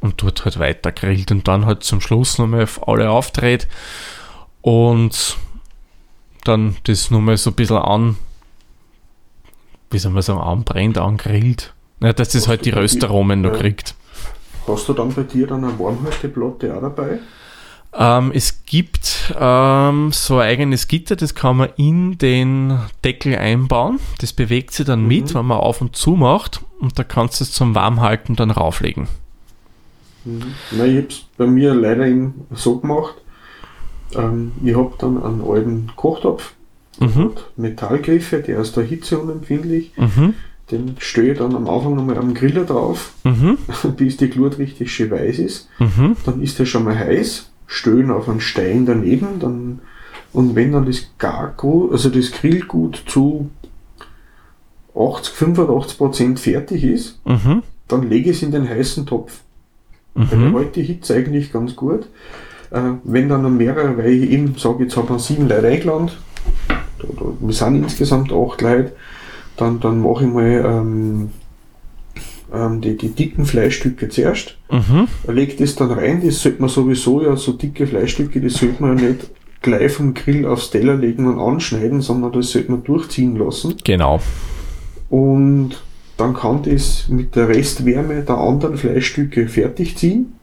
und 0.00 0.22
dort 0.22 0.44
halt 0.44 0.58
weiter 0.58 0.90
grillt 0.90 1.30
und 1.30 1.46
dann 1.46 1.66
halt 1.66 1.84
zum 1.84 2.00
Schluss 2.00 2.38
nochmal 2.38 2.64
auf 2.64 2.88
alle 2.88 3.10
aufdreht 3.10 3.68
und 4.62 5.36
dann 6.44 6.76
das 6.84 7.10
nochmal 7.10 7.36
so 7.36 7.50
ein 7.50 7.54
bisschen 7.54 7.76
an, 7.76 8.16
wie 9.90 9.98
soll 9.98 10.12
man 10.12 10.22
sagen, 10.22 10.40
anbrennt, 10.40 10.98
angrillt. 10.98 11.74
Ja, 12.00 12.12
dass 12.12 12.30
das 12.30 12.48
halt 12.48 12.64
die 12.64 12.70
Röstaromen 12.70 13.40
noch 13.40 13.54
kriegt. 13.54 13.94
Hast 14.66 14.88
du 14.88 14.92
dann 14.92 15.12
bei 15.12 15.22
dir 15.22 15.46
dann 15.46 15.64
eine 15.64 15.78
Warmhalteplatte 15.78 16.76
auch 16.76 16.80
dabei? 16.80 17.18
Ähm, 17.94 18.32
es 18.34 18.64
gibt 18.66 19.34
ähm, 19.38 20.12
so 20.12 20.38
ein 20.38 20.48
eigenes 20.48 20.88
Gitter, 20.88 21.16
das 21.16 21.34
kann 21.34 21.56
man 21.56 21.70
in 21.76 22.18
den 22.18 22.78
Deckel 23.04 23.36
einbauen. 23.36 23.98
Das 24.20 24.32
bewegt 24.32 24.72
sich 24.72 24.86
dann 24.86 25.02
mhm. 25.02 25.08
mit, 25.08 25.34
wenn 25.34 25.46
man 25.46 25.58
auf 25.58 25.80
und 25.80 25.96
zu 25.96 26.10
macht 26.12 26.60
und 26.80 26.98
da 26.98 27.04
kannst 27.04 27.40
du 27.40 27.44
es 27.44 27.52
zum 27.52 27.74
Warmhalten 27.74 28.36
dann 28.36 28.50
rauflegen. 28.50 29.08
Mhm. 30.24 30.54
Nein, 30.72 30.90
ich 30.90 30.96
habe 30.96 31.06
es 31.08 31.24
bei 31.36 31.46
mir 31.46 31.74
leider 31.74 32.06
so 32.52 32.78
gemacht. 32.78 33.14
Ähm, 34.14 34.52
ich 34.62 34.76
habe 34.76 34.92
dann 34.98 35.22
einen 35.22 35.42
alten 35.42 35.90
Kochtopf, 35.96 36.52
mhm. 37.00 37.32
Metallgriffe, 37.56 38.40
der 38.40 38.60
ist 38.60 38.76
der 38.76 38.84
Hitze 38.84 39.18
unempfindlich. 39.18 39.92
Mhm. 39.96 40.34
Den 40.70 40.96
stelle 40.98 41.32
ich 41.32 41.38
dann 41.38 41.56
am 41.56 41.66
Anfang 41.66 41.94
nochmal 41.94 42.18
am 42.18 42.34
Griller 42.34 42.64
drauf, 42.64 43.14
mhm. 43.24 43.56
bis 43.96 44.18
die 44.18 44.28
Glut 44.28 44.58
richtig 44.58 44.92
schön 44.92 45.10
weiß 45.10 45.38
ist. 45.38 45.68
Mhm. 45.78 46.16
Dann 46.26 46.42
ist 46.42 46.58
der 46.58 46.66
schon 46.66 46.84
mal 46.84 46.98
heiß, 46.98 47.50
stellen 47.68 48.10
auf 48.10 48.28
einen 48.28 48.40
Stein 48.40 48.86
daneben, 48.86 49.38
dann 49.38 49.80
und 50.32 50.54
wenn 50.56 50.72
dann 50.72 50.86
das 50.86 51.06
Gargut, 51.18 51.92
also 51.92 52.10
das 52.10 52.32
Grillgut 52.32 53.04
zu 53.06 53.50
80, 54.94 55.34
85 55.34 55.98
Prozent 55.98 56.40
fertig 56.40 56.84
ist, 56.84 57.20
mhm. 57.24 57.62
dann 57.86 58.08
lege 58.08 58.30
ich 58.30 58.38
es 58.38 58.42
in 58.42 58.50
den 58.50 58.68
heißen 58.68 59.06
Topf. 59.06 59.40
Mhm. 60.14 60.52
Weil 60.52 60.64
hält 60.64 60.76
die 60.76 60.82
Hitze 60.82 61.14
eigentlich 61.14 61.52
ganz 61.52 61.76
gut. 61.76 62.08
Äh, 62.70 62.80
wenn 63.04 63.28
dann 63.28 63.42
noch 63.42 63.50
mehrere, 63.50 63.96
weil 63.96 64.10
ich 64.10 64.30
eben 64.30 64.56
sage, 64.56 64.84
jetzt 64.84 64.96
habe 64.96 65.16
ich 65.16 65.22
sieben 65.22 65.48
Leute 65.48 65.68
eingeladen, 65.68 66.10
wir 67.40 67.54
sind 67.54 67.76
insgesamt 67.76 68.32
acht 68.32 68.60
Leute, 68.60 68.92
dann, 69.56 69.80
dann 69.80 70.00
mache 70.02 70.24
ich 70.24 70.30
mal 70.32 70.64
ähm, 70.66 71.30
ähm, 72.52 72.80
die, 72.80 72.96
die 72.96 73.10
dicken 73.10 73.44
Fleischstücke 73.44 74.08
zuerst, 74.08 74.56
mhm. 74.70 75.08
lege 75.32 75.56
das 75.56 75.76
dann 75.76 75.90
rein, 75.90 76.22
das 76.24 76.42
sollte 76.42 76.60
man 76.60 76.68
sowieso 76.68 77.22
ja, 77.22 77.36
so 77.36 77.52
dicke 77.52 77.86
Fleischstücke, 77.86 78.40
das 78.40 78.54
sollte 78.54 78.82
man 78.82 78.98
ja 78.98 79.08
nicht 79.08 79.30
gleich 79.60 79.92
vom 79.92 80.14
Grill 80.14 80.46
aufs 80.46 80.70
Teller 80.70 80.96
legen 80.96 81.26
und 81.26 81.38
anschneiden, 81.38 82.00
sondern 82.00 82.32
das 82.32 82.50
sollte 82.50 82.70
man 82.70 82.84
durchziehen 82.84 83.36
lassen. 83.36 83.74
Genau. 83.84 84.20
Und 85.10 85.82
dann 86.16 86.34
kann 86.34 86.62
das 86.62 87.08
mit 87.08 87.36
der 87.36 87.48
Restwärme 87.48 88.22
der 88.22 88.36
anderen 88.38 88.76
Fleischstücke 88.76 89.48
fertig 89.48 89.96
ziehen. 89.96 90.34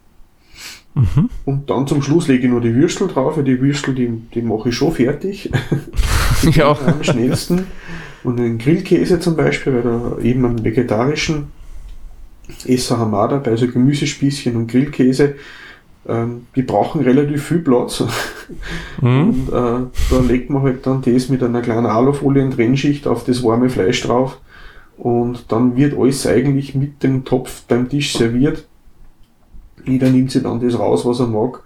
Mhm. 0.96 1.30
Und 1.44 1.70
dann 1.70 1.88
zum 1.88 2.02
Schluss 2.02 2.28
lege 2.30 2.48
ich 2.48 2.54
noch 2.54 2.62
die 2.62 2.74
Würstel 2.74 3.08
drauf, 3.08 3.36
weil 3.36 3.44
die 3.44 3.62
Würstel, 3.62 3.94
die, 3.94 4.10
die 4.34 4.42
mache 4.42 4.70
ich 4.70 4.76
schon 4.76 4.94
fertig. 4.94 5.52
ja. 6.52 6.78
Am 6.86 7.04
schnellsten. 7.04 7.66
Und 8.24 8.38
den 8.38 8.58
Grillkäse 8.58 9.20
zum 9.20 9.36
Beispiel, 9.36 9.74
weil 9.74 9.82
da 9.84 10.18
eben 10.24 10.46
einen 10.46 10.64
vegetarischen 10.64 11.48
Esser 12.66 13.00
haben 13.00 13.12
wir 13.12 13.28
dabei, 13.28 13.52
also 13.52 13.68
Gemüsespießchen 13.68 14.56
und 14.56 14.68
Grillkäse. 14.68 15.36
Ähm, 16.08 16.46
die 16.56 16.62
brauchen 16.62 17.02
relativ 17.02 17.46
viel 17.46 17.60
Platz. 17.60 18.04
Mhm. 19.02 19.30
Und 19.30 19.50
äh, 19.50 19.88
da 20.12 20.20
legt 20.26 20.52
man 20.52 20.62
halt 20.62 20.86
dann 20.86 21.02
das 21.02 21.30
mit 21.30 21.42
einer 21.42 21.62
kleinen 21.62 21.88
Alufolie 21.88 22.44
und 22.44 22.52
Trennschicht 22.52 23.08
auf 23.08 23.24
das 23.24 23.44
warme 23.44 23.70
Fleisch 23.70 24.04
drauf 24.04 24.38
und 24.98 25.52
dann 25.52 25.76
wird 25.76 25.98
alles 25.98 26.26
eigentlich 26.26 26.76
mit 26.76 27.04
dem 27.04 27.26
Topf 27.26 27.64
beim 27.68 27.90
Tisch 27.90 28.14
serviert. 28.14 28.66
Jeder 29.86 30.10
nimmt 30.10 30.32
sich 30.32 30.44
dann 30.44 30.60
das 30.60 30.80
raus, 30.80 31.06
was 31.06 31.20
er 31.20 31.28
mag. 31.28 31.62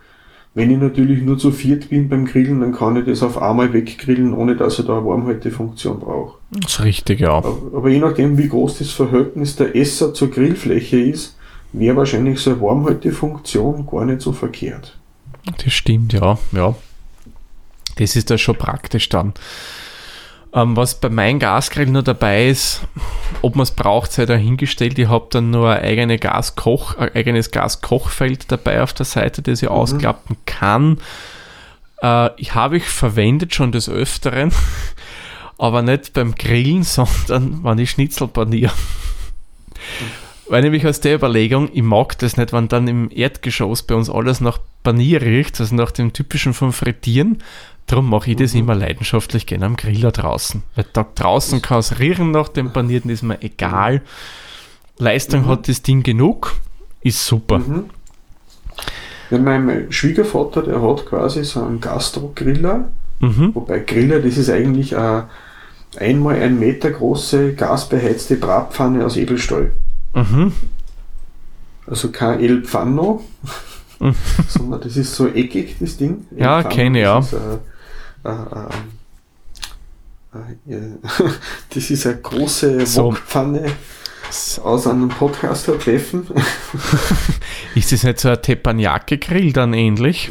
Wenn 0.55 0.71
ich 0.71 0.79
natürlich 0.79 1.21
nur 1.21 1.37
zu 1.37 1.51
viert 1.51 1.89
bin 1.89 2.09
beim 2.09 2.25
Grillen, 2.25 2.59
dann 2.59 2.73
kann 2.73 2.97
ich 2.97 3.05
das 3.05 3.21
auf 3.21 3.41
einmal 3.41 3.71
weggrillen, 3.71 4.33
ohne 4.33 4.55
dass 4.55 4.79
ich 4.79 4.85
da 4.85 4.97
eine 4.97 5.05
Warmhaltefunktion 5.05 5.99
brauche. 5.99 6.37
Das 6.51 6.73
ist 6.73 6.83
richtig, 6.83 7.19
ja. 7.19 7.37
Aber 7.37 7.89
je 7.89 7.99
nachdem, 7.99 8.37
wie 8.37 8.49
groß 8.49 8.79
das 8.79 8.89
Verhältnis 8.89 9.55
der 9.55 9.75
Esser 9.75 10.13
zur 10.13 10.31
Grillfläche 10.31 10.99
ist, 10.99 11.37
wäre 11.71 11.95
wahrscheinlich 11.95 12.39
so 12.39 12.51
eine 12.51 12.61
Warmhaltefunktion 12.61 13.85
gar 13.85 14.05
nicht 14.05 14.21
so 14.21 14.31
verkehrt. 14.31 14.97
Das 15.63 15.71
stimmt, 15.71 16.13
ja, 16.13 16.39
ja. 16.51 16.75
Das 17.97 18.15
ist 18.15 18.31
da 18.31 18.37
schon 18.37 18.55
praktisch 18.55 19.09
dann. 19.09 19.33
Ähm, 20.51 20.75
was 20.75 20.99
bei 20.99 21.09
meinem 21.09 21.37
Gasgrill 21.37 21.85
nur 21.85 22.01
dabei 22.01 22.47
ist, 22.47 22.81
ob 23.43 23.55
man 23.55 23.63
es 23.63 23.71
braucht, 23.71 24.11
sei 24.11 24.25
dahingestellt. 24.25 24.97
Ich 24.97 25.07
habe 25.07 25.27
dann 25.29 25.51
nur 25.51 25.69
ein, 25.69 25.83
eigene 25.83 26.17
Gaskoch, 26.17 26.97
ein 26.97 27.13
eigenes 27.13 27.51
Gaskochfeld 27.51 28.51
dabei 28.51 28.81
auf 28.81 28.93
der 28.93 29.05
Seite, 29.05 29.43
das 29.43 29.61
ich 29.61 29.69
mhm. 29.69 29.75
ausklappen 29.75 30.37
kann. 30.45 30.97
Äh, 32.01 32.31
ich 32.37 32.55
habe 32.55 32.77
ich 32.77 32.85
verwendet 32.85 33.53
schon 33.53 33.71
des 33.71 33.89
Öfteren, 33.89 34.51
aber 35.59 35.83
nicht 35.83 36.13
beim 36.13 36.33
Grillen, 36.33 36.83
sondern 36.83 37.63
wenn 37.63 37.77
ich 37.77 37.91
Schnitzel 37.91 38.27
paniere. 38.27 38.73
Weil 40.47 40.63
nämlich 40.63 40.87
aus 40.87 40.99
der 40.99 41.13
Überlegung, 41.13 41.69
ich 41.71 41.83
mag 41.83 42.17
das 42.17 42.37
nicht, 42.37 42.53
wenn 42.53 42.67
dann 42.67 42.87
im 42.87 43.11
Erdgeschoss 43.11 43.83
bei 43.83 43.93
uns 43.93 44.09
alles 44.09 44.41
nach 44.41 44.57
Panier 44.81 45.21
riecht, 45.21 45.59
also 45.59 45.75
nach 45.75 45.91
dem 45.91 46.11
typischen 46.11 46.55
vom 46.55 46.73
Frittieren, 46.73 47.43
Darum 47.89 48.07
mache 48.07 48.29
ich 48.31 48.37
das 48.37 48.53
mhm. 48.53 48.61
immer 48.61 48.75
leidenschaftlich 48.75 49.47
gerne 49.47 49.65
am 49.65 49.75
Griller 49.75 50.11
draußen. 50.11 50.61
Weil 50.75 50.85
da 50.93 51.05
draußen 51.15 51.61
kann 51.61 51.79
es 51.79 51.99
riechen 51.99 52.29
nach 52.31 52.47
dem 52.47 52.71
Panierten, 52.71 53.09
ist 53.09 53.23
mir 53.23 53.41
egal. 53.41 54.01
Leistung 54.99 55.41
mhm. 55.41 55.47
hat 55.47 55.67
das 55.67 55.81
Ding 55.81 56.03
genug, 56.03 56.55
ist 57.01 57.25
super. 57.25 57.57
Mhm. 57.57 57.85
Ja, 59.31 59.39
mein 59.39 59.91
Schwiegervater, 59.91 60.61
der 60.61 60.81
hat 60.81 61.05
quasi 61.07 61.43
so 61.43 61.63
einen 61.63 61.81
Gastro-Griller, 61.81 62.89
Mhm. 63.21 63.53
wobei 63.53 63.79
Griller, 63.79 64.21
das 64.21 64.37
ist 64.37 64.49
eigentlich 64.49 64.95
eine 64.95 65.27
einmal 65.97 66.35
ein 66.41 66.59
Meter 66.59 66.91
große 66.91 67.53
gasbeheizte 67.53 68.35
Bratpfanne 68.35 69.05
aus 69.05 69.17
Edelstahl. 69.17 69.71
Mhm. 70.13 70.53
Also 71.87 72.11
kein 72.11 72.39
El 72.39 72.63
Pfanno, 72.63 73.23
Mhm. 73.99 74.15
sondern 74.47 74.81
das 74.81 74.95
ist 74.95 75.15
so 75.15 75.27
eckig, 75.27 75.75
das 75.79 75.97
Ding. 75.97 76.25
El 76.31 76.43
Ja, 76.43 76.63
kenne 76.63 77.01
ja. 77.01 77.19
Ist, 77.19 77.33
äh, 77.33 77.57
äh, 78.23 78.29
äh, 80.69 80.75
äh, 80.75 80.81
das 81.73 81.89
ist 81.89 82.05
eine 82.05 82.17
große 82.17 82.85
So. 82.85 83.05
Wokpfanne 83.05 83.71
aus 84.63 84.85
einem 84.85 85.09
Podcaster-Treffen. 85.09 86.27
Ist 87.75 87.91
das 87.91 88.03
nicht 88.03 88.19
so 88.19 88.29
ein 88.29 88.41
Teppanyaki-Grill 88.41 89.53
dann 89.53 89.73
ähnlich? 89.73 90.29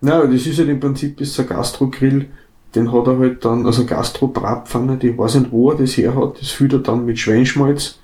Na, 0.00 0.26
das 0.26 0.46
ist 0.46 0.58
halt 0.58 0.68
im 0.68 0.80
Prinzip 0.80 1.20
ist 1.20 1.34
so 1.34 1.42
ein 1.42 1.48
Gastro-Grill, 1.48 2.28
den 2.74 2.92
hat 2.92 3.06
er 3.06 3.18
halt 3.18 3.44
dann, 3.44 3.66
also 3.66 3.86
Gastro-Bratpfanne, 3.86 4.96
die 4.96 5.16
weiß 5.16 5.36
nicht, 5.36 5.52
wo 5.52 5.70
er 5.70 5.76
das 5.78 5.96
her 5.96 6.16
hat, 6.16 6.40
das 6.40 6.50
füllt 6.50 6.72
er 6.72 6.78
dann 6.80 7.04
mit 7.06 7.18
Schweinschmalz, 7.20 7.98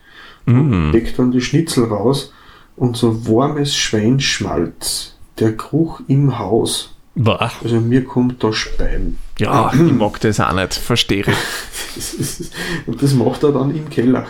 Mhm. 0.46 0.92
deckt 0.92 1.18
dann 1.18 1.32
die 1.32 1.40
Schnitzel 1.40 1.84
raus 1.86 2.32
und 2.76 2.96
so 2.96 3.26
warmes 3.28 3.74
Schweinschmalz, 3.76 5.16
der 5.40 5.52
Geruch 5.52 6.00
im 6.06 6.38
Haus. 6.38 6.94
Boah. 7.18 7.50
Also 7.64 7.80
mir 7.80 8.04
kommt 8.04 8.42
da 8.44 8.52
Spein. 8.52 9.18
Ja, 9.38 9.72
ich 9.74 9.92
mag 9.92 10.20
das 10.20 10.38
auch 10.38 10.52
nicht, 10.52 10.74
verstehe 10.74 11.24
ich. 11.26 12.50
Und 12.86 13.02
das 13.02 13.12
macht 13.14 13.42
er 13.42 13.50
dann 13.52 13.74
im 13.74 13.90
Keller. 13.90 14.26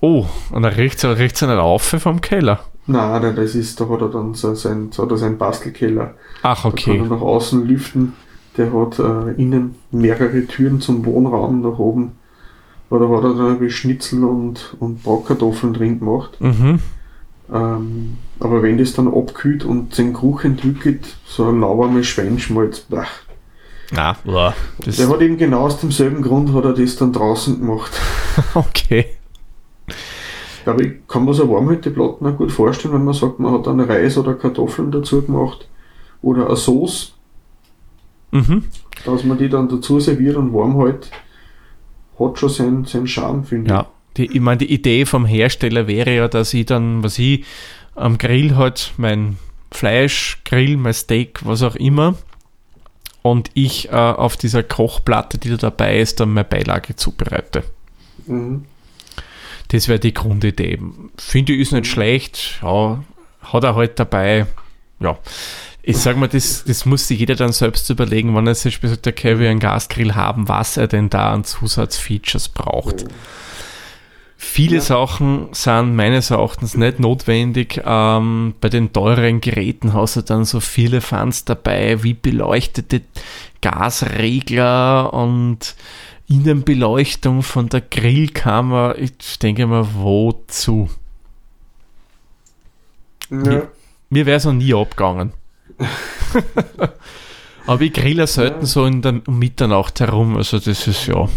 Oh, 0.00 0.26
und 0.50 0.64
er 0.64 0.76
riecht 0.76 1.04
er 1.04 1.16
riecht's 1.16 1.42
nicht 1.42 1.50
auf 1.50 1.82
vom 1.82 2.20
Keller. 2.20 2.58
Nein, 2.88 3.22
nein, 3.22 3.36
das 3.36 3.54
ist, 3.54 3.80
da 3.80 3.88
hat 3.88 4.00
er 4.00 4.08
dann 4.08 4.34
so 4.34 4.52
sein, 4.56 4.88
so 4.90 5.04
hat 5.04 5.12
er 5.12 5.16
seinen 5.16 5.38
Bastelkeller. 5.38 6.14
Ach, 6.42 6.64
Da 6.64 6.70
kann 6.70 6.94
er 6.96 7.02
okay. 7.02 7.08
nach 7.08 7.20
außen 7.20 7.64
lüften. 7.64 8.14
Der 8.56 8.72
hat 8.72 8.98
äh, 8.98 9.30
innen 9.40 9.76
mehrere 9.92 10.44
Türen 10.46 10.80
zum 10.80 11.04
Wohnraum 11.06 11.62
nach 11.62 11.78
oben. 11.78 12.12
Da 12.90 12.96
hat 12.96 13.24
er 13.24 13.34
dann 13.34 13.60
ein 13.60 13.70
Schnitzel 13.70 14.24
und, 14.24 14.74
und 14.80 15.04
Bratkartoffeln 15.04 15.72
drin 15.72 16.00
gemacht. 16.00 16.40
Mhm. 16.40 16.80
Ähm, 17.52 18.18
aber 18.42 18.62
wenn 18.62 18.78
das 18.78 18.92
dann 18.92 19.08
abkühlt 19.08 19.64
und 19.64 19.96
den 19.96 20.12
Geruch 20.12 20.44
entwickelt, 20.44 21.16
so 21.26 21.48
ein 21.48 21.60
lauwarmes 21.60 22.06
Schweinschmalz, 22.06 22.80
bach. 22.80 23.08
Na, 23.92 24.16
boah. 24.24 24.54
Der 24.84 25.08
hat 25.08 25.20
eben 25.20 25.36
genau 25.36 25.60
aus 25.66 25.78
demselben 25.80 26.22
Grund 26.22 26.52
hat 26.54 26.64
er 26.64 26.72
das 26.72 26.96
dann 26.96 27.12
draußen 27.12 27.60
gemacht. 27.60 27.92
okay. 28.54 29.06
Aber 30.64 30.80
ich 30.80 31.06
kann 31.08 31.24
mir 31.24 31.34
so 31.34 31.50
Warmhütteplatten 31.50 32.26
auch 32.26 32.36
gut 32.36 32.52
vorstellen, 32.52 32.94
wenn 32.94 33.04
man 33.04 33.14
sagt, 33.14 33.38
man 33.38 33.52
hat 33.52 33.66
dann 33.66 33.80
Reis 33.80 34.16
oder 34.16 34.34
Kartoffeln 34.34 34.90
dazu 34.92 35.22
gemacht 35.22 35.68
oder 36.22 36.46
eine 36.46 36.56
Sauce, 36.56 37.14
Mhm. 38.34 38.64
dass 39.04 39.24
man 39.24 39.36
die 39.36 39.50
dann 39.50 39.68
dazu 39.68 40.00
serviert 40.00 40.36
und 40.36 40.54
warm 40.54 40.78
hält, 40.80 41.10
hat 42.18 42.38
schon 42.38 42.48
seinen, 42.48 42.84
seinen 42.86 43.06
Charme, 43.06 43.44
finde 43.44 43.70
Ja, 43.70 43.86
die, 44.16 44.24
ich 44.24 44.40
meine, 44.40 44.56
die 44.58 44.72
Idee 44.72 45.04
vom 45.04 45.26
Hersteller 45.26 45.86
wäre 45.86 46.14
ja, 46.14 46.28
dass 46.28 46.54
ich 46.54 46.64
dann, 46.64 47.02
was 47.04 47.18
ich 47.18 47.44
am 47.94 48.18
Grill 48.18 48.56
halt 48.56 48.92
mein 48.96 49.38
Fleisch, 49.70 50.38
Grill, 50.44 50.76
mein 50.76 50.94
Steak, 50.94 51.40
was 51.44 51.62
auch 51.62 51.76
immer, 51.76 52.14
und 53.22 53.50
ich 53.54 53.88
äh, 53.88 53.92
auf 53.92 54.36
dieser 54.36 54.62
Kochplatte, 54.62 55.38
die 55.38 55.50
da 55.50 55.56
dabei 55.56 56.00
ist, 56.00 56.20
dann 56.20 56.32
meine 56.32 56.44
Beilage 56.44 56.96
zubereite. 56.96 57.62
Mhm. 58.26 58.64
Das 59.68 59.88
wäre 59.88 60.00
die 60.00 60.12
Grundidee. 60.12 60.78
Finde 61.16 61.52
ich 61.54 61.60
ist 61.60 61.72
nicht 61.72 61.86
schlecht, 61.86 62.58
ja, 62.62 63.02
hat 63.42 63.64
er 63.64 63.74
halt 63.74 63.98
dabei, 63.98 64.46
ja. 65.00 65.16
Ich 65.84 65.96
sag 65.96 66.16
mal, 66.16 66.28
das, 66.28 66.62
das 66.64 66.84
muss 66.86 67.08
sich 67.08 67.18
jeder 67.18 67.34
dann 67.34 67.50
selbst 67.50 67.90
überlegen, 67.90 68.36
wann 68.36 68.46
er 68.46 68.54
sich 68.54 68.78
sagt, 68.80 69.06
okay, 69.06 69.40
wir 69.40 69.50
einen 69.50 69.58
Gasgrill 69.58 70.14
haben, 70.14 70.46
was 70.46 70.76
er 70.76 70.86
denn 70.86 71.10
da 71.10 71.32
an 71.32 71.42
Zusatzfeatures 71.42 72.50
braucht. 72.50 73.04
Viele 74.44 74.76
Ja. 74.76 74.80
Sachen 74.82 75.48
sind 75.52 75.94
meines 75.94 76.30
Erachtens 76.30 76.76
nicht 76.76 76.98
notwendig. 76.98 77.80
Ähm, 77.84 78.54
bei 78.60 78.68
den 78.68 78.92
teuren 78.92 79.40
Geräten 79.40 79.92
hast 79.94 80.16
du 80.16 80.22
dann 80.22 80.44
so 80.44 80.58
viele 80.58 81.00
Fans 81.00 81.44
dabei, 81.44 82.02
wie 82.02 82.12
beleuchtete 82.12 83.02
Gasregler 83.60 85.14
und 85.14 85.76
Innenbeleuchtung 86.28 87.42
von 87.44 87.68
der 87.68 87.82
Grillkammer. 87.82 88.96
Ich 88.98 89.38
denke 89.38 89.64
mal, 89.68 89.86
wozu? 89.94 90.90
Ja. 93.30 93.62
Mir 94.10 94.26
wäre 94.26 94.36
es 94.38 94.44
noch 94.44 94.52
nie 94.54 94.74
abgegangen. 94.74 95.32
Aber 97.66 97.80
ich 97.80 97.92
grille 97.92 98.26
selten 98.26 98.60
Ja. 98.62 98.66
so 98.66 98.86
in 98.86 99.02
der 99.02 99.20
Mitternacht 99.28 100.00
herum. 100.00 100.36
Also 100.36 100.58
das 100.58 100.88
ist 100.88 101.06
ja. 101.06 101.28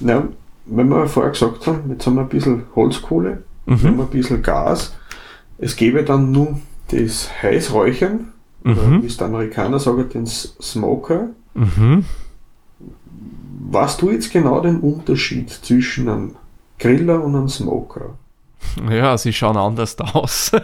Na, 0.00 0.24
wenn 0.70 0.88
wir 0.88 1.06
vorher 1.06 1.32
gesagt 1.32 1.66
haben, 1.66 1.90
jetzt 1.90 2.06
haben 2.06 2.14
wir 2.14 2.22
ein 2.22 2.28
bisschen 2.28 2.64
Holzkohle, 2.74 3.42
wir 3.66 3.76
haben 3.76 3.94
Mhm. 3.96 4.00
ein 4.00 4.06
bisschen 4.08 4.42
Gas. 4.42 4.96
Es 5.58 5.76
gäbe 5.76 6.02
dann 6.04 6.30
nur 6.32 6.58
das 6.90 7.30
Heißräuchern, 7.42 8.32
Mhm. 8.62 9.02
wie 9.02 9.06
es 9.06 9.16
der 9.16 9.26
Amerikaner 9.28 9.78
sagt, 9.78 10.14
den 10.14 10.26
Smoker. 10.26 11.28
Mhm. 11.54 12.04
Was 13.72 13.96
du 13.98 14.10
jetzt 14.10 14.32
genau 14.32 14.60
den 14.60 14.80
Unterschied 14.80 15.50
zwischen 15.50 16.08
einem 16.08 16.34
Griller 16.78 17.22
und 17.22 17.36
einem 17.36 17.48
Smoker? 17.48 18.14
Ja, 18.90 19.16
sie 19.18 19.32
schauen 19.32 19.56
anders 19.56 19.96
aus. 20.00 20.52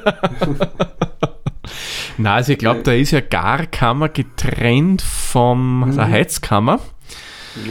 Nein, 2.19 2.33
also 2.33 2.53
ich 2.53 2.59
glaube, 2.59 2.81
da 2.83 2.93
ist 2.93 3.11
ja 3.11 3.21
Garkammer 3.21 4.09
getrennt 4.09 5.03
von 5.03 5.93
der 5.95 6.07
Mhm. 6.07 6.11
Heizkammer. 6.13 6.79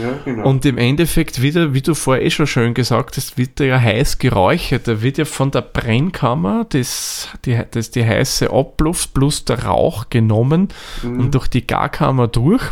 Ja, 0.00 0.18
genau. 0.24 0.48
Und 0.48 0.64
im 0.64 0.78
Endeffekt 0.78 1.40
wieder, 1.42 1.72
wie 1.74 1.82
du 1.82 1.94
vorher 1.94 2.24
eh 2.24 2.30
schon 2.30 2.46
schön 2.46 2.74
gesagt 2.74 3.16
hast, 3.16 3.38
wird 3.38 3.58
der 3.58 3.66
ja 3.68 3.80
heiß 3.80 4.18
geräuchert. 4.18 4.88
Da 4.88 5.00
wird 5.02 5.18
ja 5.18 5.24
von 5.24 5.50
der 5.50 5.62
Brennkammer 5.62 6.66
das, 6.68 7.28
die, 7.44 7.58
das, 7.70 7.90
die 7.92 8.04
heiße 8.04 8.50
Abluft 8.50 9.14
plus 9.14 9.44
der 9.44 9.64
Rauch 9.64 10.10
genommen 10.10 10.68
Mhm. 11.02 11.20
und 11.20 11.34
durch 11.34 11.46
die 11.48 11.66
Garkammer 11.66 12.26
durch 12.28 12.62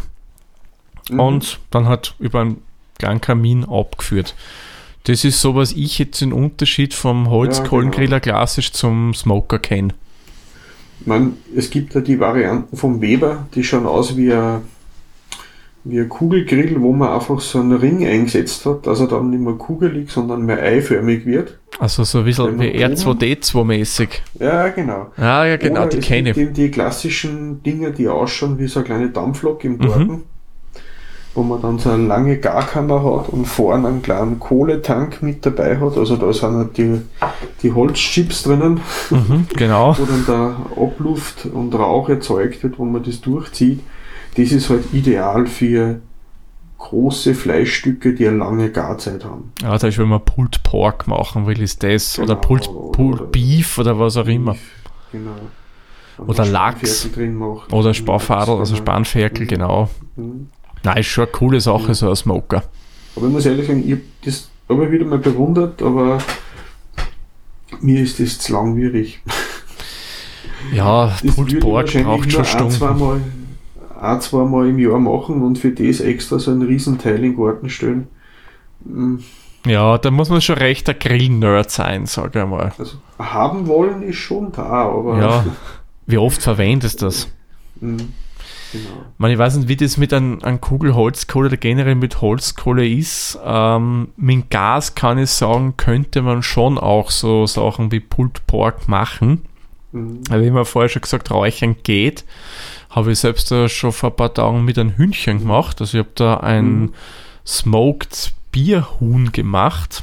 Mhm. 1.11 1.21
und 1.21 1.61
dann 1.71 1.87
hat 1.87 2.15
über 2.19 2.41
einen 2.41 2.63
kleinen 2.99 3.21
Kamin 3.21 3.65
abgeführt. 3.65 4.35
Das 5.05 5.23
ist 5.25 5.41
so, 5.41 5.55
was 5.55 5.73
ich 5.73 5.99
jetzt 5.99 6.21
den 6.23 6.33
Unterschied 6.33 6.95
vom 6.95 7.29
Holzkohlengriller 7.29 8.21
klassisch 8.21 8.73
zum 8.73 9.13
Smoker 9.15 9.59
kenne. 9.59 9.93
Man, 11.05 11.37
es 11.55 11.69
gibt 11.71 11.95
ja 11.95 12.01
die 12.01 12.19
Varianten 12.19 12.77
vom 12.77 13.01
Weber, 13.03 13.47
die 13.55 13.63
schauen 13.65 13.85
aus 13.87 14.17
wie 14.17 14.33
ein, 14.33 14.63
wie 15.87 16.01
ein 16.01 16.09
Kugelgrill, 16.09 16.81
wo 16.81 16.93
man 16.93 17.11
einfach 17.11 17.41
so 17.41 17.61
einen 17.61 17.73
Ring 17.77 18.07
eingesetzt 18.07 18.65
hat, 18.65 18.87
dass 18.87 19.01
er 19.01 19.07
dann 19.07 19.29
nicht 19.31 19.41
mehr 19.43 19.53
kugelig, 19.55 20.11
sondern 20.11 20.47
mehr 20.47 20.59
eiförmig 20.63 21.27
wird. 21.27 21.59
Also 21.79 22.05
so 22.05 22.21
ein 22.21 22.25
bisschen 22.25 22.59
wie 22.59 22.73
man 22.73 22.87
oben- 22.87 22.95
R2D2-mäßig. 22.95 24.09
Ja, 24.41 24.69
genau. 24.69 25.09
Ah, 25.17 25.45
ja, 25.45 25.57
genau, 25.57 25.83
Oder 25.83 25.91
die 25.91 26.01
kenne 26.01 26.31
ich. 26.31 26.37
eben 26.39 26.55
die 26.55 26.71
klassischen 26.71 27.63
Dinge, 27.63 27.91
die 27.93 28.09
ausschauen 28.09 28.59
wie 28.59 28.67
so 28.67 28.81
eine 28.81 28.87
kleine 28.87 29.09
Dampflok 29.11 29.63
im 29.65 29.73
Mhm. 29.73 29.79
Garten, 29.81 30.23
wo 31.35 31.43
man 31.43 31.61
dann 31.61 31.79
so 31.79 31.91
eine 31.91 32.07
lange 32.07 32.39
Garkammer 32.39 33.03
hat 33.05 33.29
und 33.29 33.45
vorne 33.47 33.89
einen 33.89 34.01
kleinen 34.03 34.39
Kohletank 34.39 35.21
mit 35.23 35.45
dabei 35.45 35.79
hat. 35.79 35.99
Also 35.99 36.17
da 36.17 36.33
sind 36.33 36.55
halt 36.55 36.79
die, 36.79 37.01
die 37.63 37.73
Holzchips 37.73 38.45
drinnen, 38.45 38.81
Mhm, 39.11 39.49
genau. 39.55 39.95
wo 39.99 40.05
dann 40.07 40.25
der 40.27 40.57
Abluft 40.83 41.45
und 41.53 41.75
Rauch 41.75 42.09
erzeugt 42.09 42.63
wird, 42.63 42.79
wo 42.79 42.85
man 42.87 43.03
das 43.03 43.21
durchzieht. 43.21 43.81
Das 44.37 44.51
ist 44.53 44.69
halt 44.71 44.85
ideal 44.93 45.47
für 45.47 46.01
große 46.79 47.35
Fleischstücke, 47.35 48.15
die 48.15 48.27
eine 48.29 48.37
lange 48.39 48.71
Garzeit 48.71 49.25
haben. 49.25 49.53
Ja, 49.63 49.77
da 49.79 49.87
ist, 49.87 49.99
wenn 49.99 50.09
man 50.09 50.25
Pulled 50.25 50.63
Pork 50.65 51.07
machen 51.07 51.47
will, 51.47 51.61
ist 51.63 51.83
das. 51.83 52.19
oder 52.19 52.35
Genau, 52.35 52.41
Pulled, 52.41 52.69
oder- 52.69 52.93
Pulled 52.93 53.33
Beef 53.33 53.79
oder 53.79 53.99
was 53.99 54.17
auch 54.17 54.27
immer. 54.27 54.57
Genau. 55.13 55.31
Wenn 56.19 56.27
Oder 56.27 56.45
Lachs. 56.47 57.01
Spanferkel 57.03 57.13
Drin 57.25 57.35
macht. 57.37 57.73
Oder 57.73 57.95
Sparfadel, 57.95 58.57
also 58.59 58.75
Genau. 58.75 58.85
Spanferkel, 58.85 59.47
genau. 59.47 59.89
Mhm. 60.17 60.49
Nein, 60.83 60.99
ist 60.99 61.07
schon 61.07 61.25
eine 61.25 61.33
coole 61.33 61.61
Sache, 61.61 61.89
Ja. 61.89 61.95
so 61.95 62.11
ein 62.11 62.17
Smoker. 62.17 62.63
Aber 63.17 63.27
ich 63.27 63.33
muss 63.33 63.47
ehrlich 63.47 63.67
sagen, 63.67 63.83
ich 63.85 63.93
habe 63.93 64.03
das 64.25 64.49
aber 64.69 64.91
wieder 64.93 65.05
mal 65.07 65.19
bewundert, 65.19 65.81
aber 65.83 66.19
mir 67.81 68.01
ist 68.03 68.21
das 68.21 68.39
zu 68.39 68.53
langwierig. 68.53 69.21
Ja, 70.75 71.15
Das 71.23 71.35
Pulled 71.35 71.53
ich 71.55 71.61
Pork 71.61 71.93
braucht 71.93 72.31
schon 72.33 72.45
Stunden. 72.45 73.23
Ein, 74.05 74.21
zweimal 74.21 74.69
im 74.69 74.79
Jahr 74.79 74.99
machen 74.99 75.43
und 75.43 75.59
für 75.59 75.71
das 75.71 76.01
extra 76.01 76.39
so 76.39 76.51
ein 76.51 76.63
Riesenteil 76.63 77.17
in 77.17 77.23
den 77.23 77.37
Garten 77.37 77.69
stellen. 77.71 78.09
Mm, 78.85 79.17
Ja, 79.67 79.97
da 79.99 80.11
muss 80.11 80.29
man 80.29 80.41
schon 80.41 80.57
recht 80.59 80.87
der 80.87 80.95
Grill-Nerd 80.95 81.71
sein, 81.71 82.07
sag 82.07 82.37
ich 82.37 82.45
mal. 82.45 82.73
Also 82.79 82.99
haben 83.19 83.67
wollen 83.67 84.03
ist 84.03 84.17
schon 84.17 84.53
da, 84.53 84.63
aber 84.63 85.19
Ja, 85.19 85.45
wie 86.07 86.19
oft 86.19 86.43
verwendest 86.43 87.01
du 87.01 87.07
das? 87.07 87.29
Mm, 87.81 87.97
genau. 87.97 88.11
Ich, 88.73 89.19
meine, 89.19 89.35
ich 89.35 89.39
weiß 89.39 89.57
nicht, 89.57 89.69
wie 89.69 89.77
das 89.77 89.97
mit 89.97 90.13
einem, 90.13 90.41
einem 90.43 90.61
Kugel 90.61 90.95
Holzkohle 90.95 91.47
oder 91.49 91.57
generell 91.57 91.95
mit 91.95 92.21
Holzkohle 92.21 92.87
ist. 92.87 93.39
Ähm, 93.45 94.09
mit 94.17 94.51
Gas 94.51 94.95
kann 94.95 95.19
ich 95.19 95.31
sagen, 95.31 95.77
könnte 95.77 96.21
man 96.23 96.43
schon 96.43 96.77
auch 96.79 97.11
so 97.11 97.47
Sachen 97.47 97.91
wie 97.93 98.01
Pulled 98.01 98.47
Pork 98.47 98.89
machen. 98.89 99.43
Mhm. 99.93 100.21
Wie 100.29 100.51
wir 100.51 100.65
vorher 100.65 100.89
schon 100.89 101.03
gesagt, 101.03 101.31
Räuchern 101.31 101.77
geht, 101.85 102.25
habe 102.95 103.13
ich 103.13 103.19
selbst 103.19 103.51
da 103.51 103.69
schon 103.69 103.93
vor 103.93 104.11
ein 104.11 104.17
paar 104.17 104.33
Tagen 104.33 104.65
mit 104.65 104.79
einem 104.79 104.91
Hühnchen 104.97 105.41
gemacht. 105.41 105.81
Also 105.81 105.99
ich 105.99 106.05
habe 106.05 106.15
da 106.15 106.39
ein 106.39 106.81
Mhm. 106.81 106.93
Smoked 107.47 108.33
Bierhuhn 108.53 109.33
gemacht. 109.33 110.03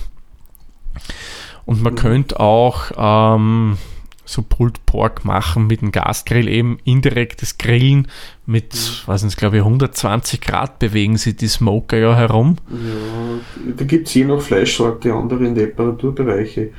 Und 1.66 1.82
man 1.82 1.94
Mhm. 1.94 1.98
könnte 1.98 2.40
auch 2.40 2.92
ähm, 2.98 3.78
so 4.26 4.42
Pulled 4.42 4.86
Pork 4.86 5.26
machen 5.26 5.68
mit 5.68 5.82
einem 5.82 5.92
Gasgrill, 5.92 6.48
eben 6.48 6.78
indirektes 6.84 7.58
Grillen 7.58 8.08
mit, 8.46 8.74
Mhm. 8.74 8.80
was 9.08 9.22
sind 9.22 9.36
glaube 9.38 9.58
ich, 9.58 9.64
120 9.64 10.42
Grad 10.42 10.80
bewegen 10.80 11.18
sich 11.18 11.36
die 11.38 11.48
Smoker 11.48 11.98
ja 11.98 12.16
herum. 12.16 12.58
Ja, 12.70 13.74
da 13.78 13.86
gibt 13.86 14.08
es 14.08 14.14
je 14.14 14.26
nach 14.26 14.42
Fleischsorte 14.42 15.14
andere 15.14 15.54
Temperaturbereiche. 15.54 16.70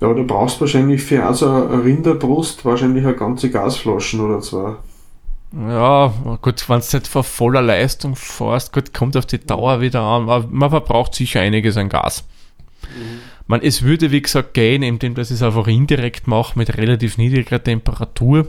Aber 0.00 0.14
du 0.14 0.24
brauchst 0.26 0.60
wahrscheinlich 0.60 1.02
für 1.02 1.24
also 1.24 1.48
eine 1.48 1.84
Rinderbrust 1.84 2.64
wahrscheinlich 2.64 3.04
eine 3.04 3.14
ganze 3.16 3.50
Gasflaschen 3.50 4.20
oder 4.20 4.40
zwei. 4.40 4.74
Ja, 5.56 6.12
gut, 6.42 6.68
wenn 6.68 6.80
du 6.80 6.96
nicht 6.96 7.06
vor 7.06 7.22
voller 7.22 7.62
Leistung 7.62 8.16
fährst, 8.16 8.72
gut, 8.72 8.92
kommt 8.92 9.16
auf 9.16 9.26
die 9.26 9.38
Dauer 9.38 9.80
wieder 9.80 10.00
an. 10.02 10.24
Man 10.50 10.70
verbraucht 10.70 11.14
sicher 11.14 11.40
einiges 11.40 11.76
an 11.76 11.88
Gas. 11.88 12.24
Man, 13.46 13.62
es 13.62 13.82
würde, 13.82 14.10
wie 14.10 14.22
gesagt, 14.22 14.54
gehen, 14.54 14.82
indem 14.82 15.12
ich 15.12 15.30
es 15.30 15.42
einfach 15.42 15.66
indirekt 15.66 16.26
mache 16.26 16.58
mit 16.58 16.76
relativ 16.76 17.18
niedriger 17.18 17.62
Temperatur. 17.62 18.48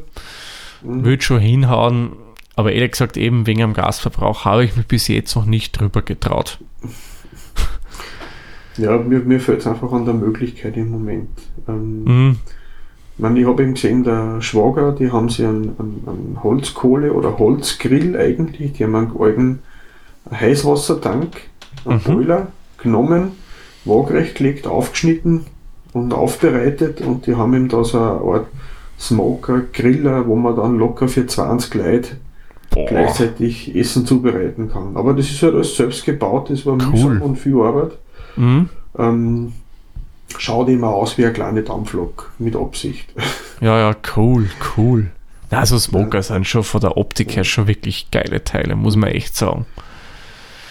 Mhm. 0.81 1.05
Würde 1.05 1.21
schon 1.23 1.39
hinhauen, 1.39 2.13
aber 2.55 2.71
ehrlich 2.71 2.91
gesagt, 2.91 3.17
eben 3.17 3.45
wegen 3.45 3.61
am 3.61 3.73
Gasverbrauch 3.73 4.45
habe 4.45 4.65
ich 4.65 4.75
mich 4.75 4.87
bis 4.87 5.07
jetzt 5.07 5.35
noch 5.35 5.45
nicht 5.45 5.79
drüber 5.79 6.01
getraut. 6.01 6.59
Ja, 8.77 8.97
mir, 8.97 9.19
mir 9.19 9.39
fällt 9.39 9.59
es 9.61 9.67
einfach 9.67 9.91
an 9.91 10.05
der 10.05 10.13
Möglichkeit 10.13 10.75
im 10.75 10.89
Moment. 10.91 11.29
Ähm, 11.67 12.03
Mhm. 12.03 12.39
Ich, 13.17 13.21
meine, 13.21 13.39
ich 13.39 13.47
habe 13.47 13.63
eben 13.63 13.73
gesehen, 13.75 14.03
der 14.03 14.41
Schwager, 14.41 14.91
die 14.91 15.11
haben 15.11 15.29
sie 15.29 15.45
einen, 15.45 15.75
einen, 15.79 16.03
einen 16.05 16.37
Holzkohle- 16.43 17.11
oder 17.11 17.37
Holzgrill 17.39 18.17
eigentlich, 18.17 18.73
die 18.73 18.83
haben 18.83 18.95
einen 18.95 19.11
alten 19.17 19.59
Heißwassertank, 20.31 21.35
einen 21.85 22.01
Mhm. 22.05 22.13
Boiler 22.13 22.47
genommen, 22.77 23.31
waagrecht 23.85 24.35
gelegt, 24.35 24.67
aufgeschnitten 24.67 25.45
und 25.93 26.13
aufbereitet 26.13 27.01
und 27.01 27.25
die 27.27 27.35
haben 27.35 27.53
ihm 27.53 27.69
da 27.69 27.83
so 27.83 27.97
eine 27.97 28.07
Art 28.21 28.47
Smoker, 28.99 29.61
Griller, 29.73 30.27
wo 30.27 30.35
man 30.35 30.55
dann 30.55 30.77
locker 30.77 31.07
für 31.07 31.25
20 31.27 31.73
Leute 31.75 32.17
Boah, 32.71 32.85
gleichzeitig 32.85 33.75
Essen 33.75 34.05
zubereiten 34.05 34.69
kann. 34.71 34.95
Aber 34.97 35.13
das 35.13 35.29
ist 35.29 35.41
halt 35.43 35.53
alles 35.55 35.75
selbst 35.75 36.05
gebaut, 36.05 36.49
das 36.49 36.65
war 36.65 36.73
Cool. 36.73 36.87
mühsam 36.91 37.21
und 37.21 37.35
viel 37.37 37.55
Arbeit. 37.61 37.91
Mhm. 38.35 38.69
Ähm, 38.97 39.53
schaut 40.39 40.69
immer 40.69 40.89
aus 40.89 41.17
wie 41.17 41.25
eine 41.25 41.33
kleine 41.33 41.63
Dampflok, 41.63 42.31
mit 42.39 42.55
Absicht. 42.55 43.13
Ja, 43.61 43.79
ja, 43.79 43.95
cool, 44.17 44.49
cool. 44.75 45.11
Also 45.49 45.79
Smoker 45.79 46.21
sind 46.21 46.45
schon 46.45 46.65
von 46.65 46.81
der 46.81 46.97
Optik 46.97 47.37
her 47.37 47.45
schon 47.45 47.67
wirklich 47.67 48.11
geile 48.11 48.43
Teile, 48.43 48.75
muss 48.75 48.97
man 48.97 49.11
echt 49.11 49.37
sagen. 49.37 49.65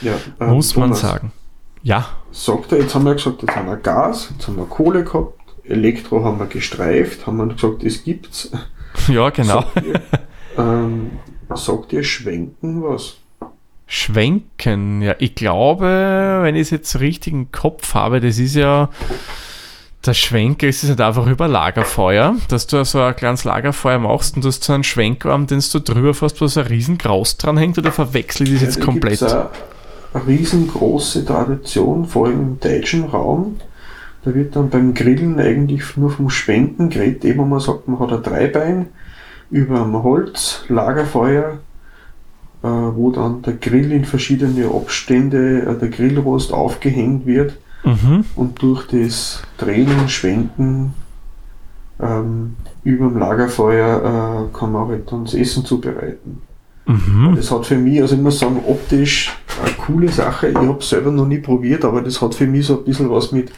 Ja, 0.03 0.12
ähm, 0.39 0.51
Muss 0.51 0.77
man 0.77 0.89
Thomas, 0.89 1.01
sagen. 1.01 1.33
Ja, 1.83 2.11
Sagt 2.35 2.73
er, 2.73 2.81
jetzt 2.81 2.95
haben 2.97 3.05
wir 3.05 3.15
gesagt, 3.15 3.43
jetzt 3.43 3.55
haben 3.55 3.69
wir 3.69 3.77
Gas, 3.77 4.31
jetzt 4.33 4.49
haben 4.49 4.57
wir 4.57 4.67
Kohle 4.67 5.05
gehabt, 5.05 5.39
Elektro 5.62 6.25
haben 6.25 6.41
wir 6.41 6.47
gestreift, 6.47 7.29
haben 7.29 7.37
wir 7.37 7.47
gesagt, 7.47 7.85
es 7.85 8.03
gibt's. 8.03 8.51
ja, 9.09 9.31
genau. 9.31 9.62
Sagt 9.62 9.87
ihr, 9.87 10.03
ähm, 10.59 11.12
sagt 11.55 11.93
ihr 11.93 12.03
Schwenken 12.03 12.83
was? 12.83 13.19
Schwenken, 13.87 15.01
ja, 15.01 15.15
ich 15.21 15.37
glaube, 15.37 16.41
wenn 16.43 16.57
ich 16.57 16.62
es 16.62 16.71
jetzt 16.71 16.99
richtig 16.99 17.33
im 17.33 17.53
Kopf 17.53 17.95
habe, 17.95 18.21
das 18.21 18.39
ist 18.39 18.57
ja 18.57 18.91
der 20.07 20.15
Schwenker, 20.15 20.69
ist 20.69 20.83
es 20.83 20.91
nicht 20.91 21.01
einfach 21.01 21.27
über 21.27 21.49
Lagerfeuer, 21.49 22.37
dass 22.49 22.67
du 22.67 22.85
so 22.85 23.01
ein 23.01 23.17
kleines 23.17 23.45
Lagerfeuer 23.45 23.99
machst 23.99 24.37
und 24.37 24.45
du 24.45 24.49
hast 24.49 24.65
so 24.65 24.73
einen 24.73 24.85
Schwenkarm, 24.85 25.47
den 25.47 25.63
du 25.73 25.81
drüber 25.81 26.15
fährst, 26.15 26.41
wo 26.41 26.47
so 26.47 26.61
ein 26.61 26.67
riesen 26.67 26.99
Graus 26.99 27.37
dran 27.37 27.57
hängt, 27.57 27.79
oder 27.79 27.93
verwechsel 27.93 28.47
ich 28.47 28.55
das 28.55 28.63
jetzt 28.63 28.81
da 28.81 28.85
komplett? 28.85 29.19
gibt's 29.19 29.35
Eine, 29.35 29.49
eine 30.15 30.27
riesengroße 30.27 31.25
Tradition, 31.25 32.07
vor 32.07 32.27
allem 32.27 32.41
im 32.41 32.61
deutschen 32.61 33.05
Raum. 33.05 33.57
Da 34.25 34.35
wird 34.35 34.57
dann 34.57 34.71
beim 34.71 34.95
Grillen 34.95 35.39
eigentlich 35.39 35.97
nur 35.97 36.11
vom 36.11 36.31
Schwenken 36.31 36.89
geredet, 36.89 37.25
eben 37.25 37.41
wo 37.41 37.45
man 37.45 37.61
sagt, 37.61 37.89
man 37.89 37.99
hat 38.01 38.13
ein 38.13 38.23
Dreibein 38.23 38.87
über 39.51 39.83
einem 39.83 40.03
Holz, 40.03 40.65
Lagerfeuer, 40.69 41.59
äh, 42.63 42.67
wo 42.67 43.11
dann 43.11 43.43
der 43.43 43.55
Grill 43.55 43.93
in 43.93 44.05
verschiedene 44.05 44.67
Abstände, 44.67 45.63
äh, 45.63 45.79
der 45.79 45.89
Grillrost 45.89 46.53
aufgehängt 46.53 47.27
wird 47.27 47.59
Mhm. 47.85 48.24
und 48.35 48.62
durch 48.62 48.87
das 48.87 49.43
Drehen 49.59 49.89
und 50.01 50.11
Schwenken 50.11 50.95
ähm, 52.01 52.57
über 52.82 53.09
dem 53.09 53.18
Lagerfeuer 53.18 54.49
äh, 54.51 54.59
kann 54.59 54.72
man 54.72 54.89
halt 54.89 55.12
dann 55.12 55.24
das 55.24 55.35
Essen 55.35 55.64
zubereiten. 55.64 56.43
Mhm. 56.87 57.35
Das 57.37 57.51
hat 57.51 57.66
für 57.66 57.76
mich, 57.76 58.01
also 58.01 58.14
ich 58.14 58.20
muss 58.20 58.39
sagen, 58.39 58.61
optisch 58.66 59.32
eine 59.62 59.72
coole 59.74 60.09
Sache. 60.09 60.49
Ich 60.49 60.57
habe 60.57 60.78
es 60.78 60.89
selber 60.89 61.11
noch 61.11 61.26
nie 61.26 61.39
probiert, 61.39 61.85
aber 61.85 62.03
das 62.03 62.20
hat 62.20 62.35
für 62.35 62.47
mich 62.47 62.66
so 62.66 62.78
ein 62.78 62.85
bisschen 62.85 63.11
was 63.11 63.32
mit 63.32 63.53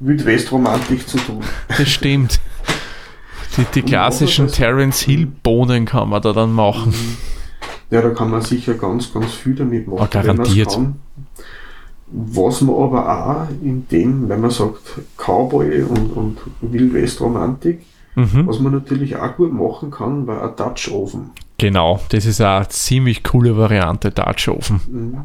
Wildwest-Romantik 0.00 1.08
zu 1.08 1.18
tun. 1.18 1.40
Das 1.68 1.88
stimmt. 1.88 2.40
Die, 3.56 3.64
die 3.74 3.82
klassischen 3.82 4.48
Terence 4.48 5.00
Hill 5.00 5.26
Bohnen 5.26 5.84
kann 5.84 6.08
man 6.08 6.22
da 6.22 6.32
dann 6.32 6.52
machen. 6.52 6.94
Ja, 7.90 8.00
da 8.00 8.10
kann 8.10 8.30
man 8.30 8.40
sicher 8.40 8.74
ganz, 8.74 9.12
ganz 9.12 9.32
viel 9.34 9.54
damit 9.54 9.86
machen. 9.86 10.00
Ah, 10.00 10.06
garantiert. 10.06 10.74
wenn. 10.74 10.94
Was 12.14 12.60
man 12.60 12.76
aber 12.76 13.26
auch 13.26 13.48
in 13.62 13.88
dem, 13.88 14.28
wenn 14.28 14.40
man 14.40 14.50
sagt 14.50 15.00
Cowboy 15.16 15.82
und, 15.82 16.12
und 16.12 16.38
Wildwest-Romantik, 16.60 17.80
Mhm. 18.14 18.46
was 18.46 18.60
man 18.60 18.72
natürlich 18.74 19.16
auch 19.16 19.36
gut 19.36 19.54
machen 19.54 19.90
kann, 19.90 20.26
war 20.26 20.42
ein 20.42 20.54
Dutch 20.54 20.90
Oven. 20.90 21.30
Genau, 21.56 21.98
das 22.10 22.26
ist 22.26 22.42
eine 22.42 22.68
ziemlich 22.68 23.22
coole 23.24 23.56
Variante, 23.56 24.10
Dutch 24.10 24.48
Oven. 24.48 24.80
Mhm. 24.86 25.16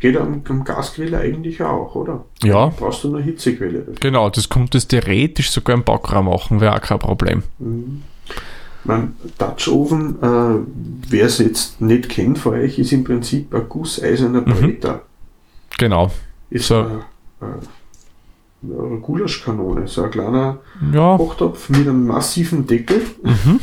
Geht 0.00 0.16
am, 0.16 0.42
am 0.48 0.62
Gasgrill 0.62 1.12
eigentlich 1.16 1.60
auch, 1.62 1.96
oder? 1.96 2.24
Ja. 2.44 2.66
Brauchst 2.68 3.02
du 3.02 3.12
eine 3.16 3.24
Hitzequelle 3.24 3.78
dafür. 3.80 3.94
Genau, 3.98 4.30
das 4.30 4.48
kommt 4.48 4.74
das 4.76 4.86
theoretisch 4.86 5.50
sogar 5.50 5.74
im 5.74 5.82
Backraum 5.82 6.26
machen, 6.26 6.60
wäre 6.60 6.76
auch 6.76 6.80
kein 6.80 7.00
Problem. 7.00 7.42
Mhm. 7.58 8.02
Mein 8.84 9.16
Dutch 9.38 9.66
Oven, 9.66 10.22
äh, 10.22 10.60
wer 11.08 11.26
es 11.26 11.38
jetzt 11.38 11.80
nicht 11.80 12.08
kennt 12.08 12.38
von 12.38 12.52
euch, 12.54 12.78
ist 12.78 12.92
im 12.92 13.02
Prinzip 13.02 13.52
ein 13.52 13.68
gusseiserner 13.68 14.42
Bretter. 14.42 15.02
Genau. 15.78 16.12
Ist 16.50 16.66
So. 16.66 16.76
eine, 16.76 17.04
eine, 17.40 18.98
Gulaschkanone, 19.00 19.86
so 19.86 20.02
ein 20.02 20.10
kleiner 20.10 20.58
Ja, 20.92 21.16
Kochtopf 21.16 21.68
mit 21.68 21.80
einem 21.80 22.06
massiven 22.06 22.66
Deckel, 22.66 23.02
mhm. 23.22 23.60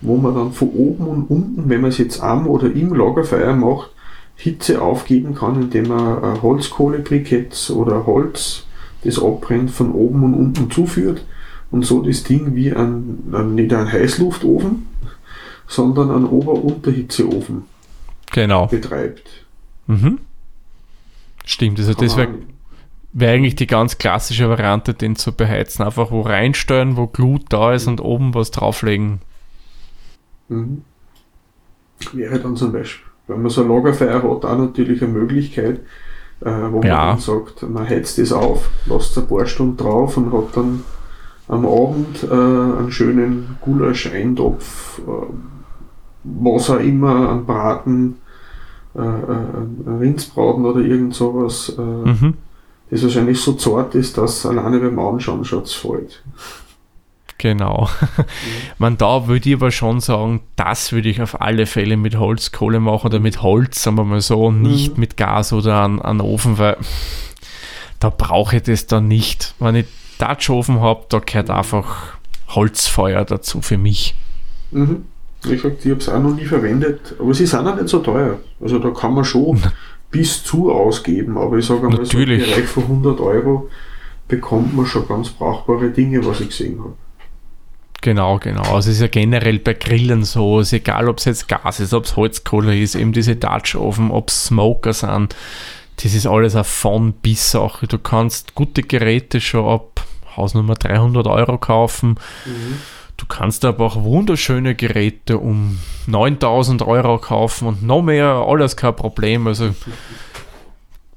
wo 0.00 0.16
man 0.16 0.34
dann 0.34 0.52
von 0.52 0.68
oben 0.70 1.06
und 1.06 1.30
unten, 1.30 1.68
wenn 1.68 1.80
man 1.80 1.90
es 1.90 1.98
jetzt 1.98 2.22
am 2.22 2.46
oder 2.46 2.72
im 2.72 2.94
Lagerfeuer 2.94 3.52
macht, 3.54 3.90
Hitze 4.36 4.80
aufgeben 4.80 5.34
kann, 5.34 5.60
indem 5.60 5.88
man 5.88 6.22
ein 6.22 6.42
Holzkohlebriketts 6.42 7.70
oder 7.70 8.06
Holz, 8.06 8.64
das 9.04 9.22
abbrennt, 9.22 9.70
von 9.70 9.92
oben 9.92 10.24
und 10.24 10.34
unten 10.34 10.70
zuführt 10.70 11.24
und 11.70 11.84
so 11.84 12.02
das 12.02 12.22
Ding 12.22 12.54
wie 12.54 12.72
ein, 12.72 13.24
ein 13.32 13.54
nicht 13.54 13.72
ein 13.72 13.90
Heißluftofen, 13.90 14.86
sondern 15.66 16.10
ein 16.10 16.24
Ober-Unterhitzeofen 16.24 17.64
genau. 18.32 18.66
betreibt. 18.66 19.28
Mhm. 19.86 20.18
Stimmt, 21.44 21.78
also 21.78 21.94
das 21.94 22.16
wäre 22.16 22.28
wär 23.12 23.30
eigentlich 23.32 23.54
die 23.54 23.66
ganz 23.66 23.98
klassische 23.98 24.48
Variante, 24.48 24.92
den 24.94 25.14
zu 25.14 25.32
beheizen. 25.32 25.84
Einfach 25.84 26.10
wo 26.10 26.22
reinstellen, 26.22 26.96
wo 26.96 27.06
Glut 27.06 27.44
da 27.50 27.72
ist 27.72 27.86
und 27.86 28.00
oben 28.00 28.34
was 28.34 28.50
drauflegen. 28.50 29.20
man- 30.48 30.58
Mhm. 30.58 30.82
Wäre 32.12 32.38
dann 32.40 32.56
zum 32.56 32.72
Beispiel, 32.72 33.06
wenn 33.28 33.40
man 33.42 33.50
so 33.50 33.62
ein 33.62 33.68
Lagerfeuer 33.68 34.16
hat, 34.16 34.24
auch 34.44 34.58
natürlich 34.58 35.02
eine 35.02 35.12
Möglichkeit, 35.12 35.80
äh, 36.40 36.50
wo 36.70 36.78
man 36.80 36.86
Ja. 36.88 37.06
dann 37.12 37.18
sagt, 37.20 37.62
man 37.62 37.88
heizt 37.88 38.18
es 38.18 38.32
auf, 38.32 38.68
lasst 38.86 39.16
ein 39.16 39.26
paar 39.26 39.46
Stunden 39.46 39.76
drauf 39.76 40.16
und 40.16 40.32
hat 40.32 40.56
dann 40.56 40.82
am 41.48 41.64
Abend 41.66 42.24
äh, 42.24 42.26
einen 42.34 42.90
schönen 42.90 43.56
Gulasch-Eintopf, 43.60 44.98
äh, 45.06 45.26
was 46.24 46.68
auch 46.70 46.80
immer, 46.80 47.30
einen 47.30 47.46
Braten, 47.46 48.16
äh, 48.96 49.00
äh, 49.00 49.02
einen 49.02 49.98
Rindsbraten 50.00 50.64
oder 50.64 50.80
irgend 50.80 51.14
sowas, 51.14 51.72
äh, 51.78 51.80
Mhm. 51.80 52.34
das 52.90 53.02
wahrscheinlich 53.02 53.40
so 53.40 53.54
zart 53.54 53.94
ist, 53.94 54.16
dass 54.18 54.44
alleine 54.46 54.78
beim 54.80 54.98
Anschauen 54.98 55.44
schon 55.44 55.66
fällt. 55.66 56.22
Genau. 57.38 57.88
Man, 58.78 58.96
da 58.96 59.26
würde 59.26 59.48
ich 59.48 59.54
aber 59.56 59.70
schon 59.70 60.00
sagen, 60.00 60.40
das 60.56 60.92
würde 60.92 61.08
ich 61.08 61.20
auf 61.20 61.40
alle 61.40 61.66
Fälle 61.66 61.96
mit 61.96 62.16
Holzkohle 62.18 62.80
machen 62.80 63.06
oder 63.08 63.18
mit 63.20 63.42
Holz, 63.42 63.82
sagen 63.82 63.96
wir 63.98 64.04
mal 64.04 64.20
so, 64.20 64.50
nicht 64.50 64.94
Mhm. 64.94 65.00
mit 65.00 65.16
Gas 65.16 65.52
oder 65.52 65.74
an, 65.82 66.00
an 66.00 66.20
Ofen, 66.20 66.58
weil 66.58 66.76
da 68.00 68.10
brauche 68.10 68.56
ich 68.56 68.62
das 68.62 68.86
dann 68.86 69.08
nicht. 69.08 69.54
Wenn 69.58 69.74
ich 69.74 69.86
Dutch 70.18 70.48
Ofen 70.48 70.80
habe, 70.80 71.04
da 71.08 71.18
gehört 71.18 71.50
einfach 71.50 72.14
Holzfeuer 72.48 73.24
dazu 73.24 73.60
für 73.60 73.78
mich. 73.78 74.14
Mhm. 74.70 75.06
Wie 75.48 75.56
gesagt, 75.56 75.84
ich 75.84 75.90
habe 75.90 76.00
es 76.00 76.08
auch 76.08 76.20
noch 76.20 76.34
nie 76.34 76.44
verwendet, 76.44 77.14
aber 77.18 77.34
sie 77.34 77.46
sind 77.46 77.66
auch 77.66 77.76
nicht 77.76 77.88
so 77.88 77.98
teuer. 77.98 78.38
Also 78.60 78.78
da 78.78 78.90
kann 78.90 79.14
man 79.14 79.24
schon 79.24 79.60
bis 80.10 80.44
zu 80.44 80.70
ausgeben, 80.72 81.36
aber 81.36 81.58
ich 81.58 81.66
sage 81.66 81.86
einmal, 81.86 82.04
so 82.04 82.18
im. 82.18 82.26
Bereich 82.26 82.66
von 82.66 82.84
100 82.84 83.20
Euro 83.20 83.68
bekommt 84.28 84.76
man 84.76 84.86
schon 84.86 85.06
ganz 85.08 85.30
brauchbare 85.30 85.90
Dinge, 85.90 86.24
was 86.24 86.40
ich 86.40 86.48
gesehen 86.48 86.78
habe. 86.78 86.94
Genau, 88.00 88.38
genau. 88.38 88.62
Also 88.62 88.90
es 88.90 88.96
ist 88.96 89.00
ja 89.00 89.08
generell 89.08 89.58
bei 89.58 89.72
Grillen 89.72 90.24
so, 90.24 90.60
ist 90.60 90.74
egal 90.74 91.08
ob 91.08 91.18
es 91.18 91.24
jetzt 91.24 91.48
Gas 91.48 91.80
ist, 91.80 91.94
ob 91.94 92.04
es 92.04 92.16
Holzkohle 92.16 92.78
ist, 92.78 92.96
eben 92.96 93.12
diese 93.12 93.34
Dutch-Ofen, 93.34 94.10
ob 94.10 94.28
es 94.28 94.44
Smoker 94.44 94.92
sind, 94.92 95.34
das 96.02 96.14
ist 96.14 96.26
alles 96.26 96.54
eine 96.54 96.64
von 96.64 97.12
bis 97.12 97.50
Sache. 97.50 97.86
Du 97.86 97.98
kannst 97.98 98.54
gute 98.54 98.82
Geräte 98.82 99.40
schon 99.40 99.66
ab 99.66 100.06
Hausnummer 100.36 100.74
300 100.74 101.26
Euro 101.26 101.58
kaufen. 101.58 102.16
Mhm. 102.44 102.76
Du 103.16 103.26
kannst 103.26 103.64
aber 103.64 103.84
auch 103.84 104.02
wunderschöne 104.02 104.74
Geräte 104.74 105.38
um 105.38 105.78
9000 106.06 106.82
Euro 106.82 107.18
kaufen 107.18 107.68
und 107.68 107.82
noch 107.82 108.02
mehr, 108.02 108.26
alles 108.26 108.76
kein 108.76 108.96
Problem. 108.96 109.46
Also 109.46 109.74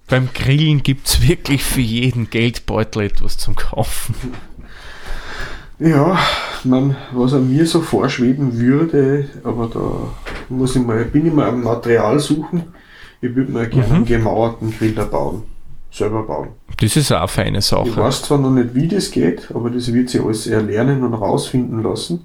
beim 0.07 0.29
Grillen 0.33 0.83
gibt 0.83 1.07
es 1.07 1.27
wirklich 1.27 1.63
für 1.63 1.81
jeden 1.81 2.29
Geldbeutel 2.29 3.03
etwas 3.03 3.37
zum 3.37 3.55
Kaufen. 3.55 4.15
Ja, 5.79 6.17
man, 6.63 6.95
was 7.11 7.33
an 7.33 7.49
mir 7.49 7.65
so 7.65 7.81
vorschweben 7.81 8.57
würde, 8.57 9.29
aber 9.43 9.67
da 9.67 10.53
muss 10.55 10.75
ich 10.75 10.83
mal, 10.83 11.03
bin 11.05 11.27
ich 11.27 11.33
mal 11.33 11.49
am 11.49 11.63
Material 11.63 12.19
suchen. 12.19 12.63
Ich 13.21 13.35
würde 13.35 13.51
mir 13.51 13.67
gerne 13.67 13.87
mhm. 13.87 13.95
einen 13.95 14.05
gemauerten 14.05 14.71
Griller 14.71 15.05
bauen. 15.05 15.43
Selber 15.91 16.23
bauen. 16.23 16.49
Das 16.79 16.95
ist 16.95 17.11
auch 17.11 17.19
eine 17.19 17.27
feine 17.27 17.61
Sache. 17.61 17.89
Ich 17.89 17.97
weiß 17.97 18.23
zwar 18.23 18.37
noch 18.37 18.51
nicht, 18.51 18.75
wie 18.75 18.87
das 18.87 19.11
geht, 19.11 19.49
aber 19.53 19.69
das 19.69 19.93
wird 19.93 20.09
sich 20.09 20.21
alles 20.21 20.47
erlernen 20.47 21.03
und 21.03 21.13
rausfinden 21.13 21.81
lassen. 21.81 22.21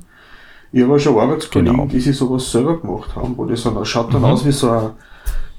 Ich 0.73 0.83
habe 0.83 0.99
schon 0.99 1.19
Arbeitskollegen, 1.19 1.77
genau. 1.77 1.89
die 1.89 2.01
sich 2.01 2.17
sowas 2.17 2.51
selber 2.51 2.81
gemacht 2.81 3.15
haben, 3.15 3.37
wo 3.37 3.45
das 3.45 3.63
dann 3.63 3.85
schaut 3.85 4.13
dann 4.13 4.23
mhm. 4.23 4.29
aus 4.29 4.45
wie 4.45 4.53
so 4.53 4.71
ein, 4.71 4.91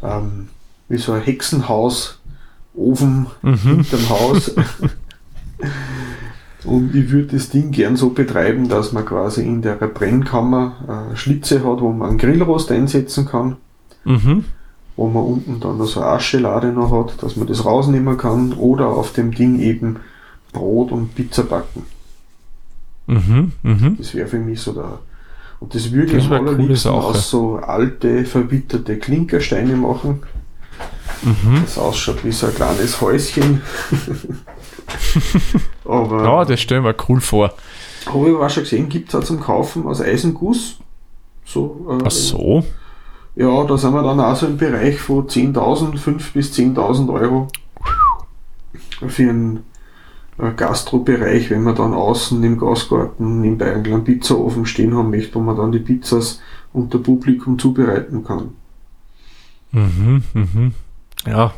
ähm, 0.01 0.49
wie 0.89 0.97
so 0.97 1.13
ein 1.13 1.21
Hexenhaus, 1.21 2.19
Ofen 2.75 3.27
mhm. 3.43 3.57
hinterm 3.57 4.09
Haus. 4.09 4.51
Und 6.65 6.95
ich 6.95 7.11
würde 7.11 7.35
das 7.35 7.49
Ding 7.49 7.71
gern 7.71 7.95
so 7.95 8.09
betreiben, 8.09 8.69
dass 8.69 8.93
man 8.93 9.05
quasi 9.05 9.43
in 9.43 9.61
der 9.61 9.75
Brennkammer 9.75 11.11
äh, 11.11 11.15
Schlitze 11.15 11.59
hat, 11.59 11.81
wo 11.81 11.91
man 11.91 12.09
einen 12.09 12.17
Grillrost 12.17 12.71
einsetzen 12.71 13.25
kann. 13.25 13.57
Mhm. 14.05 14.45
Wo 14.95 15.07
man 15.07 15.23
unten 15.23 15.59
dann 15.59 15.83
so 15.85 16.01
eine 16.01 16.11
Aschelade 16.11 16.67
noch 16.67 16.91
hat, 16.91 17.23
dass 17.23 17.35
man 17.35 17.47
das 17.47 17.65
rausnehmen 17.65 18.17
kann. 18.17 18.53
Oder 18.53 18.87
auf 18.87 19.13
dem 19.13 19.33
Ding 19.33 19.59
eben 19.59 19.97
Brot 20.51 20.91
und 20.91 21.15
Pizza 21.15 21.43
backen. 21.43 21.83
Mhm, 23.07 23.51
mh. 23.63 23.95
Das 23.97 24.13
wäre 24.13 24.27
für 24.27 24.39
mich 24.39 24.61
so 24.61 24.73
der. 24.73 24.99
Und 25.59 25.75
das 25.75 25.91
würde 25.91 26.17
ich 26.17 26.25
am 26.25 26.33
allerliebsten 26.33 26.91
aus 26.91 27.29
so 27.29 27.55
alte, 27.55 28.25
verwitterte 28.25 28.97
Klinkersteine 28.97 29.75
machen. 29.75 30.23
Mhm. 31.21 31.61
Das 31.63 31.77
ausschaut 31.77 32.25
wie 32.25 32.31
so 32.31 32.47
ein 32.47 32.55
kleines 32.55 32.99
Häuschen. 32.99 33.61
Aber, 35.85 36.23
ja, 36.23 36.45
das 36.45 36.59
stellen 36.59 36.83
wir 36.83 36.95
cool 37.07 37.21
vor. 37.21 37.53
Habe 38.05 38.29
ich 38.29 38.35
auch 38.35 38.49
schon 38.49 38.63
gesehen, 38.63 38.89
gibt 38.89 39.09
es 39.09 39.15
auch 39.15 39.23
zum 39.23 39.39
Kaufen 39.39 39.87
aus 39.87 40.01
Eisenguss. 40.01 40.79
So, 41.45 41.87
äh, 41.89 42.03
Ach 42.05 42.11
so. 42.11 42.65
Ja, 43.35 43.63
da 43.63 43.77
sind 43.77 43.93
wir 43.93 44.03
dann 44.03 44.19
auch 44.19 44.35
so 44.35 44.45
im 44.45 44.57
Bereich 44.57 44.99
von 44.99 45.27
10.000, 45.27 45.97
5.000 45.97 46.33
bis 46.33 46.53
10.000 46.53 47.11
Euro 47.11 47.47
für 49.07 49.29
einen 49.29 49.63
äh, 50.37 50.51
Gastrobereich, 50.51 51.49
wenn 51.49 51.63
man 51.63 51.75
dann 51.75 51.93
außen 51.93 52.43
im 52.43 52.59
Gasgarten 52.59 53.41
nebenbei 53.41 53.73
einen 53.73 53.83
kleinen 53.83 54.03
Pizzaofen 54.03 54.65
stehen 54.65 54.95
haben 54.95 55.09
möchte, 55.09 55.35
wo 55.35 55.39
man 55.39 55.57
dann 55.57 55.71
die 55.71 55.79
Pizzas 55.79 56.41
unter 56.73 56.99
Publikum 56.99 57.57
zubereiten 57.57 58.23
kann. 58.23 58.55
Mhm, 59.71 60.23
mhm. 60.33 60.73
Ja, 61.25 61.53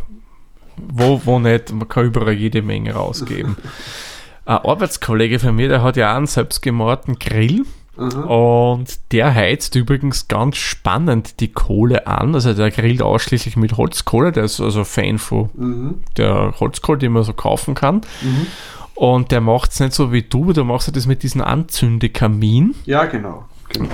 wo, 0.77 1.21
wo 1.25 1.39
nicht, 1.39 1.73
man 1.73 1.87
kann 1.87 2.05
überall 2.05 2.33
jede 2.33 2.61
Menge 2.61 2.93
rausgeben. 2.93 3.57
Ein 4.45 4.57
Arbeitskollege 4.57 5.39
von 5.39 5.55
mir, 5.55 5.69
der 5.69 5.81
hat 5.81 5.97
ja 5.97 6.11
auch 6.11 6.17
einen 6.17 6.27
selbstgemauerten 6.27 7.17
Grill. 7.17 7.65
Und 7.97 8.99
der 9.11 9.33
heizt 9.33 9.75
übrigens 9.75 10.27
ganz 10.27 10.57
spannend 10.57 11.39
die 11.39 11.47
Kohle 11.47 12.07
an. 12.07 12.35
Also 12.35 12.53
der 12.53 12.71
grillt 12.71 13.01
ausschließlich 13.01 13.55
mit 13.57 13.77
Holzkohle. 13.77 14.31
Der 14.31 14.43
ist 14.43 14.59
also 14.59 14.83
Fan 14.83 15.17
von 15.17 15.49
mhm. 15.53 15.95
der 16.17 16.53
Holzkohle, 16.59 16.99
die 16.99 17.09
man 17.09 17.23
so 17.23 17.33
kaufen 17.33 17.73
kann. 17.73 18.01
Mhm. 18.21 18.47
Und 18.95 19.31
der 19.31 19.41
macht 19.41 19.71
es 19.71 19.79
nicht 19.79 19.93
so 19.93 20.11
wie 20.11 20.23
du, 20.23 20.53
du 20.53 20.63
machst 20.63 20.95
das 20.95 21.05
mit 21.05 21.23
diesem 21.23 21.41
Anzündekamin. 21.41 22.75
Ja, 22.85 23.05
genau. 23.05 23.45
Genau. 23.69 23.89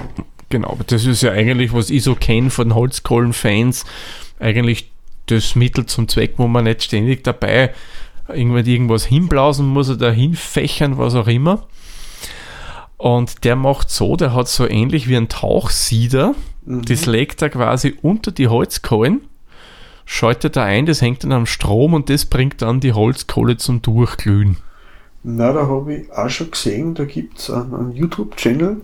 Genau, 0.50 0.78
das 0.88 1.06
ist 1.06 1.24
ja 1.24 1.32
eigentlich, 1.32 1.74
was 1.74 1.90
ich 1.90 2.04
so 2.04 2.14
kenne 2.14 2.50
von 2.50 2.76
Holzkohlenfans, 2.76 3.86
eigentlich 4.38 4.92
das 5.28 5.56
Mittel 5.56 5.86
zum 5.86 6.10
Zweck, 6.10 6.34
wo 6.36 6.48
man 6.48 6.66
nicht 6.66 6.84
ständig 6.84 7.24
dabei 7.24 7.74
irgendwann 8.28 8.66
irgendwas 8.66 9.06
hinblausen 9.06 9.66
muss 9.66 9.90
oder 9.90 10.12
hinfächern, 10.12 10.98
was 10.98 11.16
auch 11.16 11.28
immer. 11.28 11.68
Und 13.02 13.46
der 13.46 13.56
macht 13.56 13.90
so, 13.90 14.16
der 14.16 14.36
hat 14.36 14.48
so 14.48 14.70
ähnlich 14.70 15.10
wie 15.10 15.18
ein 15.18 15.28
Tauchsieder, 15.28 16.36
mhm. 16.64 16.86
das 16.86 17.08
legt 17.08 17.42
er 17.42 17.50
quasi 17.50 17.96
unter 18.04 18.30
die 18.32 18.48
Holzkohlen, 18.48 19.22
schaltet 20.06 20.56
er 20.56 20.66
ein, 20.66 20.86
das 20.86 21.02
hängt 21.02 21.24
dann 21.24 21.32
am 21.32 21.48
Strom 21.48 21.96
und 21.96 22.12
das 22.12 22.26
bringt 22.26 22.62
dann 22.62 22.80
die 22.80 22.94
Holzkohle 22.94 23.58
zum 23.58 23.82
Durchglühen. 23.82 24.58
Na, 25.24 25.52
da 25.52 25.66
habe 25.66 25.96
ich 25.96 26.12
auch 26.12 26.30
schon 26.30 26.52
gesehen, 26.52 26.94
da 26.94 27.06
gibt 27.06 27.40
es 27.40 27.50
einen, 27.50 27.74
einen 27.74 27.92
YouTube-Channel, 27.92 28.82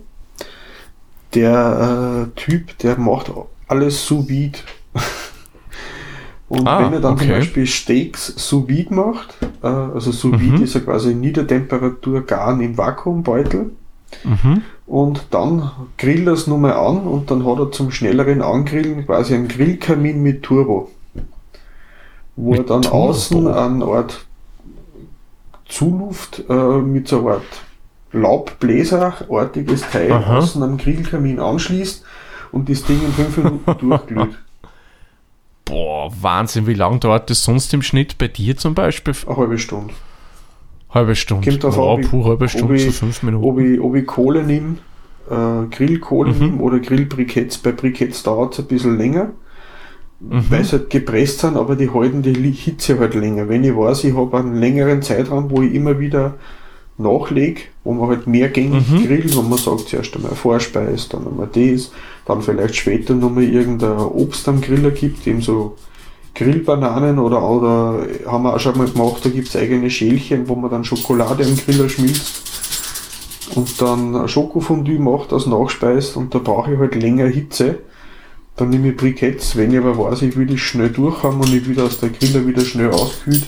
der 1.34 2.26
äh, 2.34 2.40
Typ, 2.40 2.76
der 2.78 2.98
macht 2.98 3.30
alles 3.68 4.04
sous 4.04 4.28
vide. 4.28 4.58
Und 6.48 6.66
ah, 6.66 6.80
wenn 6.80 6.92
er 6.92 7.00
dann 7.00 7.12
okay. 7.12 7.26
zum 7.26 7.34
Beispiel 7.36 7.66
Steaks 7.68 8.34
sous 8.36 8.66
vide 8.66 8.92
macht, 8.92 9.36
äh, 9.62 9.68
also 9.68 10.10
sous 10.10 10.32
vide 10.40 10.58
mhm. 10.58 10.64
ist 10.64 10.74
ja 10.74 10.80
quasi 10.80 11.14
Niedertemperatur 11.14 12.26
garen 12.26 12.60
im 12.60 12.76
Vakuumbeutel. 12.76 13.70
Mhm. 14.24 14.62
Und 14.86 15.26
dann 15.30 15.70
grillt 15.98 16.26
er 16.26 16.32
es 16.32 16.46
nochmal 16.46 16.72
an 16.72 17.06
und 17.06 17.30
dann 17.30 17.44
hat 17.46 17.58
er 17.58 17.72
zum 17.72 17.90
schnelleren 17.90 18.42
Angrillen 18.42 19.04
quasi 19.06 19.34
einen 19.34 19.48
Grillkamin 19.48 20.22
mit 20.22 20.42
Turbo. 20.42 20.90
Wo 22.36 22.50
mit 22.52 22.60
er 22.60 22.64
dann 22.64 22.82
Turbo. 22.82 23.08
außen 23.10 23.48
eine 23.48 23.84
Art 23.84 24.26
Zuluft 25.68 26.44
äh, 26.48 26.78
mit 26.78 27.08
so 27.08 27.20
einer 27.20 27.34
Art 27.36 27.42
Laubbläserartiges 28.12 29.90
Teil 29.90 30.12
Aha. 30.12 30.38
außen 30.38 30.62
am 30.62 30.78
Grillkamin 30.78 31.38
anschließt 31.40 32.04
und 32.52 32.68
das 32.70 32.82
Ding 32.84 33.00
in 33.04 33.12
fünf 33.12 33.36
Minuten 33.36 33.78
durchglüht. 33.88 34.38
Boah, 35.66 36.10
Wahnsinn, 36.22 36.66
wie 36.66 36.72
lange 36.72 36.98
dauert 36.98 37.28
das 37.28 37.44
sonst 37.44 37.74
im 37.74 37.82
Schnitt 37.82 38.16
bei 38.16 38.28
dir 38.28 38.56
zum 38.56 38.74
Beispiel? 38.74 39.14
Eine 39.26 39.36
halbe 39.36 39.58
Stunde. 39.58 39.92
Halbe 40.90 41.14
Stunde. 41.14 41.50
Kommt 41.50 41.64
drauf 41.64 41.78
oh, 41.78 42.08
pur 42.08 42.24
halbe 42.24 42.48
Stunde 42.48 42.78
zu 42.78 42.92
fünf 42.92 43.22
Minuten. 43.22 43.44
Ob 43.44 43.58
ich, 43.58 43.80
ob 43.80 43.94
ich 43.94 44.06
Kohle 44.06 44.42
nehme, 44.42 44.76
äh, 45.30 45.66
Grillkohle 45.70 46.32
mhm. 46.32 46.38
nehme 46.38 46.62
oder 46.62 46.78
Grillbriketts. 46.78 47.58
Bei 47.58 47.72
Briketts 47.72 48.22
dauert 48.22 48.54
es 48.54 48.60
ein 48.60 48.66
bisschen 48.66 48.96
länger, 48.96 49.32
mhm. 50.20 50.44
weil 50.48 50.64
sie 50.64 50.72
halt 50.72 50.90
gepresst 50.90 51.40
sind, 51.40 51.56
aber 51.56 51.76
die 51.76 51.90
halten 51.90 52.22
die 52.22 52.32
Hitze 52.32 52.98
halt 52.98 53.14
länger. 53.14 53.48
Wenn 53.48 53.64
ich 53.64 53.76
weiß, 53.76 54.04
ich 54.04 54.16
habe 54.16 54.38
einen 54.38 54.56
längeren 54.56 55.02
Zeitraum, 55.02 55.50
wo 55.50 55.62
ich 55.62 55.74
immer 55.74 55.98
wieder 56.00 56.34
nachlege, 56.96 57.62
wo 57.84 57.92
man 57.92 58.08
halt 58.08 58.26
mehr 58.26 58.48
gängig 58.48 58.90
mhm. 58.90 59.06
grillt, 59.06 59.36
wo 59.36 59.42
man 59.42 59.58
sagt, 59.58 59.88
zuerst 59.88 60.16
einmal 60.16 60.34
Vorspeis, 60.34 61.08
dann 61.08 61.26
einmal 61.26 61.48
das, 61.52 61.92
dann 62.26 62.42
vielleicht 62.42 62.76
später 62.76 63.14
nochmal 63.14 63.44
irgendein 63.44 63.98
Obst 63.98 64.48
am 64.48 64.60
Griller 64.60 64.90
gibt, 64.90 65.26
eben 65.26 65.40
so 65.40 65.76
Grillbananen 66.34 67.18
oder, 67.18 67.42
oder 67.42 68.06
haben 68.26 68.44
wir 68.44 68.54
auch 68.54 68.60
schon 68.60 68.78
mal 68.78 68.88
gemacht, 68.88 69.24
da 69.24 69.30
gibt 69.30 69.48
es 69.48 69.56
eigene 69.56 69.90
Schälchen, 69.90 70.48
wo 70.48 70.54
man 70.54 70.70
dann 70.70 70.84
Schokolade 70.84 71.44
am 71.44 71.56
Griller 71.56 71.88
schmilzt 71.88 72.42
und 73.54 73.80
dann 73.80 74.28
Schokofondue 74.28 74.98
macht 74.98 75.32
als 75.32 75.46
Nachspeis 75.46 76.16
und 76.16 76.34
da 76.34 76.38
brauche 76.38 76.72
ich 76.72 76.78
halt 76.78 76.94
länger 76.94 77.26
Hitze. 77.26 77.78
Dann 78.56 78.70
nehme 78.70 78.88
ich 78.88 78.96
Briketts, 78.96 79.56
wenn 79.56 79.72
ich 79.72 79.78
aber 79.78 79.96
weiß, 79.96 80.22
ich 80.22 80.36
will 80.36 80.46
das 80.46 80.58
schnell 80.58 80.90
durchhaben 80.90 81.40
und 81.40 81.52
ich 81.52 81.66
will, 81.68 81.76
dass 81.76 82.00
der 82.00 82.10
Griller 82.10 82.46
wieder 82.46 82.62
schnell 82.62 82.90
auskühlt, 82.90 83.46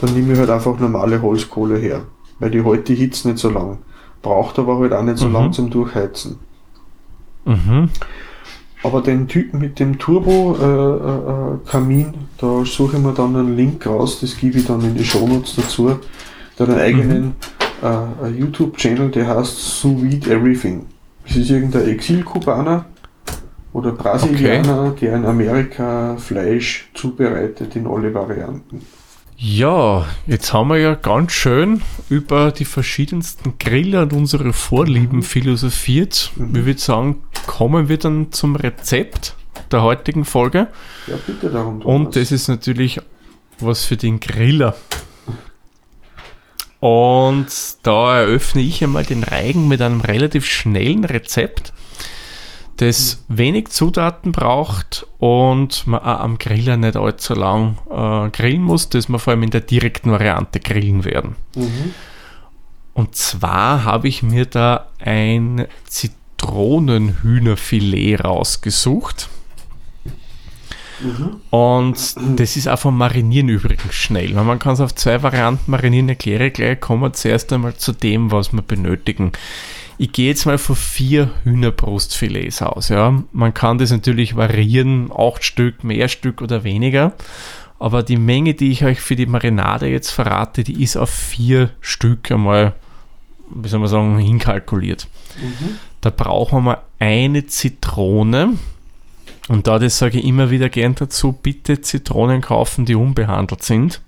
dann 0.00 0.12
nehme 0.12 0.34
ich 0.34 0.38
halt 0.38 0.50
einfach 0.50 0.78
normale 0.78 1.20
Holzkohle 1.22 1.78
her 1.78 2.04
weil 2.38 2.50
die 2.50 2.62
heute 2.62 2.94
die 2.94 2.96
Hitze 2.96 3.28
nicht 3.28 3.40
so 3.40 3.50
lang. 3.50 3.78
Braucht 4.22 4.58
aber 4.58 4.78
halt 4.78 4.92
auch 4.92 5.02
nicht 5.02 5.18
so 5.18 5.28
mhm. 5.28 5.32
lang 5.32 5.52
zum 5.52 5.70
Durchheizen. 5.70 6.38
Mhm. 7.44 7.90
Aber 8.84 9.00
den 9.00 9.26
Typen 9.28 9.60
mit 9.60 9.80
dem 9.80 9.98
Turbo-Kamin, 9.98 12.06
äh, 12.06 12.10
äh, 12.10 12.12
da 12.38 12.64
suche 12.66 12.98
ich 12.98 13.02
mir 13.02 13.14
dann 13.14 13.34
einen 13.34 13.56
Link 13.56 13.86
raus, 13.86 14.20
das 14.20 14.36
gebe 14.36 14.58
ich 14.58 14.66
dann 14.66 14.82
in 14.82 14.94
die 14.94 15.04
Shownotes 15.04 15.56
dazu. 15.56 15.98
Der 16.58 16.66
hat 16.66 16.74
einen 16.74 16.80
eigenen 16.80 17.24
mhm. 17.24 17.34
äh, 17.82 18.28
YouTube-Channel, 18.28 19.10
der 19.10 19.26
heißt 19.26 19.80
Sous 19.80 20.28
Everything. 20.28 20.84
Das 21.26 21.36
ist 21.36 21.50
irgendein 21.50 21.88
Exil-Kubaner 21.88 22.84
oder 23.72 23.92
Brasilianer, 23.92 24.88
okay. 24.88 25.06
der 25.06 25.16
in 25.16 25.24
Amerika 25.24 26.18
Fleisch 26.18 26.90
zubereitet 26.92 27.74
in 27.76 27.86
alle 27.86 28.12
Varianten. 28.12 28.82
Ja, 29.46 30.06
jetzt 30.26 30.54
haben 30.54 30.70
wir 30.70 30.78
ja 30.78 30.94
ganz 30.94 31.32
schön 31.32 31.82
über 32.08 32.50
die 32.50 32.64
verschiedensten 32.64 33.58
Griller 33.58 34.00
und 34.00 34.14
unsere 34.14 34.54
Vorlieben 34.54 35.18
mhm. 35.18 35.22
philosophiert. 35.22 36.32
Mhm. 36.36 36.56
Ich 36.56 36.64
würde 36.64 36.80
sagen, 36.80 37.22
kommen 37.46 37.90
wir 37.90 37.98
dann 37.98 38.32
zum 38.32 38.56
Rezept 38.56 39.34
der 39.70 39.82
heutigen 39.82 40.24
Folge. 40.24 40.68
Ja, 41.06 41.16
bitte 41.26 41.50
darum. 41.50 41.82
Thomas. 41.82 42.06
Und 42.06 42.16
das 42.16 42.32
ist 42.32 42.48
natürlich 42.48 43.02
was 43.58 43.84
für 43.84 43.98
den 43.98 44.18
Griller. 44.18 44.76
Und 46.80 47.48
da 47.82 48.20
eröffne 48.20 48.62
ich 48.62 48.82
einmal 48.82 49.04
den 49.04 49.24
Reigen 49.24 49.68
mit 49.68 49.82
einem 49.82 50.00
relativ 50.00 50.46
schnellen 50.46 51.04
Rezept, 51.04 51.73
das 52.76 53.24
wenig 53.28 53.68
Zutaten 53.68 54.32
braucht 54.32 55.06
und 55.18 55.86
man 55.86 56.00
auch 56.00 56.20
am 56.20 56.38
Griller 56.38 56.76
nicht 56.76 56.96
allzu 56.96 57.34
lang 57.34 57.78
äh, 57.90 58.30
grillen 58.30 58.62
muss, 58.62 58.88
das 58.88 59.08
wir 59.08 59.18
vor 59.18 59.32
allem 59.32 59.44
in 59.44 59.50
der 59.50 59.60
direkten 59.60 60.10
Variante 60.10 60.60
grillen 60.60 61.04
werden. 61.04 61.36
Mhm. 61.54 61.92
Und 62.94 63.14
zwar 63.16 63.84
habe 63.84 64.08
ich 64.08 64.22
mir 64.22 64.46
da 64.46 64.86
ein 65.00 65.66
Zitronenhühnerfilet 65.86 68.24
rausgesucht. 68.24 69.28
Und 71.50 72.14
das 72.36 72.56
ist 72.56 72.68
auch 72.68 72.78
vom 72.78 72.96
Marinieren 72.96 73.48
übrigens 73.48 73.94
schnell. 73.94 74.32
Man 74.32 74.60
kann 74.60 74.74
es 74.74 74.80
auf 74.80 74.94
zwei 74.94 75.22
Varianten 75.22 75.70
marinieren. 75.70 76.08
Erkläre 76.08 76.50
gleich, 76.50 76.80
kommen 76.80 77.02
wir 77.02 77.12
zuerst 77.12 77.52
einmal 77.52 77.74
zu 77.74 77.92
dem, 77.92 78.30
was 78.30 78.52
wir 78.52 78.62
benötigen. 78.62 79.32
Ich 79.96 80.12
gehe 80.12 80.28
jetzt 80.28 80.46
mal 80.46 80.58
von 80.58 80.76
vier 80.76 81.30
Hühnerbrustfilets 81.44 82.62
aus. 82.62 82.88
Ja. 82.88 83.22
Man 83.32 83.54
kann 83.54 83.78
das 83.78 83.90
natürlich 83.90 84.36
variieren, 84.36 85.10
acht 85.16 85.44
Stück, 85.44 85.84
mehr 85.84 86.08
Stück 86.08 86.42
oder 86.42 86.64
weniger. 86.64 87.12
Aber 87.78 88.02
die 88.02 88.16
Menge, 88.16 88.54
die 88.54 88.70
ich 88.70 88.84
euch 88.84 89.00
für 89.00 89.16
die 89.16 89.26
Marinade 89.26 89.88
jetzt 89.88 90.10
verrate, 90.10 90.64
die 90.64 90.82
ist 90.82 90.96
auf 90.96 91.10
vier 91.10 91.70
Stück 91.80 92.30
einmal, 92.30 92.74
wie 93.50 93.68
soll 93.68 93.80
man 93.80 93.88
sagen, 93.88 94.18
hinkalkuliert. 94.18 95.08
Mhm. 95.36 95.78
Da 96.00 96.10
brauchen 96.10 96.64
wir 96.64 96.82
eine 96.98 97.46
Zitrone. 97.46 98.54
Und 99.48 99.66
da 99.66 99.78
das 99.78 99.98
sage 99.98 100.18
ich 100.18 100.24
immer 100.24 100.50
wieder 100.50 100.68
gern 100.70 100.94
dazu, 100.94 101.32
bitte 101.32 101.80
Zitronen 101.80 102.40
kaufen, 102.40 102.86
die 102.86 102.94
unbehandelt 102.94 103.62
sind. 103.62 104.00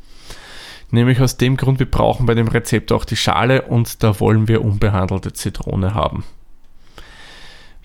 Nämlich 0.90 1.20
aus 1.20 1.36
dem 1.36 1.56
Grund, 1.56 1.78
wir 1.78 1.90
brauchen 1.90 2.26
bei 2.26 2.34
dem 2.34 2.48
Rezept 2.48 2.92
auch 2.92 3.04
die 3.04 3.16
Schale 3.16 3.62
und 3.62 4.02
da 4.02 4.20
wollen 4.20 4.48
wir 4.48 4.64
unbehandelte 4.64 5.32
Zitrone 5.32 5.94
haben. 5.94 6.24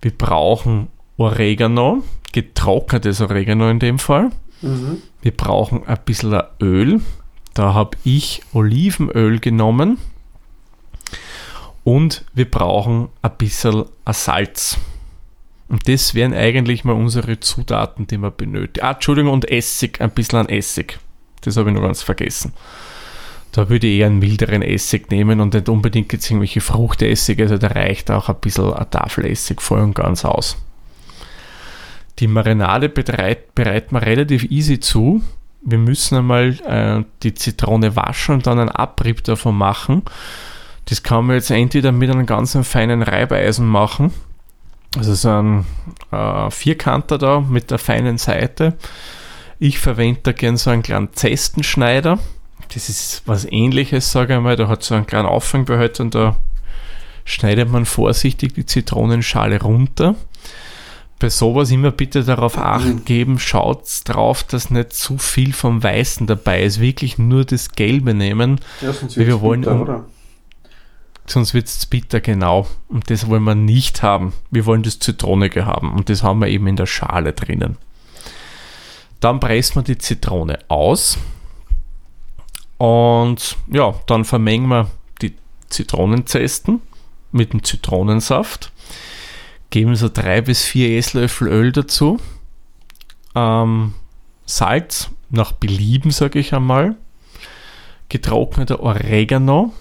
Wir 0.02 0.12
brauchen 0.12 0.88
Oregano, 1.18 2.04
getrocknetes 2.32 3.22
Oregano 3.22 3.70
in 3.70 3.80
dem 3.80 4.00
Fall. 4.00 4.30
Mhm. 4.62 5.02
Wir 5.22 5.36
brauchen 5.36 5.86
ein 5.86 6.00
bisschen 6.06 6.42
Öl. 6.60 7.02
Da 7.54 7.74
habe 7.74 7.98
ich 8.04 8.42
Olivenöl 8.54 9.40
genommen. 9.40 9.98
Und 11.84 12.26
wir 12.34 12.50
brauchen 12.50 13.10
ein 13.22 13.38
bisschen 13.38 13.86
Salz. 14.08 14.78
Und 15.68 15.88
das 15.88 16.14
wären 16.14 16.34
eigentlich 16.34 16.84
mal 16.84 16.94
unsere 16.94 17.40
Zutaten, 17.40 18.06
die 18.06 18.18
wir 18.18 18.32
benötigen. 18.32 18.86
Ah, 18.86 18.92
Entschuldigung, 18.92 19.32
und 19.32 19.50
Essig, 19.50 20.02
ein 20.02 20.12
bisschen 20.12 20.40
an 20.40 20.50
Essig. 20.50 21.00
Das 21.42 21.58
habe 21.58 21.70
ich 21.70 21.76
noch 21.76 21.82
ganz 21.82 22.04
vergessen. 22.04 22.54
Da 23.52 23.70
würde 23.70 23.88
ich 23.88 24.00
eher 24.00 24.08
einen 24.08 24.20
milderen 24.20 24.62
Essig 24.62 25.12
nehmen 25.12 25.42
und 25.42 25.54
nicht 25.54 25.68
unbedingt 25.68 26.14
jetzt 26.14 26.30
irgendwelche 26.30 26.62
Fruchtessige, 26.62 27.44
also 27.44 27.58
da 27.58 27.68
reicht 27.68 28.10
auch 28.10 28.30
ein 28.30 28.36
bisschen 28.40 28.74
ein 28.74 28.90
Tafelessig 28.90 29.62
voll 29.62 29.82
und 29.82 29.96
ganz 29.96 30.24
aus. 30.24 30.58
Die 32.20 32.28
Marinade 32.28 32.88
bereit, 32.90 33.54
bereiten 33.56 33.96
wir 33.96 34.04
relativ 34.04 34.44
easy 34.46 34.80
zu. 34.80 35.22
Wir 35.64 35.78
müssen 35.78 36.18
einmal 36.18 36.50
äh, 36.66 37.04
die 37.24 37.34
Zitrone 37.34 37.96
waschen 37.96 38.36
und 38.36 38.48
dann 38.48 38.60
einen 38.60 38.70
Abrieb 38.70 39.24
davon 39.24 39.58
machen. 39.58 40.04
Das 40.86 41.04
kann 41.04 41.26
man 41.26 41.36
jetzt 41.36 41.52
entweder 41.52 41.92
mit 41.92 42.10
einem 42.10 42.26
ganz 42.26 42.58
feinen 42.64 43.02
Reibeisen 43.02 43.68
machen 43.68 44.12
also 44.98 45.14
so 45.14 45.30
ein 45.30 45.66
äh, 46.12 46.52
Vierkanter 46.52 47.18
da 47.18 47.40
mit 47.40 47.72
der 47.72 47.80
feinen 47.80 48.18
Seite. 48.18 48.78
Ich 49.60 49.80
verwende 49.80 50.22
da 50.24 50.32
gern 50.32 50.58
so 50.58 50.70
einen 50.70 50.84
kleinen 50.84 51.14
Zestenschneider. 51.14 52.20
Das 52.74 52.88
ist 52.88 53.24
was 53.26 53.46
ähnliches, 53.46 54.12
sage 54.12 54.36
ich 54.36 54.40
mal. 54.42 54.56
Da 54.56 54.68
hat 54.68 54.84
so 54.84 54.96
einen 54.96 55.06
kleinen 55.06 55.28
Auffangbehälter 55.28 56.04
und 56.04 56.16
da 56.16 56.38
schneidet 57.26 57.70
man 57.70 57.86
vorsichtig 57.86 58.54
die 58.54 58.66
Zitronenschale 58.66 59.62
runter. 59.62 60.16
Bei 61.20 61.30
sowas 61.30 61.70
immer 61.70 61.92
bitte 61.92 62.24
darauf 62.24 62.58
acht 62.58 63.06
geben, 63.06 63.38
schaut 63.38 63.84
drauf, 64.06 64.44
dass 64.44 64.72
nicht 64.72 64.94
zu 64.94 65.20
viel 65.20 65.54
vom 65.54 65.84
Weißen 65.84 66.26
dabei 66.26 66.64
ist. 66.64 66.80
Wirklich 66.80 67.20
nur 67.20 67.46
das 67.46 67.74
Gelbe 67.74 68.14
nehmen. 68.14 68.60
Ja, 68.82 68.92
sonst 68.92 69.18
Wir 69.18 69.40
wollen 69.42 69.62
bitter, 69.62 69.82
oder? 69.82 70.06
sonst 71.28 71.54
wird 71.54 71.68
es 71.68 71.86
bitter, 71.86 72.22
genau. 72.22 72.68
Und 72.88 73.10
das 73.10 73.28
wollen 73.28 73.44
wir 73.44 73.54
nicht 73.54 74.02
haben. 74.02 74.34
Wir 74.50 74.66
wollen 74.66 74.82
das 74.82 74.98
Zitronige 75.00 75.66
haben 75.66 75.94
und 75.94 76.10
das 76.10 76.24
haben 76.24 76.40
wir 76.40 76.48
eben 76.48 76.68
in 76.68 76.76
der 76.76 76.88
Schale 76.88 77.34
drinnen. 77.34 77.78
Dann 79.20 79.40
pressen 79.40 79.76
wir 79.76 79.84
die 79.84 80.00
Zitrone 80.00 80.58
aus 80.70 81.20
und 82.82 83.58
ja, 83.68 83.94
dann 84.08 84.26
vermengen 84.26 84.68
wir 84.68 84.90
die 85.22 85.36
Zitronenzesten 85.70 86.82
mit 87.32 87.54
dem 87.54 87.64
Zitronensaft, 87.64 88.72
geben 89.70 89.96
so 89.96 90.10
drei 90.10 90.42
bis 90.42 90.64
vier 90.64 90.98
Esslöffel 90.98 91.48
Öl 91.48 91.72
dazu, 91.74 92.20
ähm, 93.36 93.94
Salz 94.48 95.12
nach 95.30 95.52
Belieben, 95.52 96.10
sage 96.10 96.40
ich 96.40 96.56
einmal, 96.56 96.96
getrockneter 98.10 98.80
Oregano, 98.80 99.74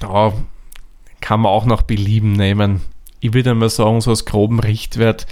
da 0.00 0.32
kann 1.20 1.42
man 1.42 1.52
auch 1.52 1.66
nach 1.66 1.82
Belieben 1.82 2.32
nehmen. 2.32 2.80
Ich 3.20 3.34
würde 3.34 3.54
mal 3.54 3.68
sagen, 3.68 4.00
so 4.00 4.08
als 4.08 4.24
groben 4.24 4.60
Richtwert 4.60 5.26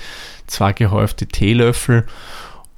zwei 0.46 0.74
gehäufte 0.74 1.26
Teelöffel 1.26 2.06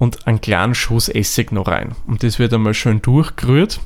und 0.01 0.27
einen 0.27 0.41
kleinen 0.41 0.75
Schuss 0.75 1.11
Essig 1.11 1.53
noch 1.53 1.69
rein. 1.69 1.95
Und 2.07 2.23
das 2.23 2.39
wird 2.39 2.55
einmal 2.55 2.73
schön 2.73 3.03
durchgerührt. 3.03 3.81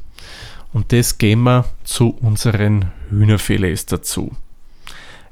Und 0.72 0.92
das 0.92 1.18
geben 1.18 1.42
wir 1.42 1.64
zu 1.82 2.16
unseren 2.20 2.92
Hühnerfilets 3.10 3.86
dazu. 3.86 4.30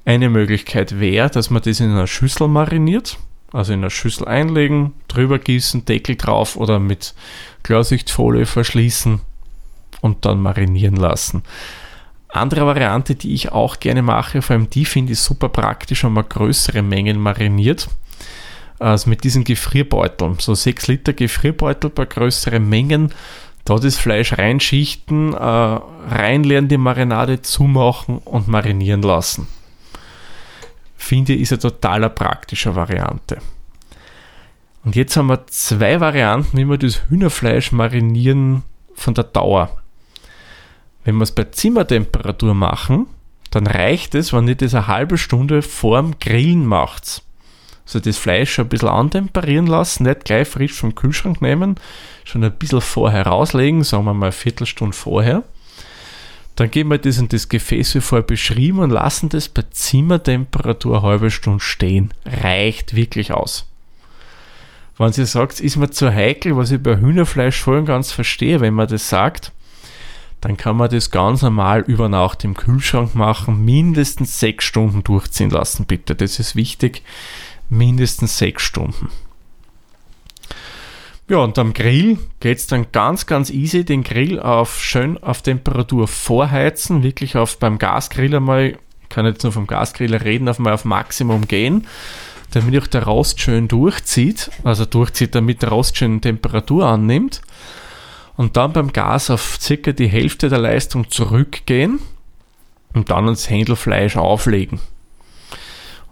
Eine 0.05 0.29
Möglichkeit 0.29 0.99
wäre, 0.99 1.31
dass 1.31 1.51
man 1.51 1.63
das 1.63 1.79
in 1.79 1.91
einer 1.91 2.09
Schüssel 2.09 2.49
mariniert. 2.49 3.17
Also 3.53 3.73
in 3.73 3.79
einer 3.79 3.91
Schüssel 3.91 4.27
einlegen, 4.27 4.93
drüber 5.07 5.39
gießen, 5.39 5.85
Deckel 5.85 6.17
drauf 6.17 6.57
oder 6.57 6.81
mit 6.81 7.15
Klarsichtfolie 7.63 8.47
verschließen 8.47 9.21
und 10.01 10.25
dann 10.25 10.41
marinieren 10.41 10.97
lassen. 10.97 11.43
Andere 12.29 12.67
Variante, 12.67 13.15
die 13.15 13.35
ich 13.35 13.53
auch 13.53 13.79
gerne 13.79 14.03
mache, 14.03 14.43
vor 14.43 14.57
allem 14.57 14.71
die 14.71 14.87
finde 14.87 15.13
ich 15.13 15.21
super 15.21 15.49
praktisch, 15.49 16.03
wenn 16.03 16.15
man 16.15 16.29
größere 16.29 16.83
Mengen 16.83 17.21
mariniert. 17.21 17.89
Also 18.83 19.09
mit 19.09 19.23
diesen 19.23 19.45
Gefrierbeuteln, 19.45 20.37
so 20.41 20.55
6 20.55 20.89
Liter 20.89 21.13
Gefrierbeutel 21.13 21.91
bei 21.91 22.05
größeren 22.05 22.69
Mengen, 22.69 23.13
da 23.65 23.77
das 23.77 23.97
Fleisch 23.97 24.37
reinschichten, 24.37 25.35
äh, 25.35 25.37
reinleeren 25.37 26.67
die 26.67 26.79
Marinade, 26.79 27.43
zumachen 27.43 28.19
und 28.19 28.49
marinieren 28.49 29.03
lassen. 29.03 29.47
Finde 30.97 31.35
ich 31.35 31.43
ist 31.43 31.53
eine 31.53 31.61
total 31.61 32.11
praktische 32.11 32.75
Variante. 32.75 33.39
Und 34.85 34.97
jetzt 34.97 35.17
haben 35.17 35.29
wir 35.29 35.47
zwei 35.47 36.01
Varianten, 36.01 36.57
wie 36.57 36.65
wir 36.65 36.79
das 36.79 37.09
Hühnerfleisch 37.09 37.71
marinieren 37.71 38.65
von 38.95 39.15
der 39.15 39.25
Dauer. 39.25 39.77
Wenn 41.05 41.17
wir 41.17 41.23
es 41.23 41.33
bei 41.33 41.45
Zimmertemperatur 41.45 42.55
machen, 42.55 43.07
dann 43.51 43.69
reicht 43.69 44.17
es, 44.17 44.33
wenn 44.33 44.49
ihr 44.49 44.57
das 44.57 44.75
eine 44.75 44.89
halbe 44.89 45.19
Stunde 45.19 45.63
vorm 45.63 46.19
Grillen 46.19 46.67
macht. 46.67 47.23
Also 47.85 48.01
das 48.01 48.19
Fleisch 48.19 48.53
schon 48.53 48.67
ein 48.67 48.69
bisschen 48.69 48.89
antemperieren 48.89 49.67
lassen, 49.67 50.05
nicht 50.05 50.25
gleich 50.25 50.49
frisch 50.49 50.75
vom 50.75 50.95
Kühlschrank 50.95 51.43
nehmen, 51.43 51.77
schon 52.25 52.45
ein 52.45 52.53
bisschen 52.53 52.81
vorher 52.81 53.27
rauslegen, 53.27 53.83
sagen 53.83 54.05
wir 54.05 54.15
mal 54.15 54.27
eine 54.27 54.33
Viertelstunde 54.33 54.97
vorher. 54.97 55.43
Dann 56.57 56.71
geben 56.71 56.91
wir 56.91 56.99
das 56.99 57.19
in 57.19 57.29
das 57.29 57.49
Gefäß 57.49 57.95
wie 57.95 58.01
vorher 58.01 58.27
beschrieben 58.27 58.81
und 58.81 58.91
lassen 58.91 59.31
das 59.31 59.49
bei 59.49 59.63
Zimmertemperatur 59.71 60.99
eine 60.99 61.03
halbe 61.03 61.31
Stunde 61.31 61.61
stehen. 61.61 62.13
Reicht 62.27 62.95
wirklich 62.95 63.33
aus. 63.33 63.67
Wenn 64.99 65.13
ihr 65.17 65.27
sagt, 65.27 65.61
ist 65.61 65.77
mir 65.77 65.91
zu 65.91 66.13
heikel, 66.13 66.57
was 66.57 66.71
ich 66.71 66.83
bei 66.83 66.99
Hühnerfleisch 66.99 67.61
voll 67.61 67.79
und 67.79 67.87
ganz 67.87 68.13
verstehe, 68.13 68.61
wenn 68.61 68.75
man 68.75 68.87
das 68.87 69.09
sagt, 69.09 69.51
dann 70.43 70.57
kann 70.57 70.77
man 70.77 70.91
das 70.91 71.11
ganz 71.11 71.43
normal 71.43 71.81
über 71.81 72.09
Nacht 72.09 72.45
im 72.45 72.55
Kühlschrank 72.55 73.15
machen, 73.15 73.65
mindestens 73.65 74.39
sechs 74.39 74.65
Stunden 74.65 75.03
durchziehen 75.03 75.51
lassen, 75.51 75.87
bitte. 75.87 76.15
Das 76.15 76.39
ist 76.39 76.57
wichtig. 76.57 77.03
Mindestens 77.73 78.37
sechs 78.37 78.65
Stunden. 78.65 79.09
Ja, 81.27 81.39
und 81.39 81.59
am 81.59 81.73
Grill 81.73 82.19
geht 82.41 82.59
es 82.59 82.67
dann 82.67 82.93
ganz, 82.93 83.25
ganz 83.25 83.49
easy, 83.49 83.83
den 83.83 84.03
Grill 84.03 84.39
auf 84.39 84.83
schön 84.83 85.17
auf 85.23 85.41
Temperatur 85.41 86.07
vorheizen, 86.07 87.03
wirklich 87.03 87.35
auf 87.35 87.59
beim 87.59 87.79
Gasgrill 87.79 88.37
einmal, 88.37 88.77
ich 89.01 89.09
kann 89.09 89.25
jetzt 89.25 89.43
nur 89.43 89.53
vom 89.53 89.67
Gasgriller 89.67 90.23
reden, 90.23 90.51
auf 90.51 90.59
mal 90.59 90.75
auf 90.75 90.85
Maximum 90.85 91.49
gehen, 91.49 91.87
damit 92.51 92.79
auch 92.79 92.87
der 92.87 93.05
Rost 93.05 93.41
schön 93.41 93.69
durchzieht, 93.69 94.51
also 94.65 94.85
durchzieht, 94.85 95.35
damit 95.35 95.63
der 95.63 95.71
Rost 95.71 95.97
schön 95.97 96.21
Temperatur 96.21 96.85
annimmt 96.85 97.41
und 98.37 98.59
dann 98.59 98.75
beim 98.75 98.93
Gas 98.93 99.31
auf 99.31 99.57
circa 99.59 99.93
die 99.93 100.09
Hälfte 100.09 100.51
der 100.51 100.59
Leistung 100.59 101.11
zurückgehen 101.11 102.01
und 102.93 103.09
dann 103.09 103.29
das 103.29 103.49
Händelfleisch 103.49 104.19
auflegen. 104.19 104.79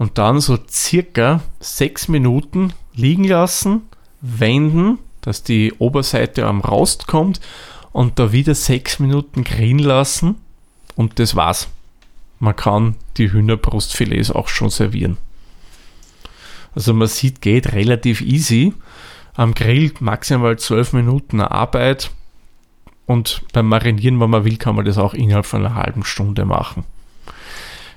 Und 0.01 0.17
dann 0.17 0.41
so 0.41 0.59
circa 0.67 1.43
sechs 1.61 2.09
Minuten 2.09 2.73
liegen 2.95 3.25
lassen, 3.25 3.83
wenden, 4.23 4.99
dass 5.21 5.43
die 5.43 5.75
Oberseite 5.75 6.47
am 6.47 6.63
Rost 6.63 7.07
kommt 7.07 7.39
und 7.93 8.19
da 8.19 8.33
wieder 8.33 8.55
sechs 8.55 8.99
Minuten 8.99 9.45
grillen 9.45 9.79
lassen 9.79 10.37
und 10.97 11.19
das 11.19 11.37
war's. 11.37 11.69
Man 12.39 12.57
kann 12.57 12.97
die 13.19 13.31
Hühnerbrustfilets 13.31 14.31
auch 14.31 14.49
schon 14.49 14.71
servieren. 14.71 15.19
Also 16.75 16.95
man 16.95 17.09
sieht, 17.09 17.43
geht 17.43 17.75
relativ 17.75 18.23
easy. 18.23 18.73
Am 19.35 19.53
Grill 19.53 19.93
maximal 20.01 20.59
zwölf 20.59 20.95
Minuten 20.95 21.43
Arbeit 21.43 22.11
und 23.05 23.43
beim 23.53 23.69
Marinieren, 23.69 24.19
wenn 24.19 24.31
man 24.31 24.47
will, 24.47 24.57
kann 24.57 24.77
man 24.77 24.87
das 24.87 24.97
auch 24.97 25.13
innerhalb 25.13 25.45
von 25.45 25.67
einer 25.67 25.75
halben 25.75 26.05
Stunde 26.05 26.47
machen. 26.47 26.87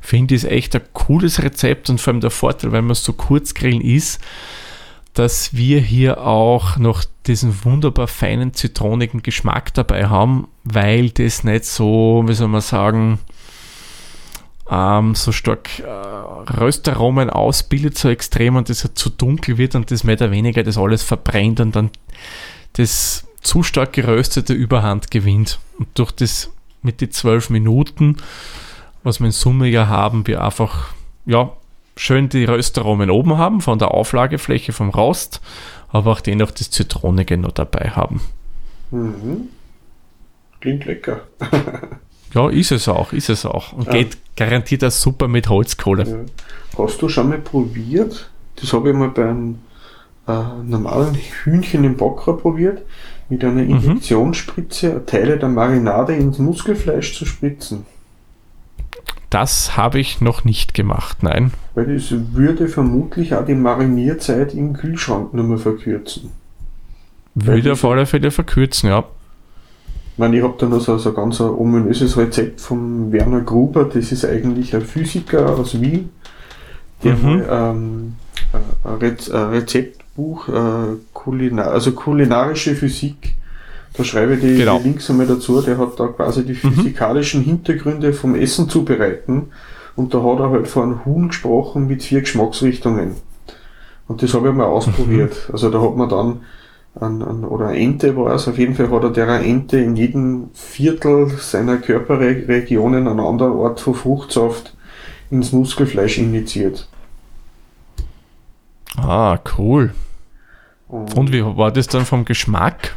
Finde 0.06 0.36
ich 0.36 0.44
es 0.44 0.50
echt 0.50 0.76
ein 0.76 0.82
cooles 0.92 1.42
Rezept 1.42 1.90
und 1.90 2.02
vor 2.02 2.12
allem 2.12 2.20
der 2.20 2.30
Vorteil, 2.30 2.74
wenn 2.74 2.84
man 2.84 2.92
es 2.92 3.06
so 3.06 3.14
kurz 3.14 3.54
grillen 3.54 3.80
ist, 3.80 4.20
dass 5.14 5.54
wir 5.54 5.80
hier 5.80 6.22
auch 6.22 6.76
noch 6.76 7.06
diesen 7.26 7.64
wunderbar 7.64 8.10
feinen 8.10 8.54
zitronigen 8.54 9.24
Geschmack 9.24 9.74
dabei 9.74 10.08
haben, 10.08 10.50
weil 10.66 11.10
das 11.10 11.46
nicht 11.46 11.64
so, 11.64 12.22
wie 12.28 12.34
soll 12.34 12.50
man 12.50 12.60
sagen, 12.60 13.20
ähm, 14.70 15.16
so 15.16 15.32
stark 15.32 15.80
äh, 15.80 15.88
Röstaromen 15.88 17.30
ausbildet, 17.30 17.98
so 17.98 18.10
extrem 18.10 18.58
und 18.58 18.68
das 18.68 18.84
halt 18.84 18.98
zu 18.98 19.10
dunkel 19.10 19.58
wird 19.58 19.74
und 19.76 19.90
das 19.90 20.04
mehr 20.04 20.16
oder 20.16 20.32
weniger 20.32 20.64
das 20.64 20.78
alles 20.78 21.02
verbrennt 21.02 21.62
und 21.62 21.78
dann 21.78 21.92
das 22.74 23.26
zu 23.40 23.64
stark 23.64 23.94
geröstete 23.94 24.54
Überhand 24.54 25.12
gewinnt. 25.12 25.60
Und 25.80 25.88
durch 25.94 26.12
das 26.12 26.50
mit 26.82 27.00
den 27.00 27.12
zwölf 27.12 27.50
Minuten, 27.50 28.18
was 29.04 29.20
wir 29.20 29.28
in 29.28 29.32
Summe 29.32 29.68
ja 29.68 29.88
haben, 29.88 30.28
wir 30.28 30.44
einfach, 30.44 30.94
ja, 31.26 31.52
schön 31.96 32.30
die 32.30 32.46
Röstaromen 32.46 33.10
oben 33.10 33.38
haben, 33.38 33.62
von 33.62 33.80
der 33.80 33.92
Auflagefläche 33.92 34.74
vom 34.74 34.90
Rost, 34.90 35.42
aber 35.90 36.12
auch 36.12 36.22
dennoch 36.22 36.52
das 36.52 36.72
Zitronige 36.72 37.38
noch 37.38 37.52
dabei 37.52 37.92
haben. 37.92 38.22
Mhm. 38.92 39.50
Klingt 40.60 40.86
lecker. 40.86 41.22
ja, 42.34 42.50
ist 42.50 42.72
es 42.72 42.88
auch, 42.88 43.14
ist 43.14 43.30
es 43.30 43.46
auch. 43.46 43.74
Und 43.74 43.88
ja. 43.88 43.94
geht 43.94 44.18
garantiert 44.36 44.84
auch 44.84 44.92
super 44.92 45.28
mit 45.28 45.50
Holzkohle. 45.50 46.10
Ja. 46.10 46.84
Hast 46.84 47.02
du 47.02 47.10
schon 47.10 47.30
mal 47.30 47.38
probiert? 47.38 48.30
Das 48.56 48.74
habe 48.74 48.90
ich 48.90 48.96
mal 48.96 49.10
beim 49.10 49.60
äh, 50.28 50.42
normalen 50.64 51.16
Hühnchen 51.16 51.84
im 51.84 51.98
Bockra 51.98 52.34
probiert, 52.34 52.82
mit 53.30 53.44
einer 53.44 53.64
mhm. 53.64 53.72
Injektionsspritze 53.72 54.94
mhm. 54.94 55.06
Teile 55.06 55.38
der 55.38 55.50
Marinade 55.50 56.16
ins 56.16 56.40
Muskelfleisch 56.40 57.18
zu 57.18 57.26
spritzen. 57.26 57.86
Das 59.34 59.76
habe 59.76 60.00
ich 60.00 60.22
noch 60.22 60.46
nicht 60.46 60.76
gemacht, 60.76 61.24
nein. 61.24 61.54
Weil 61.74 61.96
das 61.96 62.14
würde 62.34 62.68
vermutlich 62.68 63.34
auch 63.34 63.44
die 63.44 63.56
Marinierzeit 63.56 64.54
im 64.54 64.74
Kühlschrank 64.74 65.34
nur 65.34 65.44
mehr 65.44 65.58
verkürzen. 65.58 66.30
Würde 67.34 67.72
auf 67.72 67.84
alle 67.84 68.06
Fälle 68.06 68.30
verkürzen, 68.30 68.90
ja. 68.90 69.00
Ich 70.12 70.20
meine, 70.20 70.38
ich 70.38 70.44
habe 70.44 70.54
da 70.60 70.68
noch 70.68 70.82
so, 70.82 71.00
so 71.00 71.10
ein 71.10 71.16
ganz 71.16 71.42
ominöses 71.42 72.16
Rezept 72.16 72.62
von 72.62 73.12
Werner 73.12 73.42
Gruber, 73.42 73.86
das 73.86 74.12
ist 74.12 74.24
eigentlich 74.24 74.76
ein 74.76 74.84
Physiker 74.84 75.58
aus 75.58 75.82
Wien, 75.82 76.12
der 77.04 77.16
mhm. 77.16 77.44
ähm, 77.50 78.14
ein 78.84 79.50
Rezeptbuch, 79.50 80.48
äh, 80.48 80.98
Kulinar 81.12 81.72
also 81.72 81.94
kulinarische 81.94 82.76
Physik 82.76 83.34
da 83.96 84.04
schreibe 84.04 84.36
ich 84.36 84.42
die, 84.42 84.58
genau. 84.58 84.80
die 84.80 84.84
Links 84.84 85.10
einmal 85.10 85.28
dazu. 85.28 85.62
Der 85.62 85.78
hat 85.78 86.00
da 86.00 86.08
quasi 86.08 86.46
die 86.46 86.54
mhm. 86.54 86.74
physikalischen 86.74 87.42
mhm. 87.42 87.46
Hintergründe 87.46 88.14
vom 88.14 88.36
Essen 88.36 88.70
zubereiten. 88.70 89.52
Und 89.96 90.14
da 90.14 90.24
hat 90.24 90.40
er 90.40 90.50
halt 90.50 90.68
von 90.68 90.84
einem 90.84 91.06
Huhn 91.06 91.28
gesprochen 91.28 91.88
mit 91.88 92.04
vier 92.04 92.22
Geschmacksrichtungen. 92.22 93.16
Und 94.08 94.24
das 94.24 94.34
habe 94.34 94.50
ich 94.50 94.56
mal 94.56 94.66
ausprobiert. 94.66 95.34
Mhm. 95.48 95.54
Also 95.54 95.70
da 95.70 95.82
hat 95.82 95.96
man 95.96 96.10
dann 96.10 96.42
an, 97.00 97.22
an, 97.24 97.44
oder 97.44 97.68
eine 97.70 97.80
Ente 97.80 98.16
war 98.16 98.34
es, 98.36 98.48
auf 98.48 98.58
jeden 98.58 98.76
Fall 98.76 98.92
hat 98.92 99.04
er 99.04 99.10
der 99.10 99.42
Ente 99.42 99.80
in 99.80 99.96
jedem 99.96 100.50
Viertel 100.54 101.30
seiner 101.40 101.78
Körperregionen 101.78 103.08
einen 103.08 103.20
anderen 103.20 103.54
Ort 103.54 103.80
von 103.80 103.96
Fruchtsaft 103.96 104.76
ins 105.32 105.52
Muskelfleisch 105.52 106.20
injiziert. 106.20 106.88
Ah, 108.96 109.40
cool. 109.58 109.94
Und, 110.88 111.18
Und 111.18 111.34
wie 111.34 111.44
war 111.44 111.72
das 111.72 111.88
dann 111.88 112.06
vom 112.06 112.26
Geschmack? 112.26 112.96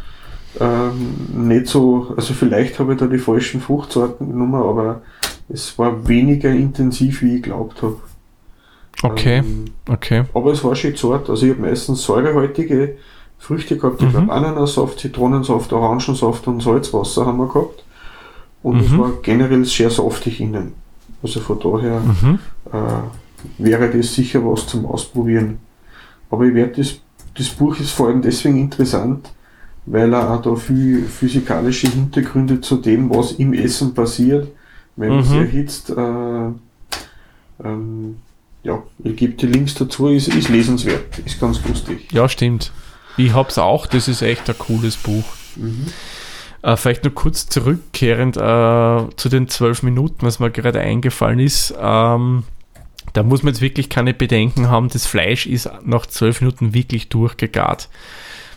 Ähm, 0.60 1.48
nicht 1.48 1.66
so, 1.66 2.14
also 2.16 2.34
vielleicht 2.34 2.78
habe 2.78 2.94
ich 2.94 2.98
da 2.98 3.06
die 3.06 3.18
falschen 3.18 3.60
Fruchtsorten 3.60 4.30
genommen, 4.30 4.62
aber 4.62 5.02
es 5.48 5.78
war 5.78 6.08
weniger 6.08 6.50
intensiv, 6.50 7.22
wie 7.22 7.36
ich 7.36 7.42
glaubt 7.42 7.82
habe. 7.82 7.96
Okay, 9.02 9.38
ähm, 9.38 9.66
okay. 9.88 10.24
Aber 10.32 10.52
es 10.52 10.64
war 10.64 10.74
schön 10.74 10.96
zart, 10.96 11.28
also 11.28 11.46
ich 11.46 11.52
habe 11.52 11.62
meistens 11.62 12.02
säurehaltige 12.02 12.96
Früchte 13.38 13.76
gehabt, 13.76 14.00
ich 14.00 14.08
mhm. 14.08 14.12
glaube 14.12 14.32
Ananassaft, 14.32 14.98
Zitronensaft, 14.98 15.72
Orangensaft 15.72 16.46
und 16.48 16.62
Salzwasser 16.62 17.26
haben 17.26 17.38
wir 17.38 17.48
gehabt. 17.48 17.84
Und 18.62 18.76
mhm. 18.76 18.82
es 18.82 18.98
war 18.98 19.12
generell 19.22 19.64
sehr 19.64 19.90
saftig 19.90 20.40
innen. 20.40 20.72
Also 21.22 21.40
von 21.40 21.60
daher 21.60 22.00
mhm. 22.00 22.38
äh, 22.72 23.64
wäre 23.64 23.90
das 23.90 24.14
sicher 24.14 24.44
was 24.44 24.66
zum 24.66 24.86
Ausprobieren. 24.86 25.58
Aber 26.30 26.44
ich 26.44 26.54
werde 26.54 26.82
das, 26.82 27.00
das 27.36 27.48
Buch 27.50 27.78
ist 27.78 27.90
vor 27.90 28.08
allem 28.08 28.22
deswegen 28.22 28.58
interessant, 28.58 29.32
weil 29.86 30.12
er 30.12 30.30
auch 30.30 30.42
da 30.42 30.54
viel 30.56 31.04
physikalische 31.04 31.88
Hintergründe 31.88 32.60
zu 32.60 32.76
dem, 32.76 33.08
was 33.10 33.32
im 33.32 33.52
Essen 33.54 33.94
passiert, 33.94 34.48
wenn 34.96 35.10
man 35.10 35.18
mhm. 35.18 35.24
sich 35.24 35.36
erhitzt. 35.38 35.90
Äh, 35.90 36.50
ähm, 37.64 38.16
ja, 38.64 38.82
ich 39.04 39.16
gebe 39.16 39.34
die 39.34 39.46
Links 39.46 39.74
dazu, 39.74 40.08
ist, 40.08 40.28
ist 40.28 40.48
lesenswert, 40.48 41.20
ist 41.24 41.40
ganz 41.40 41.64
lustig. 41.66 42.08
Ja, 42.12 42.28
stimmt. 42.28 42.72
Ich 43.16 43.32
hab's 43.32 43.58
auch, 43.58 43.86
das 43.86 44.08
ist 44.08 44.22
echt 44.22 44.48
ein 44.50 44.58
cooles 44.58 44.96
Buch. 44.96 45.24
Mhm. 45.54 45.86
Äh, 46.62 46.76
vielleicht 46.76 47.04
nur 47.04 47.14
kurz 47.14 47.46
zurückkehrend 47.46 48.36
äh, 48.36 49.16
zu 49.16 49.28
den 49.28 49.48
zwölf 49.48 49.84
Minuten, 49.84 50.26
was 50.26 50.40
mir 50.40 50.50
gerade 50.50 50.80
eingefallen 50.80 51.38
ist. 51.38 51.74
Ähm, 51.80 52.42
da 53.12 53.22
muss 53.22 53.44
man 53.44 53.54
jetzt 53.54 53.62
wirklich 53.62 53.88
keine 53.88 54.12
Bedenken 54.12 54.68
haben, 54.68 54.88
das 54.88 55.06
Fleisch 55.06 55.46
ist 55.46 55.70
nach 55.84 56.06
zwölf 56.06 56.40
Minuten 56.40 56.74
wirklich 56.74 57.08
durchgegart. 57.08 57.88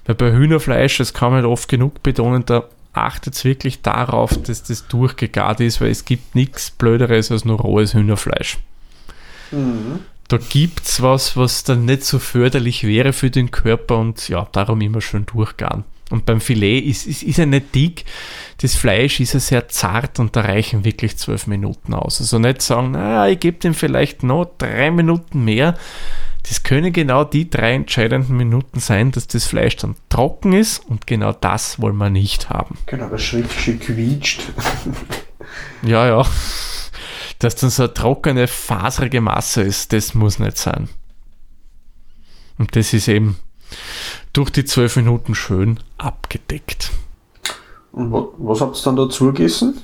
Weil 0.09 0.15
bei 0.15 0.31
Hühnerfleisch, 0.31 0.97
das 0.97 1.13
kann 1.13 1.33
man 1.33 1.45
oft 1.45 1.69
genug 1.69 2.01
betonen, 2.01 2.43
da 2.43 2.63
achtet 2.93 3.35
es 3.35 3.45
wirklich 3.45 3.83
darauf, 3.83 4.41
dass 4.41 4.63
das 4.63 4.87
durchgegart 4.87 5.59
ist, 5.59 5.81
weil 5.81 5.91
es 5.91 6.03
gibt 6.03 6.33
nichts 6.33 6.71
Blöderes 6.71 7.31
als 7.31 7.45
nur 7.45 7.59
rohes 7.59 7.93
Hühnerfleisch. 7.93 8.57
Mhm. 9.51 9.99
Da 10.27 10.37
gibt 10.37 10.87
es 10.87 11.03
was, 11.03 11.37
was 11.37 11.63
dann 11.63 11.85
nicht 11.85 12.05
so 12.05 12.17
förderlich 12.17 12.87
wäre 12.87 13.13
für 13.13 13.29
den 13.29 13.51
Körper 13.51 13.99
und 13.99 14.27
ja, 14.29 14.47
darum 14.51 14.81
immer 14.81 14.99
schön 14.99 15.27
durchgaren. 15.27 15.83
Und 16.09 16.25
beim 16.25 16.41
Filet 16.41 16.79
ist, 16.79 17.05
ist, 17.05 17.21
ist 17.21 17.37
er 17.37 17.45
nicht 17.45 17.75
dick, 17.75 18.05
das 18.61 18.73
Fleisch 18.73 19.19
ist 19.19 19.33
ja 19.33 19.39
sehr 19.39 19.67
zart 19.67 20.17
und 20.17 20.35
da 20.35 20.41
reichen 20.41 20.85
wirklich 20.85 21.17
zwölf 21.17 21.45
Minuten 21.45 21.93
aus. 21.93 22.19
Also 22.19 22.39
nicht 22.39 22.63
sagen, 22.63 22.93
na, 22.93 23.29
ich 23.29 23.39
gebe 23.39 23.59
dem 23.59 23.75
vielleicht 23.75 24.23
noch 24.23 24.49
drei 24.57 24.89
Minuten 24.89 25.45
mehr, 25.45 25.77
das 26.43 26.63
können 26.63 26.93
genau 26.93 27.23
die 27.23 27.49
drei 27.49 27.73
entscheidenden 27.73 28.37
Minuten 28.37 28.79
sein, 28.79 29.11
dass 29.11 29.27
das 29.27 29.45
Fleisch 29.45 29.75
dann 29.75 29.95
trocken 30.09 30.53
ist 30.53 30.79
und 30.79 31.05
genau 31.05 31.33
das 31.33 31.79
wollen 31.79 31.97
wir 31.97 32.09
nicht 32.09 32.49
haben. 32.49 32.77
Genau, 32.85 33.09
das 33.09 33.33
richtig 33.33 33.81
quietscht. 33.81 34.41
ja, 35.83 36.07
ja. 36.07 36.25
Dass 37.39 37.55
dann 37.55 37.69
so 37.69 37.83
eine 37.83 37.93
trockene, 37.93 38.47
faserige 38.47 39.21
Masse 39.21 39.61
ist, 39.61 39.93
das 39.93 40.13
muss 40.13 40.39
nicht 40.39 40.57
sein. 40.57 40.89
Und 42.57 42.75
das 42.75 42.93
ist 42.93 43.07
eben 43.07 43.37
durch 44.33 44.49
die 44.49 44.65
zwölf 44.65 44.95
Minuten 44.95 45.35
schön 45.35 45.79
abgedeckt. 45.97 46.91
Und 47.91 48.11
was, 48.11 48.25
was 48.37 48.61
habt 48.61 48.77
ihr 48.77 48.83
dann 48.83 48.95
dazu 48.95 49.27
gegessen? 49.27 49.81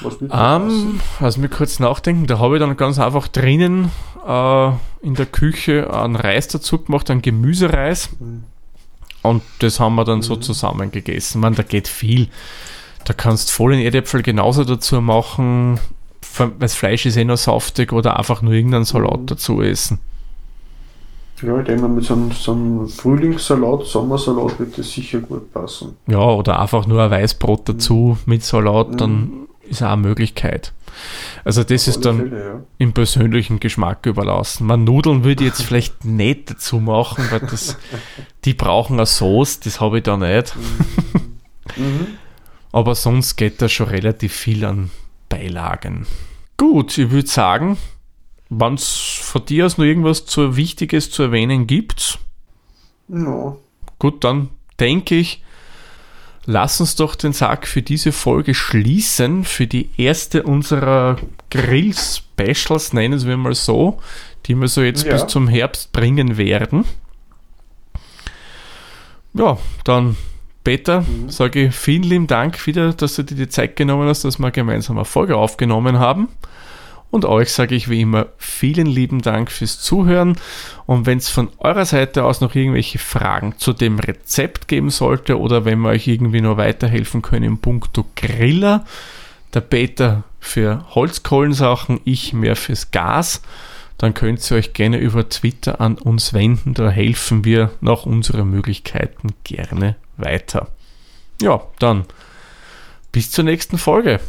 Was 0.00 0.16
um, 0.16 0.28
ähm, 0.30 1.00
also 1.20 1.40
mir 1.40 1.48
kurz 1.48 1.80
nachdenken, 1.80 2.26
da 2.26 2.38
habe 2.38 2.56
ich 2.56 2.60
dann 2.60 2.76
ganz 2.76 2.98
einfach 2.98 3.28
drinnen 3.28 3.90
äh, 4.26 5.06
in 5.06 5.14
der 5.14 5.26
Küche 5.26 5.92
einen 5.92 6.16
Reis 6.16 6.48
dazu 6.48 6.78
gemacht, 6.78 7.10
einen 7.10 7.22
Gemüsereis. 7.22 8.10
Mhm. 8.18 8.44
Und 9.22 9.42
das 9.60 9.80
haben 9.80 9.96
wir 9.96 10.04
dann 10.04 10.18
mhm. 10.18 10.22
so 10.22 10.36
zusammen 10.36 10.90
gegessen. 10.90 11.40
Man, 11.40 11.54
da 11.54 11.62
geht 11.62 11.88
viel. 11.88 12.28
Da 13.04 13.14
kannst 13.14 13.48
du 13.48 13.52
voll 13.52 13.74
in 13.74 13.80
Erdäpfel 13.80 14.22
genauso 14.22 14.64
dazu 14.64 15.00
machen. 15.00 15.80
Das 16.58 16.74
Fleisch 16.74 17.06
ist 17.06 17.16
eh 17.16 17.24
noch 17.24 17.36
saftig 17.36 17.92
oder 17.92 18.18
einfach 18.18 18.42
nur 18.42 18.52
irgendeinen 18.52 18.84
Salat 18.84 19.20
mhm. 19.20 19.26
dazu 19.26 19.62
essen. 19.62 19.98
Ja, 21.40 21.56
ich 21.60 21.66
denke 21.66 21.82
mal, 21.82 21.88
mit 21.88 22.04
so 22.04 22.14
einem, 22.14 22.32
so 22.32 22.52
einem 22.52 22.88
Frühlingssalat, 22.88 23.86
Sommersalat 23.86 24.58
wird 24.58 24.76
das 24.76 24.90
sicher 24.90 25.20
gut 25.20 25.52
passen. 25.52 25.96
Ja, 26.08 26.18
oder 26.18 26.60
einfach 26.60 26.86
nur 26.86 27.00
ein 27.00 27.12
Weißbrot 27.12 27.68
dazu 27.68 28.18
mit 28.26 28.42
Salat, 28.42 29.00
dann 29.00 29.20
mhm 29.20 29.48
ist 29.68 29.82
auch 29.82 29.92
eine 29.92 30.02
Möglichkeit. 30.02 30.72
Also 31.44 31.64
das 31.64 31.86
ist 31.88 32.04
dann 32.04 32.28
Fälle, 32.28 32.44
ja. 32.44 32.60
im 32.78 32.92
persönlichen 32.92 33.60
Geschmack 33.60 34.06
überlassen. 34.06 34.66
Man 34.66 34.84
Nudeln 34.84 35.24
würde 35.24 35.44
ich 35.44 35.50
jetzt 35.50 35.62
vielleicht 35.66 36.04
nicht 36.04 36.50
dazu 36.50 36.80
machen, 36.80 37.24
weil 37.30 37.40
das, 37.40 37.76
die 38.44 38.54
brauchen 38.54 38.94
eine 38.94 39.06
Sauce, 39.06 39.60
das 39.60 39.80
habe 39.80 39.98
ich 39.98 40.04
da 40.04 40.16
nicht. 40.16 40.54
Mhm. 40.56 41.82
mhm. 41.84 42.06
Aber 42.70 42.94
sonst 42.94 43.36
geht 43.36 43.62
da 43.62 43.68
schon 43.68 43.88
relativ 43.88 44.34
viel 44.34 44.64
an 44.64 44.90
Beilagen. 45.28 46.06
Gut, 46.58 46.98
ich 46.98 47.10
würde 47.10 47.28
sagen, 47.28 47.78
wenn 48.50 48.74
es 48.74 48.88
von 49.22 49.44
dir 49.44 49.66
aus 49.66 49.78
noch 49.78 49.84
irgendwas 49.84 50.26
zu 50.26 50.56
Wichtiges 50.56 51.10
zu 51.10 51.22
erwähnen 51.22 51.66
gibt, 51.66 52.18
no. 53.08 53.58
gut, 53.98 54.24
dann 54.24 54.50
denke 54.80 55.16
ich, 55.16 55.42
lass 56.48 56.80
uns 56.80 56.96
doch 56.96 57.14
den 57.14 57.34
Sack 57.34 57.66
für 57.66 57.82
diese 57.82 58.10
Folge 58.10 58.54
schließen, 58.54 59.44
für 59.44 59.66
die 59.66 59.90
erste 59.98 60.44
unserer 60.44 61.18
Grill-Specials, 61.50 62.94
nennen 62.94 63.22
wir 63.22 63.36
mal 63.36 63.54
so, 63.54 64.00
die 64.46 64.54
wir 64.54 64.66
so 64.66 64.80
jetzt 64.80 65.04
Ja. 65.04 65.12
bis 65.12 65.26
zum 65.26 65.46
Herbst 65.46 65.92
bringen 65.92 66.38
werden. 66.38 66.86
Ja, 69.34 69.58
dann 69.84 70.16
Peter, 70.64 71.04
sage 71.28 71.66
ich 71.66 71.74
vielen 71.74 72.02
lieben 72.02 72.26
Dank 72.26 72.66
wieder, 72.66 72.94
dass 72.94 73.16
du 73.16 73.24
dir 73.24 73.34
die 73.34 73.48
Zeit 73.50 73.76
genommen 73.76 74.08
hast, 74.08 74.24
dass 74.24 74.38
wir 74.38 74.50
gemeinsam 74.50 74.96
eine 74.96 75.04
Folge 75.04 75.36
aufgenommen 75.36 75.98
haben. 75.98 76.28
Und 77.10 77.24
euch 77.24 77.52
sage 77.52 77.74
ich 77.74 77.88
wie 77.88 78.02
immer 78.02 78.26
vielen 78.36 78.86
lieben 78.86 79.22
Dank 79.22 79.50
fürs 79.50 79.80
Zuhören. 79.80 80.36
Und 80.86 81.06
wenn 81.06 81.18
es 81.18 81.30
von 81.30 81.48
eurer 81.58 81.86
Seite 81.86 82.24
aus 82.24 82.40
noch 82.40 82.54
irgendwelche 82.54 82.98
Fragen 82.98 83.54
zu 83.56 83.72
dem 83.72 83.98
Rezept 83.98 84.68
geben 84.68 84.90
sollte 84.90 85.38
oder 85.38 85.64
wenn 85.64 85.80
wir 85.80 85.90
euch 85.90 86.06
irgendwie 86.06 86.42
nur 86.42 86.58
weiterhelfen 86.58 87.22
können 87.22 87.44
im 87.44 87.58
Punkto 87.58 88.04
Griller, 88.14 88.84
der 89.54 89.62
Peter 89.62 90.24
für 90.38 90.84
Holzkohlensachen, 90.94 92.00
ich 92.04 92.34
mehr 92.34 92.56
fürs 92.56 92.90
Gas, 92.90 93.40
dann 93.96 94.14
könnt 94.14 94.48
ihr 94.50 94.56
euch 94.56 94.74
gerne 94.74 94.98
über 94.98 95.28
Twitter 95.28 95.80
an 95.80 95.96
uns 95.96 96.32
wenden. 96.32 96.74
Da 96.74 96.90
helfen 96.90 97.44
wir 97.44 97.72
nach 97.80 98.04
unseren 98.04 98.48
Möglichkeiten 98.50 99.30
gerne 99.44 99.96
weiter. 100.16 100.68
Ja, 101.40 101.62
dann 101.78 102.04
bis 103.12 103.30
zur 103.30 103.44
nächsten 103.44 103.78
Folge. 103.78 104.20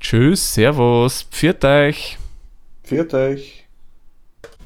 Tschüss, 0.00 0.54
Servus, 0.54 1.26
pfiat 1.30 1.64
euch. 1.64 2.18
Viert 2.82 3.14
euch. 3.14 3.64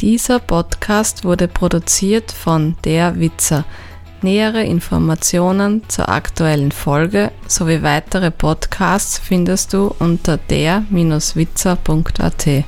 Dieser 0.00 0.38
Podcast 0.38 1.24
wurde 1.24 1.48
produziert 1.48 2.32
von 2.32 2.76
Der 2.84 3.20
Witzer. 3.20 3.66
Nähere 4.22 4.64
Informationen 4.64 5.86
zur 5.88 6.08
aktuellen 6.08 6.72
Folge 6.72 7.30
sowie 7.46 7.82
weitere 7.82 8.30
Podcasts 8.30 9.18
findest 9.18 9.74
du 9.74 9.94
unter 9.98 10.38
der-witzer.at. 10.38 12.64